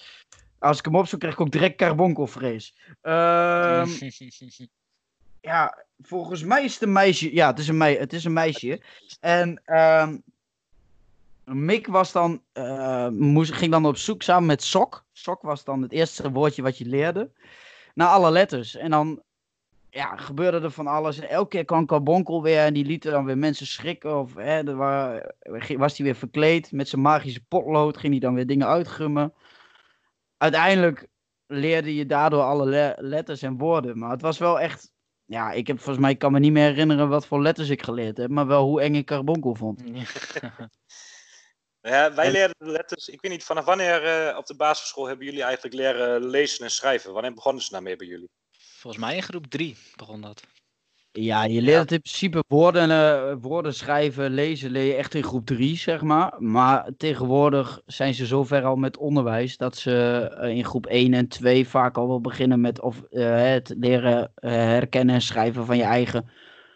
Als 0.60 0.80
ik 0.80 0.86
hem 0.86 0.96
opzoek 0.96 1.20
krijg 1.20 1.34
ik 1.34 1.42
ook 1.42 1.52
direct 1.52 1.78
carbonkelvrees. 1.78 2.76
Ehm 3.02 3.90
ja, 5.52 5.86
volgens 6.02 6.44
mij 6.44 6.64
is 6.64 6.74
het 6.74 6.84
een 6.84 6.92
meisje. 6.92 7.34
Ja, 7.34 7.48
het 7.48 7.60
is 7.60 7.68
een, 7.68 7.78
mei 7.78 7.98
het 7.98 8.14
is 8.14 8.24
een 8.24 8.34
meisje. 8.34 8.82
En 9.20 9.62
ehm 9.66 10.18
Mick 11.46 11.88
was 11.88 12.12
dan, 12.12 12.44
eh, 12.52 13.08
ging 13.34 13.72
dan 13.72 13.86
op 13.86 13.98
zoek 13.98 14.22
samen 14.22 14.46
met 14.46 14.64
Sok. 14.64 15.06
Sok 15.12 15.42
was 15.42 15.64
dan 15.64 15.82
het 15.82 15.92
eerste 15.92 16.32
woordje 16.32 16.62
wat 16.62 16.78
je 16.78 16.86
leerde. 16.86 17.32
Naar 17.94 18.08
alle 18.08 18.32
letters. 18.32 18.76
En 18.76 18.90
dan 18.90 19.24
ja, 19.90 20.16
gebeurde 20.16 20.60
er 20.60 20.72
van 20.72 20.88
alles. 20.88 21.20
En 21.20 21.30
elke 21.30 21.50
keer 21.50 21.66
kwam 21.66 21.86
Carbonkel 21.86 22.42
weer 22.44 22.60
en 22.66 22.74
die 22.74 22.86
lieten 22.86 23.12
dan 23.12 23.26
weer 23.26 23.38
mensen 23.38 23.68
schrikken. 23.68 24.20
Of 24.20 24.36
hè, 24.36 24.68
er 24.68 24.76
wa- 24.76 25.32
was 25.78 25.98
hij 25.98 26.06
weer 26.06 26.16
verkleed 26.16 26.72
met 26.72 26.90
zijn 26.90 27.02
magische 27.02 27.44
potlood. 27.46 27.98
Ging 27.98 28.12
hij 28.12 28.22
dan 28.22 28.34
weer 28.34 28.48
dingen 28.48 28.68
uitgummen. 28.68 29.34
Uiteindelijk 30.38 31.08
leerde 31.48 31.96
je 31.96 32.06
daardoor 32.06 32.42
alle 32.42 32.66
le- 32.66 32.96
letters 32.98 33.42
en 33.42 33.58
woorden. 33.58 33.98
Maar 34.00 34.12
het 34.12 34.22
was 34.22 34.38
wel 34.38 34.60
echt... 34.60 34.92
Ja, 35.26 35.52
ik 35.52 35.68
heb 35.68 35.78
volgens 35.78 36.06
mij 36.06 36.16
kan 36.16 36.32
me 36.32 36.40
niet 36.40 36.52
meer 36.52 36.68
herinneren 36.70 37.10
wat 37.10 37.28
voor 37.28 37.42
letters 37.42 37.70
ik 37.70 37.84
geleerd 37.84 38.18
heb. 38.18 38.30
Maar 38.30 38.48
wel 38.48 38.66
hoe 38.66 38.82
eng 38.82 38.96
ik 38.96 39.06
Carbonkel 39.06 39.56
vond. 39.56 39.84
Ja, 41.82 42.14
wij 42.14 42.26
En- 42.26 42.32
leerden 42.32 42.56
de 42.58 42.72
letters. 42.72 43.10
Ik 43.10 43.22
weet 43.22 43.32
niet, 43.32 43.44
vanaf 43.44 43.66
wanneer 43.66 44.04
eh, 44.04 44.38
op 44.38 44.46
de 44.46 44.56
basisschool 44.56 45.08
hebben 45.08 45.26
jullie 45.26 45.44
eigenlijk 45.44 45.76
leren 45.76 46.26
lezen 46.26 46.66
en 46.66 46.72
schrijven? 46.72 47.14
Wanneer 47.14 47.34
begonnen 47.34 47.64
ze 47.64 47.72
daarmee 47.72 47.96
bij 47.96 48.08
jullie? 48.08 48.30
Volgens 48.58 49.04
mij 49.04 49.16
in 49.16 49.24
groep 49.24 49.48
3 49.48 49.76
begon 49.96 50.22
dat. 50.22 50.44
Ja, 51.14 51.44
je 51.44 51.62
leert 51.62 51.92
in 51.92 52.02
principe 52.02 52.44
woorden, 52.48 52.92
eh, 52.92 53.36
woorden 53.42 53.74
schrijven, 53.74 54.32
lezen, 54.32 54.72
leer 54.72 54.84
je 54.86 54.94
echt 54.96 55.14
in 55.14 55.24
groep 55.24 55.46
3, 55.46 55.78
zeg 55.78 56.02
maar. 56.02 56.34
Maar 56.38 56.90
tegenwoordig 56.98 57.82
zijn 57.86 58.14
ze 58.14 58.26
zover 58.26 58.64
al 58.64 58.76
met 58.76 58.98
onderwijs 58.98 59.58
dat 59.58 59.78
ze 59.78 60.28
eh, 60.38 60.50
in 60.56 60.66
groep 60.66 60.86
1 60.86 61.14
en 61.14 61.28
2 61.28 61.68
vaak 61.68 61.98
al 61.98 62.08
wel 62.08 62.22
beginnen 62.22 62.62
met 62.62 62.82
of, 62.82 63.02
eh, 63.04 63.42
het 63.52 63.74
leren 63.78 64.32
herkennen 64.36 65.16
en 65.16 65.22
schrijven 65.22 65.66
van 65.66 65.78
je 65.78 65.84
eigen, 65.84 66.30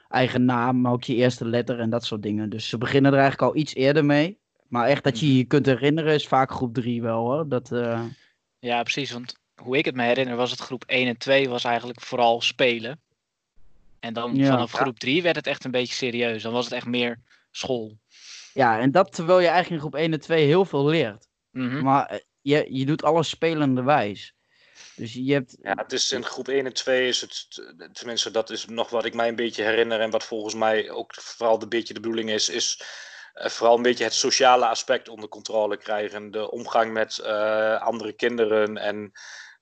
eigen 0.09 0.45
naam, 0.45 0.81
maar 0.81 0.91
ook 0.91 1.03
je 1.03 1.15
eerste 1.15 1.45
letter 1.45 1.79
en 1.79 1.89
dat 1.89 2.05
soort 2.05 2.21
dingen. 2.23 2.49
Dus 2.49 2.69
ze 2.69 2.77
beginnen 2.77 3.11
er 3.13 3.19
eigenlijk 3.19 3.51
al 3.51 3.59
iets 3.59 3.75
eerder 3.75 4.05
mee. 4.05 4.43
Maar 4.67 4.87
echt 4.87 5.03
dat 5.03 5.19
je 5.19 5.37
je 5.37 5.43
kunt 5.43 5.65
herinneren 5.65 6.13
is 6.13 6.27
vaak 6.27 6.51
groep 6.51 6.73
3 6.73 7.01
wel 7.01 7.19
hoor. 7.19 7.47
Dat, 7.49 7.71
eh, 7.71 8.03
Ja, 8.59 8.83
precies. 8.83 9.11
Want 9.11 9.35
hoe 9.55 9.77
ik 9.77 9.85
het 9.85 9.95
me 9.95 10.03
herinner 10.03 10.35
was 10.35 10.51
het 10.51 10.59
groep 10.59 10.83
1 10.87 11.07
en 11.07 11.17
2 11.17 11.49
was 11.49 11.63
eigenlijk 11.63 12.01
vooral 12.01 12.41
spelen. 12.41 12.99
En 13.99 14.13
dan 14.13 14.35
Ja. 14.35 14.47
vanaf 14.47 14.71
groep 14.71 14.99
3 14.99 15.21
werd 15.21 15.35
het 15.35 15.47
echt 15.47 15.63
een 15.65 15.71
beetje 15.71 15.93
serieus. 15.93 16.43
Dan 16.43 16.53
was 16.53 16.63
het 16.65 16.73
echt 16.73 16.85
meer 16.85 17.19
school. 17.51 17.97
ja, 18.53 18.79
en 18.79 18.91
dat 18.91 19.13
terwijl 19.13 19.39
je 19.39 19.47
eigenlijk 19.47 19.73
in 19.83 19.89
groep 19.89 20.01
1 20.01 20.13
en 20.13 20.19
2 20.19 20.45
heel 20.45 20.65
veel 20.65 20.85
leert. 20.85 21.27
Mhm. 21.51 21.83
Maar 21.83 22.05
eh, 22.05 22.19
je, 22.41 22.65
je 22.69 22.85
doet 22.85 23.03
alles 23.03 23.29
spelende 23.29 23.83
wijs. 23.83 24.33
Dus 24.95 25.13
je 25.13 25.33
hebt. 25.33 25.57
Ja, 25.61 25.73
het 25.75 25.91
is 25.91 26.11
in 26.11 26.23
groep 26.23 26.47
1 26.47 26.65
en 26.65 26.73
2 26.73 27.07
is 27.07 27.21
het, 27.21 27.61
tenminste 27.93 28.31
dat 28.31 28.49
is 28.49 28.65
nog 28.65 28.89
wat 28.89 29.05
ik 29.05 29.13
mij 29.13 29.27
een 29.27 29.35
beetje 29.35 29.63
herinner 29.63 29.99
en 29.99 30.09
wat 30.09 30.23
volgens 30.23 30.53
mij 30.53 30.89
ook 30.89 31.13
vooral 31.15 31.61
een 31.61 31.69
beetje 31.69 31.93
de 31.93 31.99
bedoeling 31.99 32.29
is, 32.29 32.49
is 32.49 32.81
vooral 33.35 33.75
een 33.75 33.81
beetje 33.81 34.03
het 34.03 34.13
sociale 34.13 34.67
aspect 34.67 35.09
onder 35.09 35.29
controle 35.29 35.77
krijgen. 35.77 36.31
De 36.31 36.51
omgang 36.51 36.93
met 36.93 37.19
eh, 37.19 37.81
andere 37.81 38.13
kinderen 38.13 38.77
en 38.77 39.11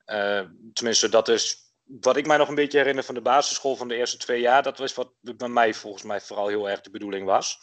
eh, 0.06 0.42
tenminste 0.74 1.10
dat 1.10 1.28
is 1.28 1.64
wat 1.84 2.18
ik 2.18 2.28
mij 2.28 2.38
nog 2.38 2.50
een 2.50 2.56
beetje 2.56 2.78
herinner 2.78 3.04
van 3.04 3.16
de 3.16 3.22
basisschool 3.22 3.76
van 3.76 3.88
de 3.88 3.96
eerste 3.96 4.18
twee 4.18 4.42
jaar. 4.42 4.64
Dat 4.64 4.78
was 4.78 4.94
wat 4.94 5.10
bij 5.20 5.48
mij 5.48 5.74
volgens 5.74 6.04
mij 6.04 6.22
vooral 6.22 6.48
heel 6.48 6.70
erg 6.70 6.82
de 6.82 6.90
bedoeling 6.90 7.26
was. 7.26 7.58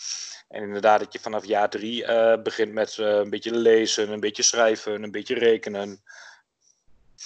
En 0.49 0.63
inderdaad 0.63 1.01
dat 1.01 1.13
je 1.13 1.19
vanaf 1.19 1.47
jaar 1.47 1.71
drie 1.71 2.05
eh, 2.05 2.43
begint 2.43 2.73
met 2.73 2.99
eh, 2.99 3.07
een 3.07 3.31
beetje 3.31 3.57
lezen, 3.57 4.11
een 4.11 4.21
beetje 4.21 4.43
schrijven, 4.43 5.03
een 5.03 5.11
beetje 5.11 5.35
rekenen. 5.35 6.03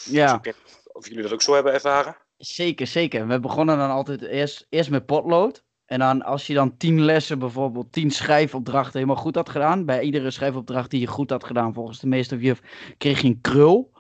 Ja, 0.05 0.41
niet 0.43 0.55
Of 0.93 1.09
jullie 1.09 1.23
dat 1.23 1.33
ook 1.33 1.43
zo 1.43 1.55
hebben 1.55 1.73
ervaren? 1.73 2.17
zeker, 2.37 2.87
zeker. 2.87 3.27
We 3.27 3.41
begonnen 3.41 3.79
dan 3.79 3.91
altijd 3.91 4.23
eerst, 4.23 4.67
eerst 4.69 4.91
met 4.91 5.07
potlood. 5.07 5.65
En 5.87 5.99
dan 5.99 6.23
als 6.23 6.47
je 6.47 6.55
dan 6.55 6.77
tien 6.77 7.01
lessen, 7.01 7.39
bijvoorbeeld 7.39 7.93
tien 7.93 8.11
schrijfopdrachten 8.11 8.93
helemaal 8.93 9.23
goed 9.23 9.35
had 9.35 9.49
gedaan. 9.49 9.85
Bij 9.85 10.01
iedere 10.01 10.31
schrijfopdracht 10.31 10.91
die 10.91 11.01
je 11.01 11.07
goed 11.07 11.31
had 11.31 11.45
gedaan, 11.45 11.75
volgens 11.75 12.01
de 12.01 12.07
meester 12.07 12.37
of 12.37 12.43
juf, 12.43 12.61
kreeg 12.99 13.21
je 13.21 13.29
een 13.29 13.41
krul. 13.41 13.93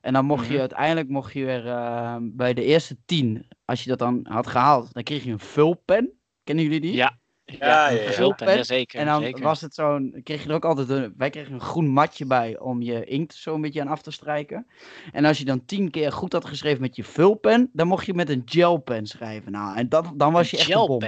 En 0.00 0.12
dan 0.12 0.24
mocht 0.24 0.44
je 0.46 0.50
Mhm. 0.52 0.60
uiteindelijk 0.60 1.08
mocht 1.08 1.32
je 1.32 1.44
weer 1.44 1.66
eh, 1.66 2.16
bij 2.20 2.54
de 2.54 2.64
eerste 2.64 2.96
tien, 3.04 3.46
als 3.64 3.82
je 3.82 3.88
dat 3.88 3.98
dan 3.98 4.26
had 4.28 4.46
gehaald, 4.46 4.92
dan 4.92 5.02
kreeg 5.02 5.24
je 5.24 5.30
een 5.30 5.38
vulpen. 5.38 6.12
Kennen 6.44 6.64
jullie 6.64 6.80
die? 6.80 6.92
Ja, 6.92 7.18
Ja, 7.44 7.56
ja, 7.66 7.90
een 7.90 8.02
ja. 8.04 8.10
vulpen, 8.12 8.46
Pen. 8.46 8.56
jazeker. 8.56 9.00
En 9.00 9.06
dan 9.06 9.22
zeker. 9.22 9.42
was 9.42 9.60
het 9.60 9.74
zo'n, 9.74 10.20
kreeg 10.22 10.42
je 10.42 10.48
er 10.48 10.54
ook 10.54 10.64
altijd 10.64 10.88
een, 10.88 11.14
wij 11.16 11.30
kregen 11.30 11.54
een 11.54 11.60
groen 11.60 11.88
matje 11.88 12.26
bij 12.26 12.58
om 12.58 12.82
je 12.82 13.04
inkt 13.04 13.34
zo 13.34 13.54
een 13.54 13.60
beetje 13.60 13.80
aan 13.80 13.88
af 13.88 14.02
te 14.02 14.10
strijken. 14.10 14.66
En 15.12 15.24
als 15.24 15.38
je 15.38 15.44
dan 15.44 15.64
tien 15.64 15.90
keer 15.90 16.12
goed 16.12 16.32
had 16.32 16.44
geschreven 16.44 16.80
met 16.80 16.96
je 16.96 17.04
vulpen, 17.04 17.70
dan 17.72 17.86
mocht 17.86 18.06
je 18.06 18.14
met 18.14 18.28
een 18.28 18.42
gelpen 18.44 19.06
schrijven. 19.06 19.52
Nou, 19.52 19.76
en 19.76 19.88
dat, 19.88 20.12
dan 20.16 20.32
was 20.32 20.50
je 20.50 20.56
Een 20.56 20.62
echt 20.62 20.86
bom. 20.86 21.00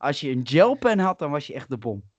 Als 0.00 0.20
je 0.20 0.30
een 0.30 0.46
gelpen 0.48 0.98
had, 0.98 1.18
dan 1.18 1.30
was 1.30 1.46
je 1.46 1.54
echt 1.54 1.68
de 1.68 1.78
bom. 1.78 2.10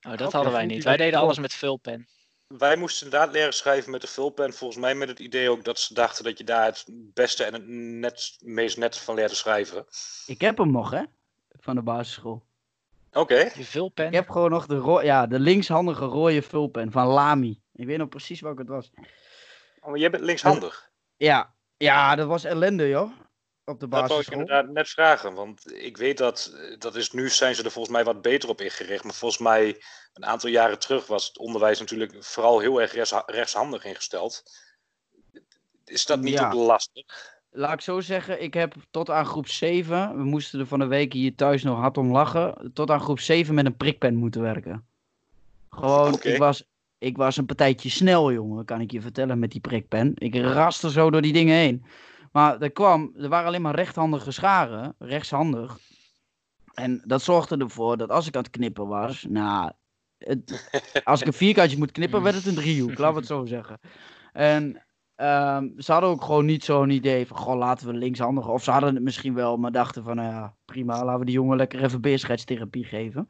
Oh, 0.00 0.16
dat 0.16 0.32
hadden 0.32 0.52
wij 0.52 0.66
niet. 0.66 0.84
Wij 0.84 0.96
deden 0.96 1.20
alles 1.20 1.38
met 1.38 1.54
vulpen. 1.54 2.08
Wij 2.46 2.76
moesten 2.76 3.04
inderdaad 3.06 3.32
leren 3.32 3.52
schrijven 3.52 3.90
met 3.90 4.00
de 4.00 4.06
vulpen. 4.06 4.52
Volgens 4.52 4.80
mij 4.80 4.94
met 4.94 5.08
het 5.08 5.18
idee 5.18 5.50
ook 5.50 5.64
dat 5.64 5.78
ze 5.78 5.94
dachten 5.94 6.24
dat 6.24 6.38
je 6.38 6.44
daar 6.44 6.66
het 6.66 6.84
beste 6.88 7.44
en 7.44 7.52
het 7.52 7.66
net, 7.66 8.36
meest 8.40 8.76
net 8.76 8.98
van 8.98 9.14
leerde 9.14 9.34
schrijven. 9.34 9.84
Ik 10.26 10.40
heb 10.40 10.58
hem 10.58 10.70
nog, 10.70 10.90
hè, 10.90 11.02
van 11.60 11.74
de 11.74 11.82
basisschool. 11.82 12.44
Oké. 13.12 13.38
Je 13.54 13.64
vulpen. 13.64 14.06
Ik 14.06 14.12
heb 14.12 14.28
gewoon 14.30 14.50
nog 14.50 14.66
de, 14.66 14.76
ro- 14.76 15.02
ja, 15.02 15.26
de 15.26 15.38
linkshandige 15.38 16.04
rode 16.04 16.42
vulpen 16.42 16.92
van 16.92 17.06
Lamy. 17.06 17.60
Ik 17.72 17.86
weet 17.86 17.98
nog 17.98 18.08
precies 18.08 18.40
welke 18.40 18.60
het 18.60 18.70
was. 18.70 18.90
Oh, 19.80 19.88
maar 19.88 19.98
jij 19.98 20.10
bent 20.10 20.22
linkshandig. 20.22 20.90
Ja, 21.16 21.54
ja, 21.76 22.14
dat 22.14 22.26
was 22.26 22.44
ellende, 22.44 22.88
joh. 22.88 23.10
Op 23.68 23.80
de 23.80 23.88
Dat 23.88 23.90
wou 23.90 24.02
ik 24.04 24.08
basisschool. 24.08 24.40
inderdaad 24.40 24.68
net 24.74 24.88
vragen. 24.88 25.34
Want 25.34 25.72
ik 25.72 25.96
weet 25.96 26.18
dat, 26.18 26.52
eh, 26.54 26.78
dat 26.78 26.96
is, 26.96 27.10
nu 27.12 27.28
zijn 27.28 27.54
ze 27.54 27.64
er 27.64 27.70
volgens 27.70 27.94
mij 27.94 28.04
wat 28.04 28.22
beter 28.22 28.48
op 28.48 28.60
ingericht. 28.60 29.04
Maar 29.04 29.14
volgens 29.14 29.40
mij 29.40 29.76
een 30.12 30.24
aantal 30.24 30.50
jaren 30.50 30.78
terug 30.78 31.06
was 31.06 31.26
het 31.26 31.38
onderwijs 31.38 31.78
natuurlijk 31.78 32.24
vooral 32.24 32.58
heel 32.60 32.80
erg 32.80 32.92
rechts, 32.92 33.12
rechtshandig 33.26 33.84
ingesteld. 33.84 34.42
Is 35.84 36.06
dat 36.06 36.20
niet 36.20 36.32
Ja. 36.34 36.46
ook 36.46 36.52
lastig? 36.52 37.36
Laat 37.50 37.72
ik 37.72 37.80
zo 37.80 38.00
zeggen, 38.00 38.42
ik 38.42 38.54
heb 38.54 38.74
tot 38.90 39.10
aan 39.10 39.26
groep 39.26 39.48
7, 39.48 40.16
we 40.16 40.24
moesten 40.24 40.60
er 40.60 40.66
van 40.66 40.78
de 40.78 40.86
week 40.86 41.12
hier 41.12 41.34
thuis 41.34 41.62
nog 41.62 41.78
hard 41.78 41.96
om 41.98 42.10
lachen, 42.12 42.70
tot 42.74 42.90
aan 42.90 43.00
groep 43.00 43.20
7 43.20 43.54
met 43.54 43.66
een 43.66 43.76
prikpen 43.76 44.14
moeten 44.14 44.42
werken. 44.42 44.86
Gewoon, 45.70 46.18
ik, 46.22 46.38
was, 46.38 46.64
ik 46.98 47.16
was 47.16 47.36
een 47.36 47.46
partijtje 47.46 47.90
snel, 47.90 48.32
jongen, 48.32 48.64
kan 48.64 48.80
ik 48.80 48.90
je 48.90 49.00
vertellen, 49.00 49.38
met 49.38 49.50
die 49.50 49.60
prikpen. 49.60 50.12
Ik 50.14 50.34
raste 50.34 50.90
zo 50.90 51.10
door 51.10 51.22
die 51.22 51.32
dingen 51.32 51.56
heen. 51.56 51.84
Maar 52.32 52.60
er 52.60 52.70
kwam, 52.70 53.12
er 53.16 53.28
waren 53.28 53.46
alleen 53.46 53.62
maar 53.62 53.74
rechthandige 53.74 54.30
scharen, 54.30 54.94
rechtshandig. 54.98 55.78
En 56.74 57.02
dat 57.04 57.22
zorgde 57.22 57.56
ervoor 57.56 57.96
dat 57.96 58.10
als 58.10 58.26
ik 58.26 58.36
aan 58.36 58.42
het 58.42 58.50
knippen 58.50 58.86
was, 58.86 59.26
nou, 59.28 59.72
het, 60.18 60.70
als 61.04 61.20
ik 61.20 61.26
een 61.26 61.32
vierkantje 61.32 61.78
moet 61.78 61.92
knippen, 61.92 62.22
werd 62.22 62.34
het 62.34 62.46
een 62.46 62.54
driehoek. 62.54 62.98
Laten 62.98 63.12
we 63.12 63.18
het 63.18 63.28
zo 63.28 63.44
zeggen. 63.44 63.80
En 64.32 64.86
ehm, 65.14 65.68
ze 65.76 65.92
hadden 65.92 66.10
ook 66.10 66.24
gewoon 66.24 66.44
niet 66.44 66.64
zo'n 66.64 66.90
idee 66.90 67.26
van, 67.26 67.36
goh, 67.36 67.56
laten 67.56 67.86
we 67.86 67.92
linkshandig. 67.92 68.48
Of 68.48 68.64
ze 68.64 68.70
hadden 68.70 68.94
het 68.94 69.02
misschien 69.02 69.34
wel, 69.34 69.56
maar 69.56 69.72
dachten 69.72 70.04
van, 70.04 70.16
nou 70.16 70.28
ja, 70.28 70.54
prima, 70.64 71.04
laten 71.04 71.18
we 71.18 71.24
die 71.24 71.34
jongen 71.34 71.56
lekker 71.56 71.84
even 71.84 72.00
beerschetstherapie 72.00 72.84
geven. 72.84 73.28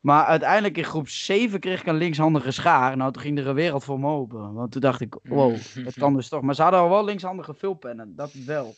Maar 0.00 0.24
uiteindelijk 0.24 0.76
in 0.76 0.84
groep 0.84 1.08
7 1.08 1.60
kreeg 1.60 1.80
ik 1.80 1.86
een 1.86 1.96
linkshandige 1.96 2.50
schaar. 2.50 2.96
Nou, 2.96 3.12
toen 3.12 3.22
ging 3.22 3.38
er 3.38 3.46
een 3.46 3.54
wereld 3.54 3.84
voor 3.84 4.00
me 4.00 4.08
open. 4.08 4.52
Want 4.52 4.72
toen 4.72 4.80
dacht 4.80 5.00
ik, 5.00 5.16
wow, 5.22 5.56
het 5.74 5.94
kan 5.94 6.14
dus 6.14 6.28
toch. 6.28 6.42
Maar 6.42 6.54
ze 6.54 6.62
hadden 6.62 6.80
al 6.80 6.88
wel 6.88 7.04
linkshandige 7.04 7.54
vulpennen, 7.54 8.16
dat 8.16 8.32
wel. 8.32 8.74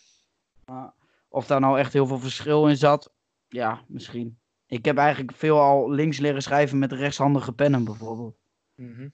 Maar 0.67 0.93
of 1.29 1.47
daar 1.47 1.61
nou 1.61 1.79
echt 1.79 1.93
heel 1.93 2.07
veel 2.07 2.19
verschil 2.19 2.69
in 2.69 2.77
zat, 2.77 3.13
ja, 3.49 3.85
misschien. 3.87 4.39
Ik 4.67 4.85
heb 4.85 4.97
eigenlijk 4.97 5.37
veel 5.37 5.61
al 5.61 5.91
links 5.91 6.19
leren 6.19 6.43
schrijven 6.43 6.79
met 6.79 6.93
rechtshandige 6.93 7.53
pennen 7.53 7.85
bijvoorbeeld. 7.85 8.37
Mhm. 8.75 9.09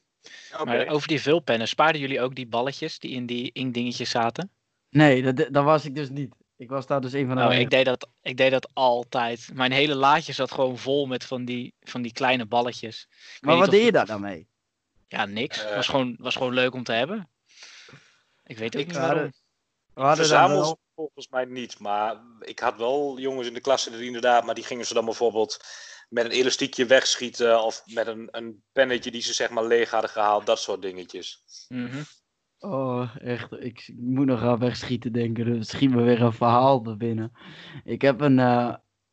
Maar 0.64 0.86
over 0.86 1.08
die 1.08 1.20
vulpennen, 1.20 1.68
spaarden 1.68 2.00
jullie 2.00 2.20
ook 2.20 2.34
die 2.34 2.46
balletjes 2.46 2.98
die 2.98 3.10
in 3.10 3.26
die 3.26 3.52
inkdingetjes 3.52 4.10
zaten? 4.10 4.50
Nee, 4.90 5.22
dat, 5.22 5.48
dat 5.52 5.64
was 5.64 5.84
ik 5.84 5.94
dus 5.94 6.10
niet. 6.10 6.34
Ik 6.56 6.68
was 6.68 6.86
daar 6.86 7.00
dus 7.00 7.12
een 7.12 7.26
van 7.26 7.36
de. 7.36 7.42
Oh, 7.42 7.52
ik, 7.52 7.70
deed 7.70 7.84
dat, 7.84 8.08
ik 8.22 8.36
deed 8.36 8.50
dat 8.50 8.68
altijd. 8.72 9.48
Mijn 9.52 9.72
hele 9.72 9.94
laadje 9.94 10.32
zat 10.32 10.52
gewoon 10.52 10.78
vol 10.78 11.06
met 11.06 11.24
van 11.24 11.44
die, 11.44 11.74
van 11.80 12.02
die 12.02 12.12
kleine 12.12 12.46
balletjes. 12.46 13.08
Ik 13.10 13.38
maar 13.40 13.56
wat 13.56 13.70
deed 13.70 13.84
je 13.84 13.92
daar 13.92 14.06
dan 14.06 14.20
mee? 14.20 14.48
Ja, 15.08 15.24
niks. 15.24 15.62
Het 15.62 15.74
was, 15.74 15.88
gewoon, 15.88 16.16
was 16.18 16.36
gewoon 16.36 16.54
leuk 16.54 16.74
om 16.74 16.84
te 16.84 16.92
hebben. 16.92 17.30
Ik 18.44 18.58
weet 18.58 18.74
ook 18.76 18.80
Ik 18.80 18.86
niet 18.86 18.96
waarom. 18.96 19.32
Hadden 19.94 20.28
wel- 20.28 20.78
volgens 20.94 21.28
mij 21.28 21.44
niet, 21.44 21.78
maar 21.78 22.16
ik 22.40 22.58
had 22.58 22.76
wel 22.76 23.18
jongens 23.18 23.46
in 23.46 23.54
de 23.54 23.60
klas 23.60 23.84
die 23.84 24.04
inderdaad, 24.04 24.44
maar 24.44 24.54
die 24.54 24.64
gingen 24.64 24.86
ze 24.86 24.94
dan 24.94 25.04
bijvoorbeeld 25.04 25.64
met 26.08 26.24
een 26.24 26.30
elastiekje 26.30 26.86
wegschieten 26.86 27.62
of 27.62 27.82
met 27.86 28.06
een, 28.06 28.28
een 28.30 28.62
pennetje 28.72 29.10
die 29.10 29.22
ze 29.22 29.32
zeg 29.32 29.50
maar 29.50 29.64
leeg 29.64 29.90
hadden 29.90 30.10
gehaald, 30.10 30.46
dat 30.46 30.60
soort 30.60 30.82
dingetjes. 30.82 31.42
Mhm. 31.68 32.02
Oh, 32.66 33.16
echt. 33.22 33.52
Ik, 33.52 33.92
moet 33.96 34.26
nog 34.26 34.42
aan 34.42 34.58
wegschieten 34.58 35.12
denken. 35.12 35.46
Er 35.46 35.64
schiet 35.64 35.90
me 35.90 36.02
weer 36.02 36.22
een 36.22 36.32
verhaal 36.32 36.84
er 36.86 36.96
binnen. 36.96 37.32
Ik 37.84 38.02
heb 38.02 38.20
een, 38.20 38.34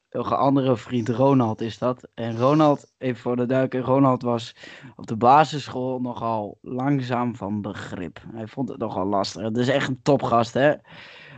nog 0.09 0.31
een 0.31 0.37
andere 0.37 0.77
vriend, 0.77 1.09
Ronald 1.09 1.61
is 1.61 1.77
dat. 1.77 2.09
En 2.13 2.37
Ronald, 2.37 2.93
even 2.97 3.21
voor 3.21 3.35
de 3.35 3.45
duiken, 3.45 3.81
Ronald 3.81 4.21
was 4.21 4.55
op 4.95 5.07
de 5.07 5.15
basisschool 5.15 5.99
nogal 6.01 6.57
langzaam 6.61 7.35
van 7.35 7.61
begrip. 7.61 8.19
Hij 8.31 8.47
vond 8.47 8.69
het 8.69 8.77
nogal 8.77 9.05
lastig. 9.05 9.41
Het 9.41 9.57
is 9.57 9.67
echt 9.67 9.87
een 9.87 10.01
topgast, 10.01 10.53
hè. 10.53 10.73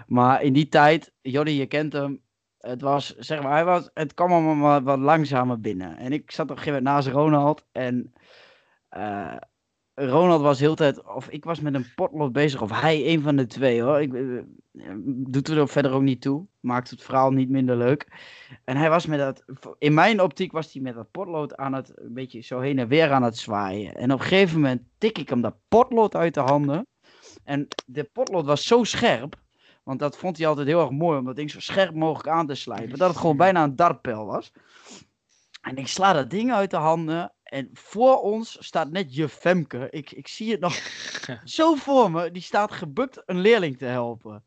Maar 0.07 0.41
in 0.41 0.53
die 0.53 0.67
tijd, 0.69 1.13
Jodie, 1.21 1.55
je 1.57 1.65
kent 1.65 1.93
hem. 1.93 2.21
Het 2.57 2.81
was, 2.81 3.15
zeg 3.15 3.41
maar, 3.41 3.51
hij 3.51 3.65
was, 3.65 3.89
het 3.93 4.13
kwam 4.13 4.31
allemaal 4.31 4.57
wat, 4.57 4.83
wat 4.83 4.99
langzamer 4.99 5.59
binnen. 5.59 5.97
En 5.97 6.11
ik 6.13 6.31
zat 6.31 6.45
op 6.45 6.51
een 6.51 6.57
gegeven 6.57 6.83
moment 6.83 7.05
naast 7.05 7.15
Ronald 7.15 7.65
en... 7.71 8.13
eh, 8.89 9.35
Ronald 9.95 10.41
was 10.41 10.59
heel 10.59 10.75
tijd, 10.75 11.03
of 11.03 11.29
ik 11.29 11.43
was 11.43 11.59
met 11.59 11.73
een 11.73 11.93
potlood 11.95 12.31
bezig, 12.31 12.61
of 12.61 12.81
hij, 12.81 13.07
een 13.07 13.21
van 13.21 13.35
de 13.35 13.45
twee 13.45 13.81
hoor. 13.81 14.01
Ik, 14.01 14.13
eh, 14.13 14.93
doet 15.05 15.47
er 15.47 15.67
verder 15.67 15.91
ook 15.91 16.01
niet 16.01 16.21
toe. 16.21 16.45
Maakt 16.59 16.89
het 16.89 17.03
verhaal 17.03 17.31
niet 17.31 17.49
minder 17.49 17.77
leuk. 17.77 18.07
En 18.63 18.77
hij 18.77 18.89
was 18.89 19.05
met 19.05 19.19
dat, 19.19 19.43
in 19.77 19.93
mijn 19.93 20.21
optiek 20.21 20.51
was 20.51 20.73
hij 20.73 20.81
met 20.81 20.95
dat 20.95 21.11
potlood 21.11 21.55
aan 21.55 21.73
het, 21.73 21.91
een 21.95 22.13
beetje 22.13 22.41
zo 22.41 22.59
heen 22.59 22.79
en 22.79 22.87
weer 22.87 23.11
aan 23.11 23.23
het 23.23 23.37
zwaaien. 23.37 23.95
En 23.95 24.11
op 24.11 24.19
een 24.19 24.25
gegeven 24.25 24.59
moment 24.61 24.81
tik 24.97 25.17
ik 25.17 25.29
hem 25.29 25.41
dat 25.41 25.55
potlood 25.67 26.15
uit 26.15 26.33
de 26.33 26.39
handen. 26.39 26.87
En 27.43 27.67
de 27.85 28.03
potlood 28.03 28.45
was 28.45 28.67
zo 28.67 28.83
scherp, 28.83 29.35
want 29.83 29.99
dat 29.99 30.17
vond 30.17 30.37
hij 30.37 30.47
altijd 30.47 30.67
heel 30.67 30.81
erg 30.81 30.89
mooi, 30.89 31.19
om 31.19 31.25
dat 31.25 31.35
ding 31.35 31.51
zo 31.51 31.59
scherp 31.59 31.93
mogelijk 31.93 32.29
aan 32.29 32.47
te 32.47 32.55
slijpen, 32.55 32.97
dat 32.97 33.09
het 33.09 33.17
gewoon 33.17 33.37
bijna 33.37 33.63
een 33.63 33.75
dartpijl 33.75 34.25
was. 34.25 34.51
En 35.61 35.77
ik 35.77 35.87
sla 35.87 36.13
dat 36.13 36.29
ding 36.29 36.51
uit 36.53 36.71
de 36.71 36.77
handen. 36.77 37.34
En 37.45 37.69
voor 37.73 38.21
ons 38.21 38.57
staat 38.65 38.91
net 38.91 39.15
je 39.15 39.29
Femke. 39.29 39.87
Ik, 39.89 40.11
ik 40.11 40.27
zie 40.27 40.51
het 40.51 40.59
nog 40.59 40.73
zo 41.57 41.75
voor 41.75 42.11
me. 42.11 42.31
Die 42.31 42.41
staat 42.41 42.71
gebukt 42.71 43.21
een 43.25 43.39
leerling 43.39 43.77
te 43.77 43.85
helpen. 43.85 44.43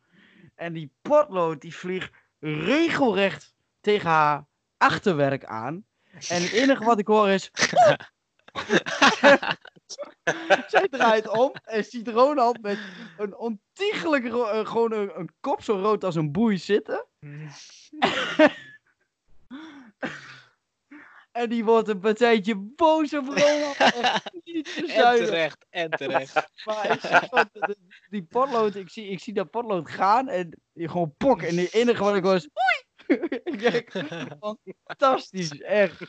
En 0.55 0.73
die 0.73 0.93
potlood 1.03 1.61
die 1.61 1.75
vliegt 1.75 2.13
regelrecht 2.41 3.55
tegen 3.81 4.11
haar 4.11 4.47
achterwerk 4.77 5.45
aan. 5.45 5.85
En 6.29 6.43
het 6.43 6.53
enige 6.53 6.85
wat 6.85 6.99
ik 6.99 7.07
hoor 7.07 7.29
is... 7.29 7.51
Zij 10.69 10.89
draait 10.89 11.29
om 11.29 11.53
en 11.65 11.85
ziet 11.85 12.09
Ronald 12.09 12.63
met 12.63 12.79
een 13.19 13.37
ontiegelijk... 13.37 14.25
eh, 14.25 14.67
gewoon 14.67 14.93
een, 14.93 15.19
een 15.19 15.31
kop 15.41 15.63
zo 15.63 15.79
rood 15.79 16.05
als 16.05 16.15
een 16.15 16.33
boei 16.33 16.59
zitten. 16.59 17.07
En 21.39 21.49
die 21.49 21.65
wordt 21.65 21.89
een 21.89 21.99
partijtje 22.01 22.57
boos 22.57 23.15
op 23.15 23.27
Ronald. 23.27 23.77
Echt 23.81 24.31
niet 24.45 24.65
te 24.75 24.81
En 24.81 24.89
zuinig. 24.89 25.27
terecht, 25.29 25.67
en 25.71 25.91
terecht. 25.91 26.49
Maar 26.65 26.91
ik 26.93 27.01
zie 27.01 27.75
die 28.11 28.23
potlood, 28.23 28.75
ik 28.75 28.91
zie, 28.91 29.09
ik 29.09 29.21
zie 29.21 29.33
dat 29.35 29.51
potlood 29.51 29.91
gaan 29.91 30.29
en 30.29 30.61
die 30.73 30.89
gewoon 30.89 31.15
pok. 31.17 31.43
En 31.43 31.57
het 31.57 31.73
enige 31.73 32.05
wat 32.05 32.17
ik 32.17 32.25
is, 32.25 32.49
oei! 32.49 32.87
ik 33.53 33.59
denk, 33.61 33.93
fantastisch, 34.85 35.61
echt. 35.61 36.01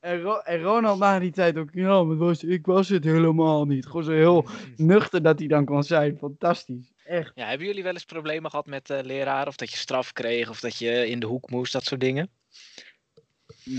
En, 0.00 0.20
Ro- 0.20 0.38
en 0.38 0.62
Ronald 0.62 0.98
na 0.98 1.18
die 1.18 1.30
tijd 1.32 1.56
ook, 1.58 1.68
ja, 1.72 2.02
maar 2.02 2.16
was, 2.16 2.44
ik 2.44 2.66
was 2.66 2.88
het 2.88 3.04
helemaal 3.04 3.64
niet. 3.64 3.86
Gewoon 3.86 4.04
zo 4.04 4.12
heel 4.12 4.46
nuchter 4.76 5.22
dat 5.22 5.38
hij 5.38 5.48
dan 5.48 5.64
kon 5.64 5.82
zijn. 5.82 6.18
Fantastisch, 6.18 6.92
echt. 7.04 7.32
Ja, 7.34 7.46
hebben 7.48 7.66
jullie 7.66 7.82
wel 7.82 7.92
eens 7.92 8.04
problemen 8.04 8.50
gehad 8.50 8.66
met 8.66 8.90
eh 8.90 8.98
leraar? 9.02 9.46
Of 9.46 9.56
dat 9.56 9.70
je 9.70 9.76
straf 9.76 10.12
kreeg, 10.12 10.48
of 10.48 10.60
dat 10.60 10.78
je 10.78 11.08
in 11.08 11.20
de 11.20 11.26
hoek 11.26 11.50
moest, 11.50 11.72
dat 11.72 11.84
soort 11.84 12.00
dingen? 12.00 12.30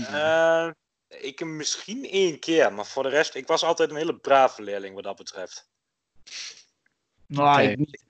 Eh, 0.06 0.70
ik 1.20 1.44
misschien 1.44 2.04
één 2.04 2.38
keer, 2.38 2.72
maar 2.72 2.86
voor 2.86 3.02
de 3.02 3.08
rest, 3.08 3.34
ik 3.34 3.46
was 3.46 3.64
altijd 3.64 3.90
een 3.90 3.96
hele 3.96 4.16
brave 4.16 4.62
leerling 4.62 4.94
wat 4.94 5.04
dat 5.04 5.16
betreft. 5.16 5.68
Oké. 7.36 7.60
ik 7.60 7.78
niet. 7.78 8.04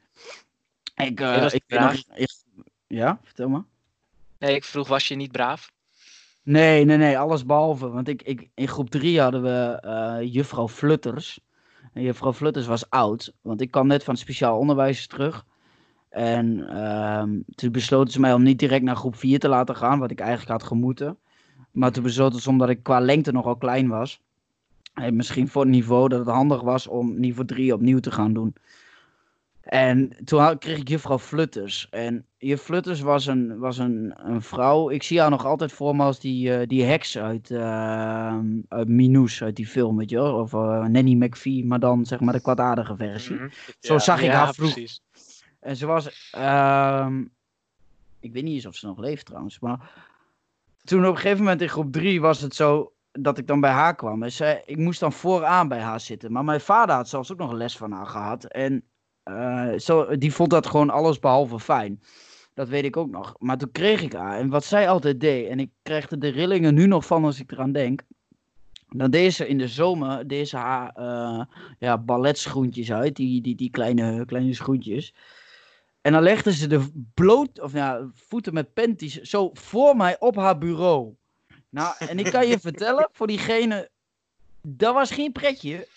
Ik, 0.95 1.21
eh, 1.21 1.35
Je 1.35 1.41
was 1.41 1.53
ik 1.53 1.65
weet 1.67 1.79
braaf? 1.79 2.07
nog, 2.09 2.17
ik- 2.17 2.37
ja, 2.87 3.21
vertel 3.23 3.49
maar. 3.49 3.65
Nee, 4.39 4.55
ik 4.55 4.65
vroeg, 4.65 4.89
was 4.89 5.09
je 5.09 5.15
niet 5.15 5.33
braaf? 5.33 5.73
Nee, 6.43 6.85
nee, 6.85 6.97
nee, 6.97 7.19
alles 7.19 7.47
behalve. 7.47 7.89
Want 7.89 8.09
ik, 8.09 8.23
ik, 8.23 8.49
in 8.55 8.69
groep 8.69 8.91
3 8.91 9.21
hadden 9.21 9.43
we 9.43 9.79
eh, 9.81 10.33
juffrouw 10.33 10.69
Flutters. 10.69 11.41
En 11.93 12.03
juffrouw 12.03 12.33
Flutters 12.33 12.67
was 12.67 12.91
oud, 12.91 13.33
want 13.41 13.61
ik 13.61 13.71
kwam 13.71 13.87
net 13.87 14.05
van 14.05 14.15
het 14.15 14.23
speciaal 14.23 14.59
onderwijs 14.59 15.07
terug. 15.07 15.45
En 16.09 16.69
ehm, 16.69 17.41
toen 17.55 17.73
besloten 17.73 18.13
ze 18.13 18.21
mij 18.21 18.33
om 18.33 18.43
niet 18.43 18.59
direct 18.59 18.85
naar 18.85 18.97
groep 18.97 19.17
4 19.17 19.39
te 19.39 19.49
laten 19.49 19.77
gaan, 19.77 19.99
wat 19.99 20.11
ik 20.11 20.21
eigenlijk 20.21 20.51
had 20.51 20.63
gemoeten. 20.63 21.19
Maar 21.75 21.93
toen 21.93 22.03
besloten 22.03 22.41
ze, 22.41 22.49
omdat 22.49 22.69
ik 22.69 22.83
qua 22.83 23.01
lengte 23.01 23.33
nogal 23.33 23.57
klein 23.57 23.89
was, 23.89 24.21
en 24.95 25.17
misschien 25.17 25.49
voor 25.49 25.63
het 25.63 25.71
niveau, 25.71 26.09
dat 26.09 26.19
het 26.19 26.29
handig 26.29 26.61
was 26.61 26.87
om 26.87 27.21
niveau 27.21 27.47
3 27.47 27.73
opnieuw 27.75 28.01
te 28.01 28.11
gaan 28.11 28.33
doen. 28.33 28.55
En 29.63 30.17
toen 30.25 30.59
kreeg 30.59 30.79
ik 30.79 30.89
juffrouw 30.89 31.19
Flutters. 31.19 31.89
En 31.91 32.27
juf 32.39 32.61
Flutters 32.63 33.01
was 33.01 33.27
een, 33.27 33.59
was 33.59 33.79
een, 33.79 34.13
een 34.17 34.43
vrouw. 34.43 34.91
Ik 34.91 35.03
zie 35.03 35.21
haar 35.21 35.31
nog 35.31 35.45
altijd 35.45 35.73
voor 35.73 35.97
me 35.97 36.03
als 36.03 36.21
die, 36.21 36.55
eh, 36.57 36.67
die 36.69 36.83
heks 36.85 37.19
uit, 37.19 37.51
eh 37.51 38.39
uit 38.69 38.89
Minus, 38.89 39.43
uit 39.43 39.57
die 39.57 39.67
film, 39.67 39.97
weet 39.97 40.11
je 40.11 40.17
wel. 40.17 40.35
Of 40.35 40.53
eh, 40.53 40.85
Nanny 40.85 41.15
McPhee, 41.15 41.65
maar 41.65 41.81
dan 41.81 42.05
zeg 42.07 42.21
maar 42.21 42.33
de 42.35 42.41
kwaadaardige 42.41 42.97
versie. 42.97 43.37
Zo 43.81 43.93
Ja. 43.93 43.99
zag 43.99 44.19
ik 44.19 44.25
Ja, 44.27 44.33
haar 44.45 44.55
vroeg. 44.55 44.73
precies. 44.73 45.01
En 45.61 45.77
ze 45.77 45.87
was. 45.87 46.31
ehm, 46.33 47.25
ik 48.21 48.33
weet 48.33 48.43
niet 48.45 48.55
eens 48.55 48.67
of 48.67 48.77
ze 48.77 48.87
nog 48.87 48.99
leeft 48.99 49.27
trouwens. 49.27 49.59
Maar 49.59 49.91
toen 50.85 51.07
op 51.07 51.11
een 51.11 51.17
gegeven 51.17 51.39
moment 51.39 51.61
in 51.61 51.69
groep 51.69 51.93
3 51.93 52.21
was 52.21 52.41
het 52.41 52.55
zo 52.55 52.93
dat 53.13 53.39
ik 53.39 53.47
dan 53.47 53.61
bij 53.61 53.71
haar 53.71 53.95
kwam. 53.95 54.23
En 54.23 54.63
ik 54.65 54.77
moest 54.77 55.01
dan 55.01 55.13
vooraan 55.13 55.69
bij 55.69 55.81
haar 55.81 56.01
zitten. 56.01 56.33
Maar 56.33 56.45
mijn 56.45 56.61
vader 56.61 56.95
had 56.95 57.09
zelfs 57.09 57.33
ook 57.33 57.39
nog 57.39 57.51
een 57.51 57.57
les 57.57 57.77
van 57.77 57.93
haar 57.93 58.07
gehad. 58.07 58.45
En 58.45 58.85
eh, 59.23 59.73
zo, 59.77 60.17
die 60.17 60.33
vond 60.33 60.51
dat 60.51 60.67
gewoon 60.67 60.91
alles 60.91 61.19
behalve 61.19 61.61
fijn. 61.61 62.03
Dat 62.55 62.69
weet 62.69 62.85
ik 62.85 62.97
ook 62.97 63.11
nog. 63.11 63.35
Maar 63.39 63.59
toen 63.59 63.73
kreeg 63.73 64.03
ik 64.03 64.13
haar. 64.13 64.39
En 64.39 64.49
wat 64.49 64.65
zij 64.65 64.89
altijd 64.89 65.21
deed. 65.21 65.49
En 65.49 65.61
ik 65.61 65.71
krijg 65.83 66.11
er 66.11 66.19
de 66.19 66.29
rillingen 66.29 66.75
nu 66.75 66.87
nog 66.87 67.07
van 67.07 67.25
als 67.25 67.41
ik 67.41 67.53
eraan 67.53 67.73
denk. 67.73 68.03
Dan 68.89 69.11
deed 69.11 69.33
ze 69.33 69.49
in 69.49 69.59
de 69.59 69.69
zomer 69.69 70.29
deed 70.29 70.49
ze 70.49 70.57
haar 70.57 70.91
eh, 70.95 71.45
ja, 71.79 71.99
balletschoentjes 71.99 72.93
uit. 72.93 73.17
Die, 73.17 73.43
die, 73.43 73.55
die 73.55 73.71
kleine, 73.71 74.25
kleine 74.25 74.55
schoentjes. 74.55 75.15
En 76.05 76.13
dan 76.13 76.23
legde 76.23 76.53
ze 76.53 76.67
de 76.67 77.05
bloot, 77.15 77.61
of 77.61 77.73
ja, 77.73 78.11
voeten 78.15 78.55
met 78.55 78.75
panties 78.75 79.21
zo 79.21 79.51
voor 79.53 79.97
mij 79.97 80.21
op 80.21 80.37
haar 80.37 80.59
bureau. 80.59 81.15
Nou, 81.69 81.95
en 81.99 82.19
ik 82.19 82.31
kan 82.31 82.47
je 82.49 82.59
vertellen, 82.69 83.09
voor 83.13 83.27
diegene, 83.27 83.91
dat 84.63 84.95
was 84.95 85.11
geen 85.11 85.33
pretje. 85.33 85.89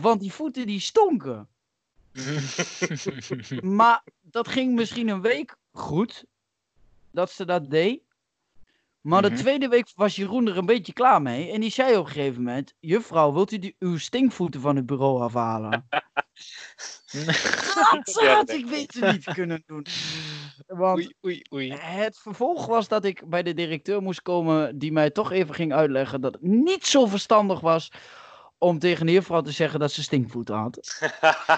Want 0.00 0.20
die 0.20 0.32
voeten 0.32 0.66
die 0.66 0.80
stonken. 0.80 1.48
Maar 3.60 4.02
dat 4.20 4.48
ging 4.48 4.74
misschien 4.74 5.08
een 5.08 5.20
week 5.20 5.56
goed. 5.72 6.24
Dat 7.10 7.30
ze 7.30 7.44
dat 7.44 7.70
deed. 7.70 8.02
Maar 9.00 9.22
de 9.22 9.28
Mhm. 9.30 9.36
tweede 9.38 9.68
week 9.68 9.92
was 9.94 10.16
Jeroen 10.16 10.46
er 10.48 10.56
een 10.58 10.66
beetje 10.66 10.92
klaar 10.92 11.22
mee. 11.22 11.50
En 11.52 11.60
die 11.60 11.70
zei 11.70 11.96
op 11.96 12.06
een 12.06 12.12
gegeven 12.12 12.42
moment: 12.42 12.74
Juffrouw, 12.80 13.32
wilt 13.32 13.52
u 13.52 13.58
die, 13.58 13.76
uw 13.78 13.98
stinkvoeten 13.98 14.60
van 14.60 14.76
het 14.76 14.86
bureau 14.86 15.20
afhalen? 15.22 15.88
Dat 18.14 18.26
had 18.26 18.50
ik 18.50 18.66
beter 18.70 19.12
niet 19.12 19.24
kunnen 19.24 19.62
doen. 19.66 19.86
Want 20.66 20.98
Oei, 20.98 21.14
oei, 21.24 21.42
oei. 21.52 21.72
het 21.72 22.18
vervolg 22.18 22.66
was 22.66 22.88
dat 22.88 23.04
ik 23.04 23.28
bij 23.28 23.42
de 23.42 23.54
directeur 23.54 24.02
moest 24.02 24.22
komen 24.22 24.78
die 24.78 24.92
mij 24.92 25.10
toch 25.10 25.32
even 25.32 25.54
ging 25.54 25.72
uitleggen 25.72 26.20
dat 26.20 26.32
het 26.32 26.42
niet 26.42 26.86
zo 26.86 27.06
verstandig 27.06 27.60
was 27.60 27.92
om 28.58 28.78
tegen 28.78 29.06
de 29.06 29.12
juffrouw 29.12 29.40
te 29.40 29.50
zeggen 29.50 29.80
dat 29.80 29.92
ze 29.92 30.02
stinkvoeten 30.02 30.56
had. 30.56 31.00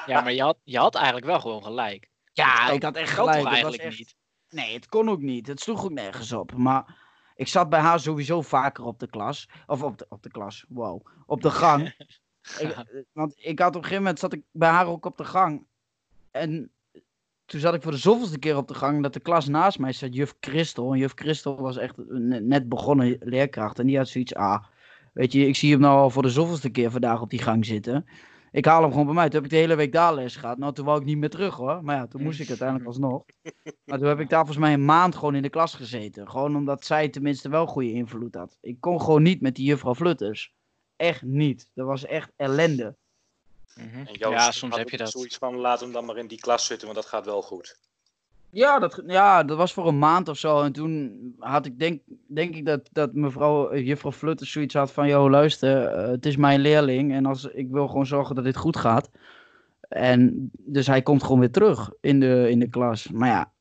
Ja, 0.06 0.20
maar 0.20 0.32
je 0.32 0.42
had, 0.42 0.58
je 0.64 0.78
had 0.78 0.94
eigenlijk 0.94 1.26
wel 1.26 1.40
gewoon 1.40 1.62
gelijk. 1.62 2.08
Ja, 2.32 2.70
ik 2.70 2.82
had 2.82 2.96
echt 2.96 3.12
gelijk. 3.12 3.42
was 3.42 3.52
eigenlijk 3.52 3.82
echt- 3.82 3.98
niet? 3.98 4.14
Nee, 4.48 4.74
het 4.74 4.88
kon 4.88 5.08
ook 5.08 5.20
niet. 5.20 5.46
Het 5.46 5.60
sloeg 5.60 5.84
ook 5.84 5.92
nergens 5.92 6.32
op. 6.32 6.56
Maar 6.56 6.96
ik 7.34 7.48
zat 7.48 7.68
bij 7.68 7.80
haar 7.80 8.00
sowieso 8.00 8.42
vaker 8.42 8.84
op 8.84 8.98
de 8.98 9.08
klas. 9.10 9.48
Of 9.66 9.82
op 9.82 9.98
de, 9.98 10.06
op 10.08 10.22
de 10.22 10.30
klas, 10.30 10.64
wow. 10.68 11.06
Op 11.26 11.42
de 11.42 11.50
gang. 11.50 11.94
Ik- 12.60 12.70
eh, 12.70 12.78
want 13.12 13.34
ik 13.36 13.58
had 13.58 13.68
op 13.68 13.74
een 13.74 13.82
gegeven 13.82 14.02
moment 14.02 14.18
zat 14.18 14.32
ik 14.32 14.42
bij 14.52 14.68
haar 14.68 14.86
ook 14.86 15.04
op 15.04 15.16
de 15.16 15.24
gang. 15.24 15.66
En 16.30 16.70
toen 17.44 17.60
zat 17.60 17.74
ik 17.74 17.82
voor 17.82 17.92
de 17.92 17.98
zoveelste 17.98 18.38
keer 18.38 18.56
op 18.56 18.68
de 18.68 18.74
gang 18.74 19.02
dat 19.02 19.12
de 19.12 19.20
klas 19.20 19.48
naast 19.48 19.78
mij 19.78 19.92
zat, 19.92 20.14
juf 20.14 20.34
Christel. 20.40 20.92
En 20.92 20.98
juf 20.98 21.12
Christel 21.14 21.60
was 21.60 21.76
echt 21.76 21.94
net 22.40 22.68
begonnen 22.68 23.16
leerkracht. 23.20 23.78
En 23.78 23.86
die 23.86 23.96
had 23.96 24.08
zoiets, 24.08 24.34
ah, 24.34 24.64
weet 25.12 25.32
je, 25.32 25.46
ik 25.46 25.56
zie 25.56 25.70
hem 25.72 25.80
nou 25.80 25.98
al 25.98 26.10
voor 26.10 26.22
de 26.22 26.28
zoveelste 26.30 26.70
keer 26.70 26.90
vandaag 26.90 27.20
op 27.20 27.30
die 27.30 27.42
gang 27.42 27.66
zitten. 27.66 28.06
Ik 28.50 28.64
haal 28.64 28.82
hem 28.82 28.90
gewoon 28.90 29.06
bij 29.06 29.14
mij. 29.14 29.24
Toen 29.24 29.34
heb 29.34 29.44
ik 29.44 29.50
de 29.50 29.56
hele 29.56 29.74
week 29.74 29.92
daar 29.92 30.14
les 30.14 30.36
gehad. 30.36 30.58
Nou, 30.58 30.72
toen 30.72 30.84
wou 30.84 30.98
ik 31.00 31.04
niet 31.06 31.18
meer 31.18 31.30
terug 31.30 31.54
hoor. 31.54 31.84
Maar 31.84 31.96
ja, 31.96 32.06
toen 32.06 32.22
moest 32.22 32.40
ik 32.40 32.48
uiteindelijk 32.48 32.88
alsnog. 32.92 33.24
Maar 33.84 33.98
toen 33.98 34.08
heb 34.08 34.20
ik 34.20 34.28
daar 34.28 34.38
volgens 34.44 34.58
mij 34.58 34.72
een 34.72 34.84
maand 34.84 35.14
gewoon 35.14 35.34
in 35.34 35.42
de 35.42 35.48
klas 35.48 35.74
gezeten. 35.74 36.30
Gewoon 36.30 36.56
omdat 36.56 36.84
zij 36.84 37.08
tenminste 37.08 37.48
wel 37.48 37.66
goede 37.66 37.92
invloed 37.92 38.34
had. 38.34 38.58
Ik 38.60 38.80
kon 38.80 39.00
gewoon 39.00 39.22
niet 39.22 39.40
met 39.40 39.54
die 39.54 39.66
juffrouw 39.66 39.94
Flutters. 39.94 40.54
Echt 40.98 41.22
niet. 41.22 41.70
Dat 41.74 41.86
was 41.86 42.04
echt 42.04 42.30
ellende. 42.36 42.94
Mhm. 43.74 44.06
En 44.06 44.12
jouw 44.12 44.30
Ja, 44.30 44.50
soms 44.50 44.76
heb 44.76 44.88
je 44.88 44.96
dat. 44.96 45.10
Zoiets 45.10 45.36
van, 45.36 45.56
laat 45.56 45.80
hem 45.80 45.92
dan 45.92 46.04
maar 46.04 46.16
in 46.16 46.26
die 46.26 46.40
klas 46.40 46.66
zitten, 46.66 46.86
want 46.86 47.00
dat 47.00 47.08
gaat 47.08 47.24
wel 47.24 47.42
goed. 47.42 47.78
Ja, 48.50 48.78
dat, 48.78 49.02
ja, 49.06 49.44
dat 49.44 49.56
was 49.56 49.72
voor 49.72 49.86
een 49.86 49.98
maand 49.98 50.28
of 50.28 50.38
zo. 50.38 50.62
En 50.62 50.72
toen 50.72 51.34
had 51.38 51.66
ik 51.66 51.78
denk, 51.78 52.02
denk 52.26 52.54
ik 52.54 52.66
dat, 52.66 52.88
dat 52.92 53.12
mevrouw, 53.12 53.68
eh, 53.68 53.86
juffrouw 53.86 54.12
Flutters 54.12 54.52
zoiets 54.52 54.74
had 54.74 54.92
van... 54.92 55.08
Yo, 55.08 55.30
luister, 55.30 55.86
eh, 55.86 56.08
het 56.08 56.26
is 56.26 56.36
mijn 56.36 56.60
leerling 56.60 57.12
en 57.12 57.26
als, 57.26 57.44
ik 57.44 57.70
wil 57.70 57.88
gewoon 57.88 58.06
zorgen 58.06 58.34
dat 58.34 58.44
dit 58.44 58.56
goed 58.56 58.76
gaat. 58.76 59.10
En 59.88 60.50
dus 60.52 60.86
hij 60.86 61.02
komt 61.02 61.22
gewoon 61.22 61.40
weer 61.40 61.50
terug 61.50 61.90
in 62.00 62.20
de, 62.20 62.50
in 62.50 62.58
de 62.58 62.68
klas. 62.68 63.08
Maar 63.10 63.28
ja, 63.28 63.52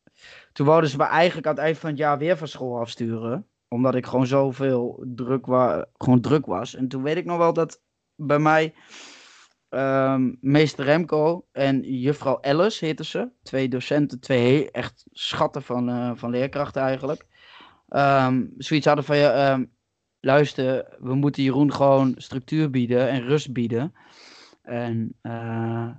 toen 0.53 0.65
wouden 0.65 0.89
ze 0.89 0.97
me 0.97 1.03
eigenlijk 1.03 1.47
aan 1.47 1.55
het 1.55 1.63
eind 1.63 1.77
van 1.77 1.89
het 1.89 1.99
jaar 1.99 2.17
weer 2.17 2.38
van 2.38 2.47
school 2.47 2.79
afsturen. 2.79 3.47
Omdat 3.68 3.95
ik 3.95 4.05
gewoon 4.05 4.28
zoveel 4.28 5.03
druk, 5.05 5.45
wa 5.45 5.86
gewoon 5.97 6.22
druk 6.22 6.45
was. 6.45 6.76
En 6.76 6.88
toen 6.88 7.03
weet 7.03 7.18
ik 7.18 7.26
nog 7.26 7.38
wel 7.38 7.53
dat 7.53 7.82
bij 8.15 8.39
mij 8.39 8.74
ehm, 9.70 10.34
meester 10.41 10.86
Remco 10.86 11.45
en 11.51 11.82
juffrouw 11.82 12.39
Ellis 12.39 12.80
heette 12.80 13.05
ze. 13.05 13.30
Twee 13.43 13.70
docenten, 13.70 14.20
twee 14.20 14.72
echt 14.72 15.05
schatten 15.11 15.63
van, 15.63 15.89
eh, 15.89 16.11
van 16.15 16.30
leerkrachten 16.30 16.82
eigenlijk. 16.82 17.26
Ehm, 17.89 18.45
zoiets 18.57 18.86
hadden 18.86 19.05
van, 19.05 19.18
ja, 19.18 19.34
ehm, 19.34 19.65
luister, 20.20 20.95
we 20.99 21.15
moeten 21.15 21.43
Jeroen 21.43 21.74
gewoon 21.74 22.13
structuur 22.18 22.70
bieden 22.70 23.09
en 23.09 23.22
rust 23.22 23.53
bieden. 23.53 23.93
En 24.61 25.13
eh, 25.22 25.89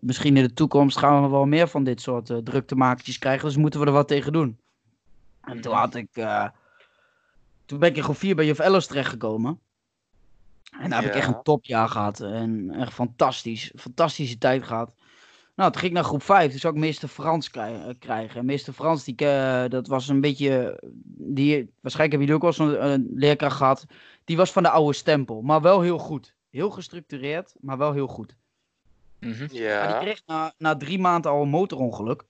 misschien 0.00 0.36
in 0.36 0.42
de 0.42 0.52
toekomst 0.52 0.98
gaan 0.98 1.22
we 1.22 1.28
wel 1.28 1.46
meer 1.46 1.68
van 1.68 1.84
dit 1.84 2.00
soort 2.00 2.30
uh, 2.30 2.36
druktemakertjes 2.36 3.18
krijgen. 3.18 3.46
Dus 3.46 3.56
moeten 3.56 3.80
we 3.80 3.86
er 3.86 3.92
wat 3.92 4.08
tegen 4.08 4.32
doen. 4.32 4.60
En 5.40 5.60
toen 5.60 5.74
had 5.74 5.94
ik... 5.94 6.08
toen 7.70 7.78
ben 7.78 7.88
ik 7.88 7.96
in 7.96 8.02
groep 8.02 8.16
4 8.16 8.34
bij 8.36 8.46
juf 8.46 8.58
Ellis 8.58 8.86
terechtgekomen. 8.86 9.60
En 10.80 10.90
daar 10.90 11.02
heb 11.02 11.12
Ja. 11.12 11.16
ik 11.18 11.24
echt 11.24 11.34
een 11.36 11.42
topjaar 11.42 11.88
gehad. 11.88 12.20
En 12.20 12.70
echt 12.70 12.92
fantastisch. 12.92 13.72
Fantastische 13.76 14.38
tijd 14.38 14.62
gehad. 14.64 14.94
Nou, 15.56 15.70
toen 15.70 15.80
ging 15.80 15.92
ik 15.92 15.98
naar 15.98 16.06
groep 16.08 16.22
5. 16.22 16.50
Toen 16.50 16.58
zou 16.60 16.74
ik 16.74 16.80
meester 16.80 17.08
Frans 17.08 17.50
krij- 17.50 17.82
eh, 17.86 17.94
krijgen. 17.98 18.38
En 18.40 18.44
meester 18.44 18.72
Frans, 18.72 19.04
die, 19.04 19.16
eh, 19.16 19.68
dat 19.68 19.86
was 19.86 20.08
een 20.08 20.20
beetje... 20.20 20.80
Die, 21.16 21.70
waarschijnlijk 21.80 21.96
hebben 22.20 22.20
jullie 22.20 22.34
ook 22.34 22.42
wel 22.42 22.52
zo'n 22.52 23.08
leerkracht 23.14 23.56
gehad. 23.56 23.86
Die 24.24 24.36
was 24.36 24.52
van 24.52 24.62
de 24.62 24.70
oude 24.70 24.92
stempel. 24.96 25.42
Maar 25.42 25.60
wel 25.60 25.80
heel 25.80 25.98
goed. 25.98 26.34
Heel 26.50 26.70
gestructureerd, 26.70 27.54
maar 27.60 27.78
wel 27.78 27.92
heel 27.92 28.06
goed. 28.06 28.36
Mhm. 29.20 29.38
Maar 29.38 29.48
die 29.48 29.60
Ja. 29.60 29.98
kreeg 30.00 30.22
na, 30.26 30.52
na 30.58 30.76
drie 30.76 30.98
maanden 30.98 31.30
al 31.30 31.42
een 31.42 31.48
motorongeluk. 31.48 32.24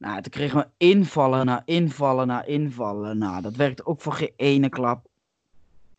Nou, 0.00 0.22
toen 0.22 0.32
kregen 0.32 0.58
we 0.58 0.68
invallen 0.76 1.46
na 1.46 1.62
invallen 1.64 2.26
na 2.26 2.44
invallen. 2.44 3.18
Nou, 3.18 3.42
dat 3.42 3.56
werkte 3.56 3.86
ook 3.86 4.00
voor 4.00 4.12
geen 4.12 4.32
ene 4.36 4.68
klap. 4.68 5.06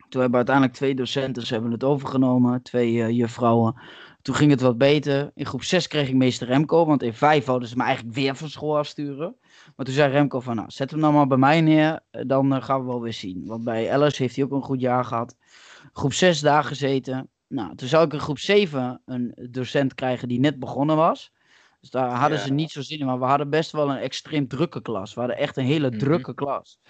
Toen 0.08 0.20
hebben 0.20 0.38
uiteindelijk 0.38 0.76
twee 0.76 0.94
docenten 0.94 1.46
ze 1.46 1.52
hebben 1.52 1.72
het 1.72 1.84
overgenomen, 1.84 2.62
twee 2.62 3.02
eh, 3.02 3.10
juffrouwen. 3.10 3.74
Toen 4.22 4.34
ging 4.34 4.50
het 4.50 4.60
wat 4.60 4.78
beter. 4.78 5.30
In 5.34 5.46
groep 5.46 5.62
6 5.62 5.86
kreeg 5.88 6.08
ik 6.08 6.14
meester 6.14 6.46
Remco, 6.46 6.86
want 6.86 7.02
in 7.02 7.14
5 7.14 7.44
wouden 7.44 7.68
ze 7.68 7.76
me 7.76 7.82
eigenlijk 7.82 8.16
weer 8.16 8.36
van 8.36 8.48
school 8.48 8.78
afsturen. 8.78 9.36
Maar 9.76 9.86
toen 9.86 9.94
zei 9.94 10.12
Remco 10.12 10.40
van, 10.40 10.56
nou, 10.56 10.70
zet 10.70 10.90
hem 10.90 11.00
dan 11.00 11.14
maar 11.14 11.26
bij 11.26 11.38
mij 11.38 11.60
neer, 11.60 12.00
eh, 12.10 12.22
dan 12.26 12.54
eh, 12.54 12.62
gaan 12.62 12.80
we 12.80 12.86
wel 12.86 13.00
weer 13.00 13.12
zien. 13.12 13.46
Want 13.46 13.64
bij 13.64 13.88
Ellis 13.88 14.18
heeft 14.18 14.36
hij 14.36 14.44
ook 14.44 14.52
een 14.52 14.62
goed 14.62 14.80
jaar 14.80 15.04
gehad. 15.04 15.36
Groep 15.92 16.12
6 16.12 16.40
daar 16.40 16.64
gezeten. 16.64 17.28
Nou, 17.46 17.74
toen 17.74 17.88
zou 17.88 18.04
ik 18.04 18.12
in 18.12 18.20
groep 18.20 18.38
7 18.38 19.00
een 19.04 19.48
docent 19.50 19.94
krijgen 19.94 20.28
die 20.28 20.40
net 20.40 20.58
begonnen 20.58 20.96
was. 20.96 21.32
Dus 21.82 21.90
daar 21.90 22.10
hadden 22.10 22.38
ze 22.38 22.52
niet 22.52 22.70
zo 22.70 22.80
zin 22.80 22.98
in. 22.98 23.06
Maar 23.06 23.18
we 23.18 23.24
hadden 23.24 23.50
best 23.50 23.72
wel 23.72 23.90
een 23.90 23.96
extreem 23.96 24.48
drukke 24.48 24.82
klas. 24.82 25.14
We 25.14 25.20
hadden 25.20 25.38
echt 25.38 25.56
een 25.56 25.64
hele 25.64 25.88
Mhm. 25.88 25.98
drukke 25.98 26.34
klas. 26.34 26.80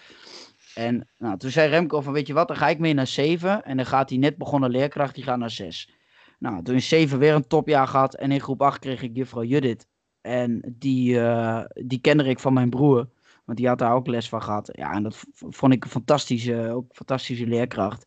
En 0.75 1.09
nou, 1.19 1.37
toen 1.39 1.51
zei 1.51 1.69
Remco 1.71 2.01
van, 2.01 2.13
weet 2.13 2.27
je 2.27 2.33
wat, 2.33 2.49
dan 2.49 2.57
ga 2.57 2.69
ik 2.69 2.79
mee 2.79 2.95
naar 2.95 3.07
7. 3.07 3.65
En 3.65 3.77
dan 3.77 3.87
gaat 3.87 4.09
die 4.09 4.19
net 4.19 4.37
begonnen 4.37 4.71
leerkracht, 4.71 5.15
die 5.15 5.25
gaat 5.25 5.39
naar 5.39 5.51
6. 5.51 5.91
Nou, 6.39 6.63
toen 6.63 6.75
in 6.75 6.83
7 6.83 7.19
weer 7.19 7.35
een 7.35 7.47
topjaar 7.47 7.89
gehad. 7.89 8.15
En 8.15 8.33
in 8.33 8.41
groep 8.41 8.63
8 8.63 8.79
kreeg 8.79 9.03
ik 9.03 9.17
juffrouw 9.17 9.43
Judith. 9.45 9.87
En 10.21 10.75
die, 10.79 11.21
eh, 11.21 11.65
die 11.87 12.01
kende 12.01 12.25
ik 12.25 12.39
van 12.41 12.53
mijn 12.53 12.71
broer. 12.71 13.09
Want 13.45 13.59
die 13.59 13.69
had 13.69 13.79
daar 13.79 13.95
ook 13.95 14.07
les 14.07 14.29
van 14.29 14.43
gehad. 14.43 14.71
Ja, 14.73 14.93
en 14.93 15.03
dat 15.03 15.25
vond 15.33 15.73
ik 15.73 15.85
een 15.85 15.91
fantastische, 15.91 16.71
ook 16.73 16.83
een 16.89 16.97
fantastische 16.97 17.47
leerkracht. 17.47 18.07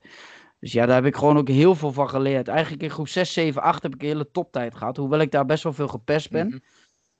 Dus 0.59 0.71
ja, 0.71 0.85
daar 0.85 0.95
heb 0.95 1.05
ik 1.05 1.15
gewoon 1.15 1.37
ook 1.37 1.47
heel 1.47 1.75
veel 1.75 1.91
van 1.91 2.09
geleerd. 2.09 2.47
Eigenlijk 2.47 2.83
in 2.83 2.89
groep 2.89 3.07
6, 3.07 3.33
7, 3.33 3.61
8 3.61 3.83
heb 3.83 3.93
ik 3.95 4.01
een 4.01 4.07
hele 4.07 4.31
toptijd 4.31 4.75
gehad. 4.75 4.97
Hoewel 4.97 5.19
ik 5.19 5.31
daar 5.31 5.45
best 5.45 5.63
wel 5.63 5.73
veel 5.73 5.87
gepest 5.87 6.29
ben. 6.29 6.47
Mhm. 6.47 6.57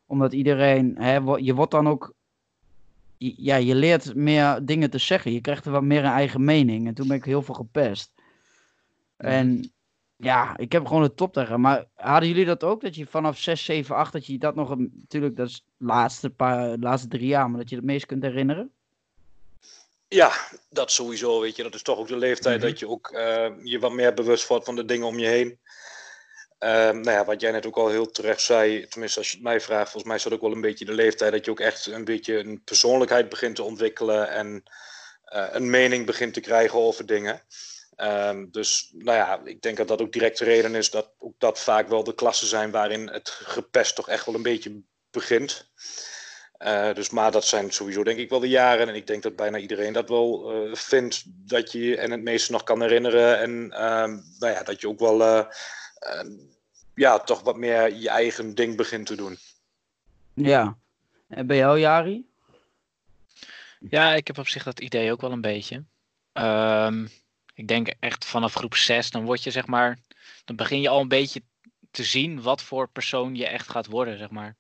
Omdat 0.06 0.34
iedereen, 0.34 0.96
hè, 0.98 1.16
je 1.38 1.54
wordt 1.54 1.72
dan 1.72 1.88
ook, 1.88 2.14
ja, 3.18 3.56
je 3.56 3.76
leert 3.76 4.16
meer 4.16 4.66
dingen 4.66 4.90
te 4.90 4.98
zeggen. 4.98 5.32
Je 5.32 5.42
krijgt 5.42 5.66
er 5.66 5.72
wat 5.72 5.84
meer 5.84 6.04
een 6.06 6.12
eigen 6.12 6.44
mening. 6.44 6.88
En 6.88 6.94
toen 6.94 7.08
ben 7.08 7.18
ik 7.18 7.26
heel 7.26 7.42
veel 7.42 7.54
gepest. 7.56 8.14
En 9.18 9.72
ja, 10.16 10.58
ik 10.58 10.72
heb 10.72 10.86
gewoon 10.86 11.04
een 11.04 11.16
toptijd 11.16 11.46
gehad. 11.46 11.62
Maar 11.62 11.86
hadden 11.94 12.30
jullie 12.30 12.46
dat 12.46 12.64
ook? 12.64 12.82
Dat 12.82 12.96
je 12.96 13.06
vanaf 13.06 13.38
6, 13.38 13.66
7, 13.66 13.96
8, 13.96 14.14
dat 14.14 14.26
je 14.26 14.38
dat 14.38 14.56
nog, 14.56 14.70
een- 14.70 14.92
natuurlijk, 15.00 15.36
dat 15.36 15.48
is 15.48 15.66
de 15.78 15.86
laatste, 15.86 16.30
paar, 16.30 16.78
laatste 16.78 17.08
drie 17.08 17.28
jaar, 17.28 17.50
maar 17.50 17.60
dat 17.60 17.70
je 17.70 17.76
het 17.76 17.86
meest 17.86 18.06
kunt 18.06 18.24
herinneren? 18.24 18.72
Ja, 20.08 20.32
dat 20.70 20.92
sowieso, 20.92 21.40
weet 21.40 21.56
je. 21.56 21.64
Dat 21.64 21.74
is 21.74 21.82
toch 21.82 21.98
ook 21.98 22.08
de 22.08 22.18
leeftijd 22.18 22.60
Mhm. 22.60 22.68
dat 22.68 22.80
je 22.80 22.88
ook 22.88 23.12
eh, 23.12 23.50
je 23.64 23.80
wat 23.80 23.92
meer 23.92 24.14
bewust 24.14 24.48
wordt 24.48 24.66
van 24.66 24.76
de 24.76 24.86
dingen 24.86 25.08
om 25.08 25.20
je 25.20 25.28
heen. 25.28 25.60
Ehm, 26.58 27.00
nou 27.02 27.12
ja, 27.18 27.26
wat 27.26 27.42
jij 27.42 27.52
net 27.52 27.66
ook 27.66 27.76
al 27.78 27.88
heel 27.90 28.12
terecht 28.12 28.42
zei, 28.42 28.88
tenminste 28.88 29.20
als 29.20 29.30
je 29.30 29.36
het 29.36 29.46
mij 29.46 29.62
vraagt, 29.62 29.84
volgens 29.92 30.04
mij 30.04 30.16
is 30.16 30.24
dat 30.24 30.34
ook 30.34 30.42
wel 30.42 30.52
een 30.52 30.62
beetje 30.62 30.86
de 30.86 30.94
leeftijd 30.94 31.32
dat 31.32 31.46
je 31.46 31.52
ook 31.52 31.60
echt 31.60 31.86
een 31.86 32.06
beetje 32.06 32.38
een 32.38 32.62
persoonlijkheid 32.64 33.30
begint 33.30 33.56
te 33.56 33.64
ontwikkelen 33.64 34.30
en 34.30 34.64
eh, 35.26 35.48
een 35.52 35.70
mening 35.70 36.06
begint 36.06 36.34
te 36.34 36.40
krijgen 36.40 36.80
over 36.80 37.06
dingen. 37.06 37.42
Ehm, 37.96 38.46
dus 38.52 38.90
nou 38.94 39.18
ja, 39.18 39.42
ik 39.44 39.62
denk 39.62 39.78
dat 39.78 39.88
dat 39.88 40.02
ook 40.02 40.12
direct 40.14 40.38
de 40.38 40.46
reden 40.46 40.76
is 40.76 40.90
dat 40.90 41.12
ook 41.18 41.34
dat 41.38 41.60
vaak 41.60 41.88
wel 41.88 42.04
de 42.04 42.16
klassen 42.16 42.48
zijn 42.48 42.72
waarin 42.72 43.08
het 43.10 43.30
gepest 43.30 43.96
toch 43.96 44.10
echt 44.10 44.26
wel 44.26 44.36
een 44.36 44.42
beetje 44.44 44.82
begint. 45.12 45.70
Eh, 46.58 46.94
dus 46.94 47.10
maar 47.10 47.32
dat 47.32 47.46
zijn 47.46 47.72
sowieso 47.72 48.04
denk 48.04 48.20
ik 48.20 48.30
wel 48.30 48.40
de 48.40 48.50
jaren. 48.50 48.90
En 48.90 48.96
ik 48.96 49.08
denk 49.08 49.24
dat 49.24 49.36
bijna 49.36 49.58
iedereen 49.58 49.94
dat 49.94 50.10
wel 50.10 50.52
eh, 50.52 50.76
vindt 50.76 51.24
dat 51.26 51.72
je 51.72 51.80
je 51.80 51.98
en 51.98 52.12
het 52.12 52.22
meeste 52.22 52.52
nog 52.52 52.64
kan 52.64 52.82
herinneren. 52.82 53.40
En 53.40 53.72
ehm, 53.72 54.20
nou 54.40 54.54
ja, 54.54 54.64
dat 54.64 54.82
je 54.82 54.88
ook 54.88 55.00
wel 55.00 55.22
eh, 55.22 55.46
eh, 55.96 56.30
ja, 56.96 57.20
toch 57.20 57.42
wat 57.42 57.58
meer 57.58 57.94
je 57.94 58.10
eigen 58.10 58.56
ding 58.56 58.78
begint 58.78 59.06
te 59.06 59.16
doen. 59.16 59.38
Ja. 60.34 60.78
En 61.28 61.48
bij 61.48 61.58
jou, 61.58 61.80
Jari? 61.80 62.26
Ja, 63.90 64.14
ik 64.14 64.28
heb 64.28 64.38
op 64.38 64.48
zich 64.48 64.64
dat 64.64 64.80
idee 64.80 65.12
ook 65.12 65.22
wel 65.22 65.32
een 65.32 65.42
beetje. 65.42 65.84
Ehm, 66.34 67.08
ik 67.54 67.68
denk 67.68 67.94
echt 68.00 68.26
vanaf 68.26 68.54
groep 68.54 68.76
6, 68.76 69.12
dan 69.12 69.26
word 69.26 69.44
je 69.44 69.52
zeg 69.52 69.68
maar, 69.68 69.98
dan 70.46 70.56
begin 70.56 70.82
je 70.82 70.90
al 70.90 71.02
een 71.02 71.08
beetje 71.08 71.42
te 71.92 72.04
zien 72.04 72.42
wat 72.42 72.62
voor 72.62 72.90
persoon 72.90 73.36
je 73.36 73.48
echt 73.48 73.70
gaat 73.70 73.86
worden, 73.86 74.18
zeg 74.18 74.30
maar. 74.30 74.56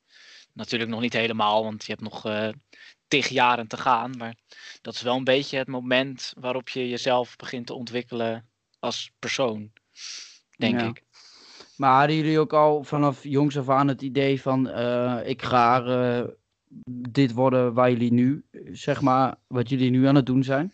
Natuurlijk 0.56 0.92
nog 0.92 1.02
niet 1.02 1.14
helemaal, 1.14 1.64
want 1.64 1.86
je 1.86 1.92
hebt 1.92 2.04
nog 2.04 2.26
eh 2.26 2.50
tig 3.08 3.28
jaren 3.28 3.68
te 3.68 3.78
gaan, 3.78 4.18
maar 4.18 4.36
dat 4.82 4.94
is 4.94 5.02
wel 5.02 5.16
een 5.16 5.24
beetje 5.24 5.58
het 5.58 5.68
moment 5.68 6.34
waarop 6.40 6.70
je 6.70 6.90
jezelf 6.90 7.36
begint 7.36 7.68
te 7.68 7.74
ontwikkelen 7.74 8.50
als 8.80 9.12
persoon, 9.20 9.72
denk 10.58 10.80
Ja. 10.80 10.88
ik. 10.88 11.04
Maar 11.76 11.98
hadden 11.98 12.16
jullie 12.16 12.40
ook 12.40 12.54
al 12.54 12.84
vanaf 12.84 13.24
jongs 13.24 13.58
af 13.58 13.70
aan 13.70 13.88
het 13.88 14.02
idee 14.02 14.42
van 14.42 14.70
eh, 14.70 15.20
ik 15.26 15.42
ga 15.42 15.84
eh, 15.86 16.24
dit 17.00 17.34
worden 17.34 17.74
waar 17.74 17.92
jullie 17.92 18.14
nu, 18.14 18.46
zeg 18.72 19.02
maar, 19.02 19.36
wat 19.48 19.70
jullie 19.70 19.90
nu 19.90 20.08
aan 20.08 20.16
het 20.16 20.26
doen 20.26 20.44
zijn? 20.44 20.74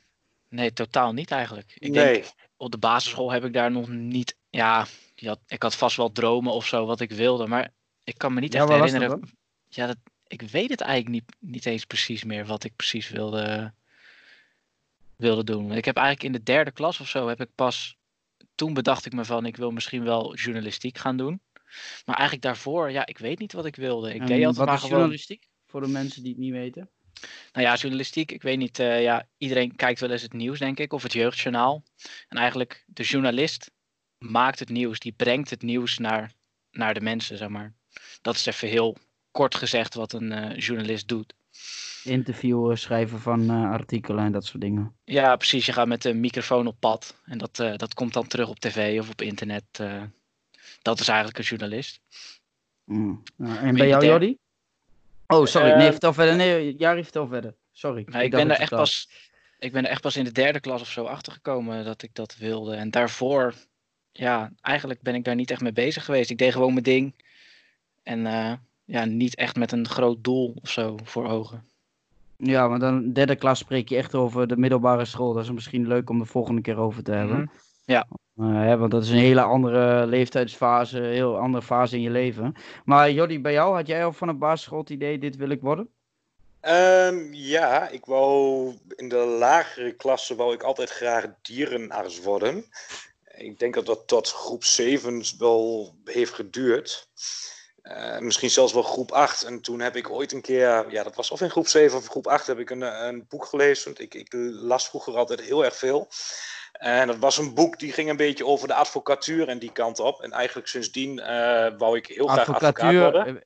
Nee, 0.49 0.73
totaal 0.73 1.13
niet 1.13 1.32
eigenlijk. 1.32 1.75
Ik 1.79 1.93
denk, 1.93 2.32
op 2.57 2.71
de 2.71 2.77
basisschool 2.77 3.32
heb 3.32 3.45
ik 3.45 3.53
daar 3.53 3.71
nog 3.71 3.88
niet. 3.88 4.36
Ja, 4.49 4.86
had, 5.15 5.39
ik 5.47 5.63
had 5.63 5.75
vast 5.75 5.97
wel 5.97 6.11
dromen 6.11 6.53
of 6.53 6.65
zo 6.65 6.86
wat 6.86 6.99
ik 6.99 7.11
wilde, 7.11 7.47
maar 7.47 7.73
ik 8.03 8.17
kan 8.17 8.34
me 8.34 8.39
niet 8.39 8.53
Ja, 8.53 8.59
echt 8.59 8.67
waar 8.67 8.79
was 8.79 8.91
dat 8.91 9.01
herinneren. 9.01 9.39
Ja, 9.74 9.88
dat, 9.88 9.97
ik 10.28 10.41
weet 10.41 10.69
het 10.69 10.82
eigenlijk 10.82 11.11
niet, 11.11 11.36
niet 11.51 11.65
eens 11.65 11.86
precies 11.86 12.24
meer 12.24 12.45
wat 12.45 12.63
ik 12.63 12.76
precies 12.76 13.09
wilde, 13.09 13.74
wilde 15.15 15.43
doen. 15.43 15.72
Ik 15.72 15.86
heb 15.86 15.95
eigenlijk 15.95 16.26
in 16.26 16.32
de 16.39 16.43
derde 16.43 16.72
klas 16.72 16.99
of 16.99 17.09
zo 17.09 17.28
heb 17.28 17.41
ik 17.41 17.49
pas. 17.55 17.97
Toen 18.55 18.74
bedacht 18.74 19.05
ik 19.05 19.13
me 19.13 19.26
van 19.26 19.45
ik 19.45 19.57
wil 19.57 19.72
misschien 19.72 20.03
wel 20.03 20.36
journalistiek 20.36 20.97
gaan 20.97 21.17
doen. 21.17 21.41
Maar 22.05 22.15
eigenlijk 22.15 22.41
daarvoor, 22.45 22.91
ja, 22.91 23.05
ik 23.05 23.17
weet 23.17 23.39
niet 23.39 23.53
wat 23.53 23.65
ik 23.65 23.76
wilde. 23.76 24.13
Ik 24.13 24.22
En 24.22 24.28
deed 24.28 24.45
altijd 24.45 24.65
maar 24.67 24.78
gewoon. 24.78 24.93
journalistiek? 24.97 25.47
Voor 25.65 25.82
de 25.82 25.88
mensen 25.88 26.22
die 26.24 26.32
het 26.32 26.41
niet 26.41 26.51
weten. 26.51 26.89
Nou 27.53 27.65
ja, 27.65 27.76
journalistiek, 27.76 28.32
ik 28.32 28.41
weet 28.41 28.57
niet. 28.57 28.80
eh, 28.80 29.01
ja, 29.01 29.28
iedereen 29.38 29.76
kijkt 29.76 29.99
wel 29.99 30.11
eens 30.11 30.22
het 30.22 30.34
nieuws, 30.34 30.59
denk 30.59 30.80
ik, 30.80 30.93
of 30.93 31.03
het 31.03 31.13
jeugdjournaal. 31.13 31.84
En 32.28 32.38
eigenlijk, 32.38 32.84
de 32.88 33.03
journalist 33.03 33.72
maakt 34.17 34.59
het 34.59 34.69
nieuws, 34.69 34.99
die 34.99 35.11
brengt 35.11 35.49
het 35.49 35.61
nieuws 35.61 35.97
naar, 35.97 36.32
naar 36.72 36.93
de 36.93 37.01
mensen, 37.01 37.38
zeg 37.38 37.47
maar. 37.49 37.74
Dat 38.22 38.36
is 38.36 38.45
even 38.45 38.67
heel 38.67 38.97
kort 39.32 39.55
gezegd 39.55 39.93
wat 39.93 40.13
een 40.13 40.32
eh, 40.32 40.57
journalist 40.57 41.07
doet. 41.07 41.34
Interviewen, 42.03 42.77
schrijven 42.77 43.19
van 43.19 43.49
eh, 43.49 43.71
artikelen 43.71 44.25
en 44.25 44.32
dat 44.32 44.45
soort 44.45 44.61
dingen. 44.61 44.95
Ja, 45.03 45.36
precies. 45.36 45.65
Je 45.65 45.73
gaat 45.73 45.88
met 45.88 46.05
een 46.05 46.19
microfoon 46.19 46.67
op 46.67 46.75
pad 46.79 47.15
en 47.25 47.38
dat, 47.38 47.59
eh, 47.59 47.75
dat 47.75 47.93
komt 47.93 48.13
dan 48.13 48.27
terug 48.27 48.49
op 48.49 48.59
tv 48.59 48.99
of 48.99 49.09
op 49.09 49.21
internet. 49.21 49.63
dat 50.82 50.99
is 50.99 51.07
eigenlijk 51.07 51.38
een 51.38 51.43
journalist. 51.43 52.01
Mm. 52.84 53.23
En 53.38 53.75
bij 53.75 53.88
jou, 53.88 54.05
Jordi? 54.05 54.38
Oh, 55.27 55.45
sorry. 55.45 55.71
Nee, 55.71 55.91
vertel 55.91 56.13
verder. 56.13 56.36
Nee, 56.36 56.75
Jari, 56.75 57.03
vertel 57.03 57.27
verder. 57.27 57.55
Sorry. 57.71 58.05
Maar 58.09 58.23
ik, 58.23 58.32
ben 58.32 58.51
er 58.51 58.59
echt 58.59 58.69
pas, 58.69 59.09
ik 59.59 59.71
ben 59.71 59.84
er 59.84 59.89
echt 59.89 60.01
pas 60.01 60.15
in 60.15 60.23
de 60.23 60.32
derde 60.32 60.59
klas 60.59 60.82
of 60.82 60.89
zo 60.89 61.05
achter 61.05 61.34
gekomen 61.34 61.86
dat 61.86 62.01
ik 62.01 62.09
dat 62.13 62.36
wilde. 62.38 62.75
En 62.75 62.91
daarvoor, 62.91 63.53
ja, 64.11 64.51
eigenlijk 64.61 65.01
ben 65.01 65.15
ik 65.15 65.23
daar 65.23 65.36
niet 65.36 65.51
echt 65.51 65.61
mee 65.61 65.71
bezig 65.71 66.05
geweest. 66.05 66.29
Ik 66.29 66.38
deed 66.38 66.51
gewoon 66.51 66.71
mijn 66.73 66.84
ding. 66.84 67.23
En 68.03 68.25
ja, 68.91 69.05
niet 69.05 69.35
echt 69.35 69.55
met 69.55 69.71
een 69.71 69.87
groot 69.87 70.23
doel 70.23 70.55
of 70.61 70.69
zo 70.69 70.97
voor 71.03 71.27
ogen. 71.27 71.65
Ja, 72.37 72.67
maar 72.67 72.79
dan 72.79 73.13
derde 73.13 73.35
klas 73.35 73.59
spreek 73.59 73.89
je 73.89 73.95
echt 73.95 74.15
over 74.15 74.47
de 74.47 74.57
middelbare 74.57 75.05
school. 75.05 75.33
Dat 75.33 75.43
is 75.43 75.51
misschien 75.51 75.87
leuk 75.87 76.09
om 76.09 76.19
de 76.19 76.25
volgende 76.25 76.61
keer 76.61 76.77
over 76.77 77.03
te 77.03 77.11
hebben. 77.11 77.37
Mhm. 77.37 77.47
Ja. 77.85 78.07
Eh, 78.37 78.53
hè, 78.53 78.77
want 78.77 78.91
dat 78.91 79.03
is 79.03 79.09
een 79.09 79.17
hele 79.17 79.41
andere 79.41 80.05
leeftijdsfase, 80.05 80.99
een 80.99 81.13
heel 81.13 81.37
andere 81.37 81.63
fase 81.63 81.95
in 81.95 82.01
je 82.01 82.09
leven. 82.09 82.55
Maar 82.85 83.11
Jordi, 83.11 83.41
bij 83.41 83.51
jou 83.51 83.75
had 83.75 83.87
jij 83.87 84.05
al 84.05 84.13
van 84.13 84.27
een 84.27 84.37
basisschool 84.37 84.79
het 84.79 84.89
idee, 84.89 85.17
dit 85.17 85.35
wil 85.35 85.49
ik 85.49 85.61
worden? 85.61 85.89
Ehm, 86.59 87.33
ja, 87.33 87.89
ik 87.89 88.05
wou 88.05 88.73
in 88.95 89.09
de 89.09 89.15
lagere 89.39 89.91
klasse 89.91 90.35
wou 90.35 90.53
ik 90.53 90.63
altijd 90.63 90.89
graag 90.89 91.25
dierenarts 91.41 92.21
worden. 92.21 92.65
Ik 93.37 93.59
denk 93.59 93.73
dat 93.73 93.85
dat 93.85 94.07
tot 94.07 94.31
groep 94.31 94.63
7 94.63 95.23
wel 95.37 95.95
heeft 96.03 96.33
geduurd. 96.33 97.07
Eh, 97.82 98.19
misschien 98.19 98.49
zelfs 98.49 98.73
wel 98.73 98.84
groep 98.84 99.11
8. 99.11 99.43
En 99.43 99.61
toen 99.61 99.79
heb 99.79 99.95
ik 99.95 100.09
ooit 100.09 100.32
een 100.32 100.41
keer, 100.41 100.91
ja, 100.91 101.03
dat 101.03 101.15
was 101.15 101.32
of 101.32 101.41
in 101.41 101.49
groep 101.49 101.67
7 101.67 101.97
of 101.97 102.07
groep 102.07 102.27
8, 102.27 102.47
heb 102.47 102.59
ik 102.59 102.69
een, 102.69 102.82
een 102.82 103.25
boek 103.29 103.45
gelezen. 103.45 103.86
Want 103.86 103.99
ik, 103.99 104.13
ik 104.13 104.34
las 104.61 104.88
vroeger 104.89 105.17
altijd 105.17 105.41
heel 105.41 105.65
erg 105.65 105.75
veel. 105.75 106.09
En 106.71 107.07
dat 107.07 107.17
was 107.17 107.38
een 107.38 107.53
boek 107.53 107.79
die 107.79 107.93
ging 107.93 108.09
een 108.09 108.17
beetje 108.17 108.45
over 108.45 108.67
de 108.67 108.73
advocatuur 108.73 109.47
en 109.47 109.59
die 109.59 109.71
kant 109.71 109.99
op. 109.99 110.21
En 110.21 110.32
eigenlijk 110.32 110.67
sindsdien 110.67 111.19
eh, 111.19 111.71
wou 111.77 111.97
ik 111.97 112.07
heel 112.07 112.27
graag 112.27 112.49
advocaat 112.49 112.93
worden. 112.93 113.27
eh, 113.38 113.41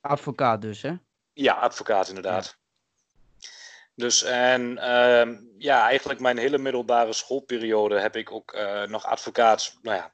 advocaat 0.00 0.62
dus, 0.62 0.82
hè? 0.82 0.92
Ja, 1.32 1.52
advocaat 1.52 2.08
inderdaad. 2.08 2.56
Dus 3.94 4.22
en 4.22 4.78
ehm, 4.78 5.36
ja, 5.58 5.86
eigenlijk 5.88 6.20
mijn 6.20 6.38
hele 6.38 6.58
middelbare 6.58 7.12
schoolperiode 7.12 8.00
heb 8.00 8.16
ik 8.16 8.32
ook 8.32 8.56
nog 8.86 9.06
advocaat 9.06 9.78
nou 9.82 9.96
ja, 9.96 10.12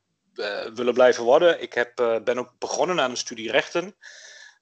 willen 0.74 0.94
blijven 0.94 1.24
worden. 1.24 1.62
Ik 1.62 1.72
heb, 1.74 1.98
eh, 2.00 2.16
ben 2.24 2.38
ook 2.38 2.52
begonnen 2.58 3.00
aan 3.00 3.10
een 3.10 3.16
studie 3.16 3.50
rechten. 3.50 3.94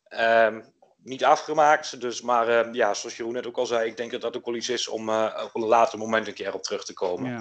Ehm, 0.08 0.60
niet 1.02 1.24
afgemaakt, 1.24 2.00
dus, 2.00 2.20
maar 2.20 2.48
eh, 2.48 2.72
ja, 2.72 2.94
zoals 2.94 3.16
Jeroen 3.16 3.32
net 3.32 3.46
ook 3.46 3.56
al 3.56 3.66
zei, 3.66 3.88
ik 3.88 3.96
denk 3.96 4.10
dat 4.10 4.20
dat 4.20 4.36
ook 4.36 4.44
wel 4.46 4.54
iets 4.54 4.68
is 4.68 4.88
om 4.88 5.08
eh, 5.08 5.42
op 5.44 5.54
een 5.54 5.68
later 5.68 5.98
moment 5.98 6.26
een 6.26 6.34
keer 6.34 6.54
op 6.54 6.62
terug 6.62 6.84
te 6.84 6.92
komen. 6.92 7.30
Ja. 7.30 7.40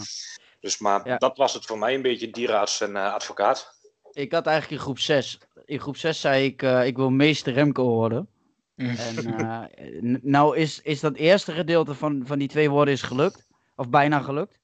Dus 0.59 0.77
maar 0.77 1.07
Ja. 1.07 1.17
dat 1.17 1.37
was 1.37 1.53
het 1.53 1.65
voor 1.65 1.77
mij 1.77 1.93
een 1.93 2.01
beetje 2.01 2.29
dierenarts 2.29 2.81
en 2.81 2.95
eh, 2.95 3.13
advocaat. 3.13 3.75
Ik 4.11 4.31
had 4.31 4.45
eigenlijk 4.45 4.77
in 4.77 4.85
groep 4.85 4.99
6. 4.99 5.37
In 5.65 5.79
groep 5.79 5.97
6 5.97 6.19
zei 6.21 6.45
ik, 6.45 6.61
eh, 6.61 6.85
ik 6.85 6.95
wil 6.95 7.09
meester 7.09 7.53
Remco 7.53 7.83
worden. 7.83 8.29
Mhm. 8.75 8.95
En 8.97 9.37
eh, 9.37 10.17
nou 10.21 10.57
is, 10.57 10.81
is 10.81 10.99
dat 10.99 11.15
eerste 11.15 11.51
gedeelte 11.51 11.93
van, 11.93 12.23
van 12.25 12.39
die 12.39 12.47
twee 12.47 12.69
woorden 12.69 12.93
is 12.93 13.01
gelukt. 13.01 13.47
Of 13.75 13.89
bijna 13.89 14.19
gelukt. 14.19 14.57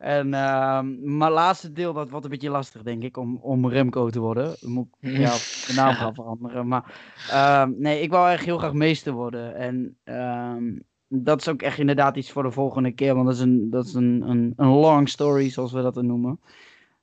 En, 0.00 0.34
ehm, 0.34 1.16
maar 1.16 1.30
laatste 1.30 1.72
deel, 1.72 1.92
dat 1.92 2.10
wordt 2.10 2.24
een 2.24 2.30
beetje 2.30 2.50
lastig, 2.50 2.82
denk 2.82 3.02
ik, 3.02 3.16
om, 3.16 3.36
om 3.36 3.68
Remco 3.68 4.10
te 4.10 4.20
worden. 4.20 4.56
Dan 4.60 4.70
Moet 4.70 4.86
ik 5.00 5.16
ja, 5.16 5.32
de 5.66 5.72
naam 5.76 5.94
gaan 6.00 6.14
veranderen. 6.14 6.68
Maar 6.68 6.94
ehm, 7.30 7.72
nee, 7.76 8.02
ik 8.02 8.10
wou 8.10 8.26
eigenlijk 8.26 8.58
heel 8.58 8.68
graag 8.68 8.78
meester 8.78 9.12
worden. 9.12 9.54
En 9.54 9.96
ehm, 10.04 10.78
dat 11.08 11.40
is 11.40 11.48
ook 11.48 11.62
echt 11.62 11.78
inderdaad 11.78 12.16
iets 12.16 12.30
voor 12.30 12.42
de 12.42 12.50
volgende 12.50 12.92
keer. 12.92 13.14
Want 13.14 13.26
dat 13.26 13.34
is 13.34 13.40
een, 13.40 13.70
dat 13.70 13.86
is 13.86 13.94
een, 13.94 14.22
een, 14.26 14.52
een 14.56 14.68
long 14.68 15.08
story, 15.08 15.50
zoals 15.50 15.72
we 15.72 15.82
dat 15.82 15.94
dan 15.94 16.06
noemen. 16.06 16.40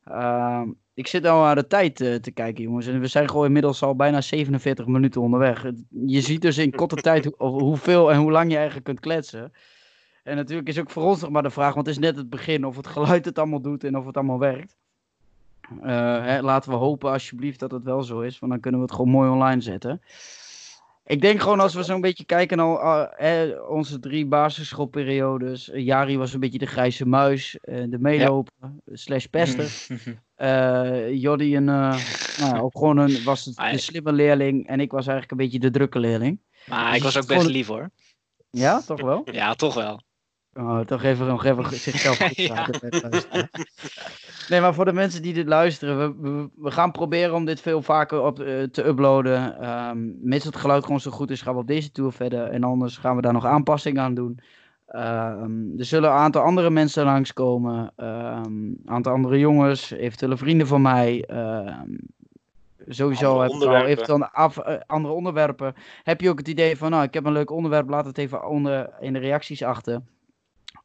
Ehm, 0.04 0.70
ik 0.94 1.08
zit 1.08 1.24
nou 1.24 1.44
naar 1.44 1.56
de 1.56 1.68
tijd 1.68 2.02
eh, 2.02 2.16
te 2.16 2.32
kijken, 2.32 2.64
jongens. 2.64 2.88
En 2.88 3.00
we 3.00 3.08
zijn 3.08 3.30
gewoon 3.30 3.46
inmiddels 3.46 3.84
al 3.84 3.96
bijna 3.96 4.22
47 4.22 4.86
minuten 4.88 5.22
onderweg. 5.22 5.66
Je 6.06 6.22
ziet 6.22 6.42
dus 6.42 6.58
in 6.58 6.76
korte 6.76 6.96
tijd 6.96 7.26
hoe, 7.38 7.62
hoeveel 7.62 8.12
en 8.12 8.20
hoe 8.20 8.32
lang 8.32 8.50
je 8.50 8.56
eigenlijk 8.56 8.86
kunt 8.86 9.00
kletsen. 9.00 9.52
En 10.28 10.36
natuurlijk 10.36 10.68
is 10.68 10.80
ook 10.80 10.90
voor 10.90 11.04
ons 11.04 11.22
nog 11.22 11.30
maar 11.30 11.44
de 11.44 11.50
vraag, 11.50 11.74
want 11.74 11.86
het 11.86 11.96
is 11.96 12.02
net 12.02 12.16
het 12.16 12.30
begin, 12.30 12.66
of 12.66 12.76
het 12.76 12.88
geluid 12.88 13.26
het 13.26 13.38
allemaal 13.38 13.62
doet 13.62 13.84
en 13.84 13.98
of 13.98 14.06
het 14.06 14.16
allemaal 14.18 14.40
werkt. 14.40 14.76
Eh, 15.82 16.24
hè, 16.24 16.42
laten 16.42 16.72
we 16.72 16.78
hopen 16.78 17.12
alsjeblieft 17.12 17.60
dat 17.60 17.72
het 17.72 17.84
wel 17.84 18.04
zo 18.04 18.20
is, 18.20 18.40
want 18.40 18.52
dan 18.52 18.62
kunnen 18.62 18.80
we 18.80 18.86
het 18.86 18.96
gewoon 18.96 19.12
mooi 19.12 19.30
online 19.30 19.62
zetten. 19.62 20.02
Ik 21.06 21.22
denk 21.22 21.42
gewoon 21.42 21.60
als 21.60 21.74
we 21.74 21.84
zo'n 21.84 22.02
beetje 22.02 22.26
kijken 22.26 22.58
naar 22.58 22.68
uh, 22.68 23.04
hè, 23.10 23.60
onze 23.60 24.00
drie 24.00 24.26
basisschoolperiodes. 24.26 25.70
Eh, 25.70 25.86
Jari 25.86 26.18
was 26.18 26.34
een 26.34 26.40
beetje 26.40 26.58
de 26.58 26.66
grijze 26.66 27.06
muis, 27.06 27.58
eh, 27.62 27.84
de 27.90 28.00
meeloper, 28.00 28.54
slash 28.94 29.26
pester. 29.26 29.72
Eh 30.36 31.14
Jordi 31.14 31.56
een, 31.56 31.70
eh, 31.70 32.00
nou 32.40 32.56
ja, 32.56 32.60
ook 32.60 32.78
gewoon 32.78 32.98
een, 32.98 33.24
was 33.24 33.46
het 33.46 33.56
de 33.56 33.64
ja. 33.64 33.78
slimme 33.78 34.12
leerling 34.12 34.68
en 34.68 34.80
ik 34.80 34.92
was 34.92 35.08
eigenlijk 35.08 35.32
een 35.32 35.38
beetje 35.38 35.60
de 35.60 35.78
drukke 35.78 36.00
leerling. 36.00 36.40
Maar 36.66 36.96
ik 36.96 37.04
was 37.04 37.18
ook 37.18 37.24
Gewoon- 37.24 37.38
best 37.38 37.54
lief 37.54 37.68
hoor. 37.68 37.90
Ja, 38.50 38.82
toch 38.82 39.02
wel? 39.02 39.22
Ja, 39.32 39.54
toch 39.54 39.74
wel. 39.74 40.02
Oh, 40.58 40.80
toch 40.80 41.04
even, 41.04 41.28
nog 41.28 41.46
even 41.46 41.66
zichzelf 41.90 42.18
goed 42.18 42.48
praten. 42.48 43.50
Nee, 44.50 44.62
maar 44.62 44.74
voor 44.74 44.86
de 44.86 44.94
mensen 44.94 45.22
die 45.22 45.34
dit 45.34 45.48
luisteren, 45.48 45.98
we, 45.98 46.30
we, 46.30 46.50
we 46.56 46.72
gaan 46.72 46.92
proberen 46.92 47.36
om 47.36 47.46
dit 47.46 47.62
veel 47.62 47.82
vaker 47.82 48.22
op, 48.22 48.40
eh, 48.40 48.64
te 48.64 48.86
uploaden. 48.86 49.60
Ehm 49.62 49.98
mits 50.22 50.46
het 50.46 50.56
geluid 50.56 50.84
gewoon 50.84 51.00
zo 51.00 51.12
goed 51.12 51.32
is, 51.32 51.42
gaan 51.42 51.54
we 51.54 51.60
op 51.60 51.68
deze 51.68 51.92
tour 51.92 52.12
verder. 52.12 52.44
En 52.44 52.64
anders 52.64 52.98
gaan 52.98 53.16
we 53.16 53.22
daar 53.22 53.34
nog 53.34 53.46
aanpassingen 53.46 54.02
aan 54.02 54.14
doen. 54.14 54.40
Ehm, 54.88 55.78
er 55.78 55.86
zullen 55.86 56.10
een 56.10 56.18
aantal 56.18 56.42
andere 56.42 56.70
mensen 56.70 57.06
langskomen. 57.06 57.92
Ehm 57.96 58.46
een 58.46 58.82
aantal 58.86 59.14
andere 59.14 59.40
jongens, 59.40 59.92
eventuele 59.92 60.38
vrienden 60.38 60.68
van 60.68 60.82
mij. 60.82 61.26
Sowieso 62.88 63.42
heb 63.42 63.52
ik 63.52 63.62
al 63.62 63.86
eventueel 63.86 64.26
af, 64.26 64.58
eh, 64.58 64.76
andere 64.86 65.14
onderwerpen. 65.14 65.74
Heb 66.04 66.22
je 66.22 66.30
ook 66.30 66.38
het 66.38 66.48
idee 66.48 66.78
van, 66.78 66.92
nou, 66.92 67.04
ik 67.04 67.14
heb 67.14 67.26
een 67.26 67.32
leuk 67.32 67.52
onderwerp, 67.52 67.90
laat 67.90 68.06
het 68.06 68.18
even 68.18 68.48
onder 68.48 68.90
in 69.00 69.14
de 69.14 69.20
reacties 69.20 69.64
achter. 69.64 70.02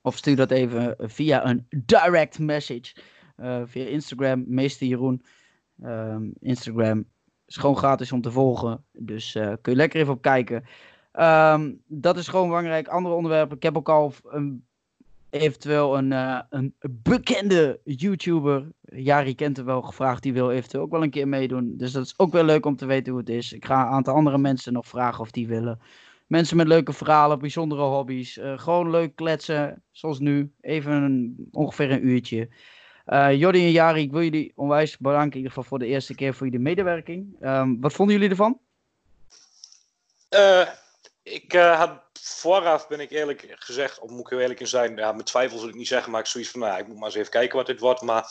Of 0.03 0.17
stuur 0.17 0.37
dat 0.37 0.51
even 0.51 0.95
via 0.99 1.47
een 1.47 1.67
direct 1.85 2.39
message. 2.39 2.95
eh, 3.37 3.63
via 3.65 3.85
Instagram, 3.87 4.45
meester 4.47 4.87
Jeroen. 4.87 5.23
Ehm, 5.83 6.31
Instagram 6.41 7.05
is 7.47 7.57
gewoon 7.57 7.77
gratis 7.77 8.13
om 8.13 8.21
te 8.21 8.31
volgen. 8.31 8.85
Dus 8.93 9.35
eh, 9.35 9.53
kun 9.61 9.73
je 9.73 9.79
lekker 9.79 10.01
even 10.01 10.13
op 10.13 10.23
kijken. 10.23 10.65
Ehm, 11.13 11.73
dat 11.87 12.17
is 12.17 12.29
gewoon 12.29 12.47
belangrijk. 12.49 12.89
Andere 12.89 13.15
onderwerpen. 13.15 13.57
Ik 13.57 13.63
heb 13.63 13.77
ook 13.77 13.89
al 13.89 14.15
een, 14.25 14.65
eventueel 15.31 15.97
een, 15.99 16.13
eh, 16.13 16.41
een 16.51 16.75
bekende 17.03 17.81
YouTuber. 17.85 18.69
Jari 18.81 19.35
kent 19.35 19.57
hem 19.57 19.67
wel 19.67 19.83
gevraagd. 19.83 20.23
Die 20.23 20.33
wil 20.33 20.51
eventueel 20.51 20.83
ook 20.83 20.91
wel 20.91 21.03
een 21.03 21.11
keer 21.11 21.29
meedoen. 21.29 21.77
Dus 21.77 21.93
dat 21.93 22.05
is 22.05 22.19
ook 22.19 22.33
wel 22.33 22.45
leuk 22.45 22.67
om 22.67 22.77
te 22.77 22.87
weten 22.87 23.13
hoe 23.13 23.21
het 23.21 23.31
is. 23.31 23.53
Ik 23.53 23.65
ga 23.65 23.81
een 23.81 23.93
aantal 23.93 24.15
andere 24.15 24.39
mensen 24.39 24.73
nog 24.73 24.87
vragen 24.87 25.21
of 25.21 25.31
die 25.31 25.49
willen. 25.49 25.81
Mensen 26.33 26.57
met 26.57 26.67
leuke 26.67 26.93
verhalen, 26.93 27.39
bijzondere 27.39 27.83
hobby's. 27.83 28.39
eh, 28.39 28.59
gewoon 28.59 28.91
leuk 28.91 29.17
kletsen, 29.17 29.83
zoals 29.91 30.19
nu. 30.19 30.53
Even 30.61 31.37
ongeveer 31.51 31.91
een 31.91 32.07
uurtje. 32.07 32.49
Eh 33.05 33.35
Jordi 33.35 33.65
en 33.65 33.71
Jari, 33.71 34.03
ik 34.03 34.11
wil 34.11 34.23
jullie 34.23 34.53
onwijs 34.55 34.99
bedanken 34.99 35.31
in 35.31 35.37
ieder 35.37 35.53
geval 35.53 35.65
voor 35.69 35.79
de 35.79 35.87
eerste 35.87 36.15
keer 36.15 36.35
voor 36.35 36.47
jullie 36.47 36.61
medewerking. 36.61 37.37
Ehm, 37.41 37.81
wat 37.81 37.93
vonden 37.93 38.15
jullie 38.15 38.31
ervan? 38.31 38.61
Eh, 40.29 40.69
ik 41.23 41.53
had 41.53 42.03
vooraf, 42.21 42.89
ben 42.89 43.01
ik 43.01 43.11
eerlijk 43.11 43.55
gezegd, 43.59 43.99
of 43.99 44.11
moet 44.11 44.21
ik 44.21 44.29
heel 44.29 44.41
eerlijk 44.41 44.61
in 44.61 44.67
zijn, 44.67 44.97
ja, 44.97 45.13
met 45.13 45.27
twijfels 45.27 45.61
wil 45.61 45.69
ik 45.69 45.75
niet 45.75 45.89
zeggen, 45.89 46.13
maar 46.13 46.21
ik 46.21 46.27
zoiets 46.27 46.51
van, 46.51 46.61
nou, 46.61 46.81
ik 46.81 46.87
moet 46.87 46.97
maar 46.97 47.09
eens 47.09 47.15
even 47.15 47.31
kijken 47.31 47.57
wat 47.57 47.67
dit 47.67 47.81
wordt. 47.81 48.03
Maar 48.03 48.25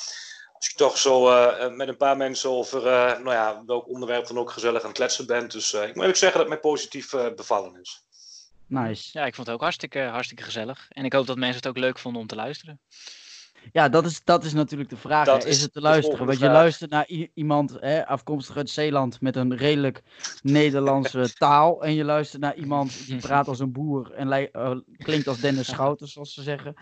als 0.62 0.70
je 0.70 0.78
toch 0.78 0.98
zo 0.98 1.30
eh, 1.30 1.66
eh, 1.66 1.74
met 1.74 1.88
een 1.88 1.98
paar 1.98 2.18
mensen 2.18 2.50
over, 2.50 2.88
eh, 2.88 3.20
nou 3.20 3.32
ja, 3.32 3.64
welk 3.66 3.88
onderwerp 3.88 4.28
dan 4.28 4.38
ook 4.38 4.52
gezellig 4.52 4.82
aan 4.82 4.88
het 4.88 4.98
kletsen 4.98 5.26
bent. 5.26 5.52
Dus 5.52 5.74
eh, 5.74 5.82
ik 5.82 5.88
moet 5.88 5.98
eerlijk 5.98 6.18
zeggen 6.18 6.40
dat 6.40 6.50
het 6.50 6.62
mij 6.62 6.72
positief 6.72 7.10
bevallen 7.36 7.80
is. 7.82 8.06
Nice. 8.68 9.10
Ja, 9.14 9.26
ik 9.26 9.36
vond 9.36 9.48
het 9.48 9.56
ook 9.56 9.62
hartstikke, 9.62 10.00
hartstikke 10.00 10.44
gezellig. 10.44 10.88
En 10.90 11.06
ik 11.06 11.14
hoop 11.14 11.28
dat 11.28 11.38
mensen 11.38 11.56
het 11.56 11.68
ook 11.68 11.78
leuk 11.78 12.00
vonden 12.00 12.22
om 12.22 12.28
te 12.28 12.36
luisteren. 12.36 12.80
Ja, 13.72 13.90
dat 13.90 14.06
is, 14.06 14.22
dat 14.24 14.44
is 14.44 14.54
natuurlijk 14.54 14.90
de 14.90 14.98
vraag. 14.98 15.28
Is 15.28 15.46
Is 15.46 15.62
het 15.62 15.74
te 15.74 15.82
luisteren? 15.82 16.26
Want 16.26 16.40
je 16.40 16.50
luistert 16.50 16.90
naar 16.90 17.08
iemand 17.34 17.78
hè, 17.80 18.08
afkomstig 18.08 18.58
uit 18.58 18.70
Zeeland 18.70 19.22
met 19.22 19.36
een 19.36 19.58
redelijk 19.58 20.02
Nederlandse 20.42 21.34
taal. 21.38 21.84
En 21.84 21.94
je 21.94 22.04
luistert 22.04 22.42
naar 22.42 22.56
iemand 22.56 23.06
die 23.06 23.20
praat 23.28 23.48
als 23.48 23.60
een 23.60 23.72
boer 23.72 24.12
en 24.12 24.52
klinkt 24.98 25.28
als 25.28 25.40
Dennis 25.40 25.68
Schouten, 25.68 26.08
zoals 26.08 26.34
ze 26.34 26.42
zeggen. 26.42 26.76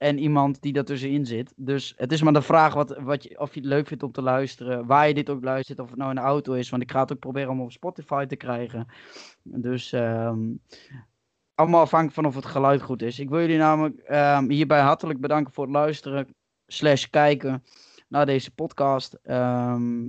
En 0.00 0.18
iemand 0.18 0.62
die 0.62 0.72
daartussenin 0.72 1.26
zit. 1.26 1.52
Dus 1.56 1.94
het 1.96 2.12
is 2.12 2.22
maar 2.22 2.32
de 2.32 2.42
vraag 2.42 2.74
wat, 2.74 2.96
wat 2.98 3.22
je, 3.22 3.38
of 3.38 3.54
je 3.54 3.60
het 3.60 3.68
leuk 3.68 3.86
vindt 3.86 4.02
om 4.02 4.12
te 4.12 4.22
luisteren. 4.22 4.86
Waar 4.86 5.08
je 5.08 5.14
dit 5.14 5.30
ook 5.30 5.44
luistert. 5.44 5.80
Of 5.80 5.88
het 5.88 5.98
nou 5.98 6.10
in 6.10 6.16
de 6.16 6.22
auto 6.22 6.52
is. 6.52 6.70
Want 6.70 6.82
ik 6.82 6.90
ga 6.90 7.00
het 7.00 7.12
ook 7.12 7.18
proberen 7.18 7.50
om 7.50 7.60
op 7.60 7.72
Spotify 7.72 8.26
te 8.26 8.36
krijgen. 8.36 8.86
Dus 9.42 9.92
ehm, 9.92 10.38
allemaal 11.54 11.80
afhankelijk 11.80 12.14
van 12.14 12.26
of 12.26 12.34
het 12.34 12.44
geluid 12.46 12.82
goed 12.82 13.02
is. 13.02 13.18
Ik 13.18 13.28
wil 13.28 13.40
jullie 13.40 13.58
namelijk 13.58 13.98
ehm, 13.98 14.48
hierbij 14.50 14.80
hartelijk 14.80 15.20
bedanken 15.20 15.52
voor 15.52 15.64
het 15.64 15.74
luisteren. 15.74 16.34
Slash 16.66 17.04
kijken 17.04 17.64
naar 18.08 18.26
deze 18.26 18.54
podcast. 18.54 19.18
Ehm, 19.22 20.08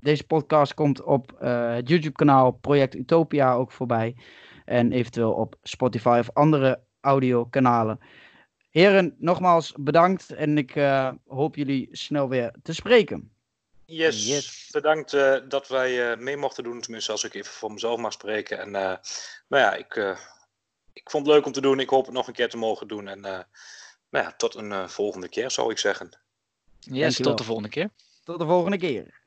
deze 0.00 0.26
podcast 0.26 0.74
komt 0.74 1.02
op 1.02 1.32
eh, 1.32 1.74
het 1.74 1.88
YouTube 1.88 2.16
kanaal 2.16 2.50
Project 2.50 2.94
Utopia 2.94 3.54
ook 3.54 3.72
voorbij. 3.72 4.16
En 4.64 4.92
eventueel 4.92 5.32
op 5.32 5.56
Spotify 5.62 6.16
of 6.20 6.30
andere 6.32 6.80
audiokanalen. 7.00 7.98
Heren, 8.70 9.14
nogmaals 9.18 9.72
bedankt 9.76 10.30
en 10.30 10.58
ik 10.58 10.76
eh, 10.76 11.10
hoop 11.26 11.56
jullie 11.56 11.88
snel 11.92 12.28
weer 12.28 12.54
te 12.62 12.72
spreken. 12.72 13.32
Yes, 13.84 14.26
Yes. 14.26 14.68
bedankt 14.72 15.12
eh, 15.12 15.36
dat 15.48 15.68
wij 15.68 16.10
eh, 16.12 16.18
mee 16.18 16.36
mochten 16.36 16.64
doen. 16.64 16.80
Tenminste, 16.80 17.12
als 17.12 17.24
ik 17.24 17.34
even 17.34 17.52
voor 17.52 17.72
mezelf 17.72 18.00
mag 18.00 18.12
spreken. 18.12 18.58
En 18.58 18.74
eh, 18.74 18.96
nou 19.48 19.62
ja, 19.62 19.74
ik, 19.74 19.96
eh, 19.96 20.18
ik 20.92 21.10
vond 21.10 21.26
het 21.26 21.34
leuk 21.34 21.46
om 21.46 21.52
te 21.52 21.60
doen. 21.60 21.80
Ik 21.80 21.88
hoop 21.88 22.04
het 22.04 22.14
nog 22.14 22.26
een 22.26 22.32
keer 22.32 22.48
te 22.48 22.56
mogen 22.56 22.88
doen. 22.88 23.08
En 23.08 23.24
eh, 23.24 23.40
nou 24.10 24.24
ja, 24.24 24.32
tot 24.36 24.54
een 24.54 24.88
volgende 24.90 25.28
keer 25.28 25.50
zou 25.50 25.70
ik 25.70 25.78
zeggen. 25.78 26.18
Yes, 26.80 27.00
Dankjewel. 27.00 27.30
tot 27.30 27.38
de 27.38 27.44
volgende 27.44 27.68
keer. 27.70 27.90
Tot 28.24 28.38
de 28.38 28.46
volgende 28.46 28.76
keer. 28.78 29.17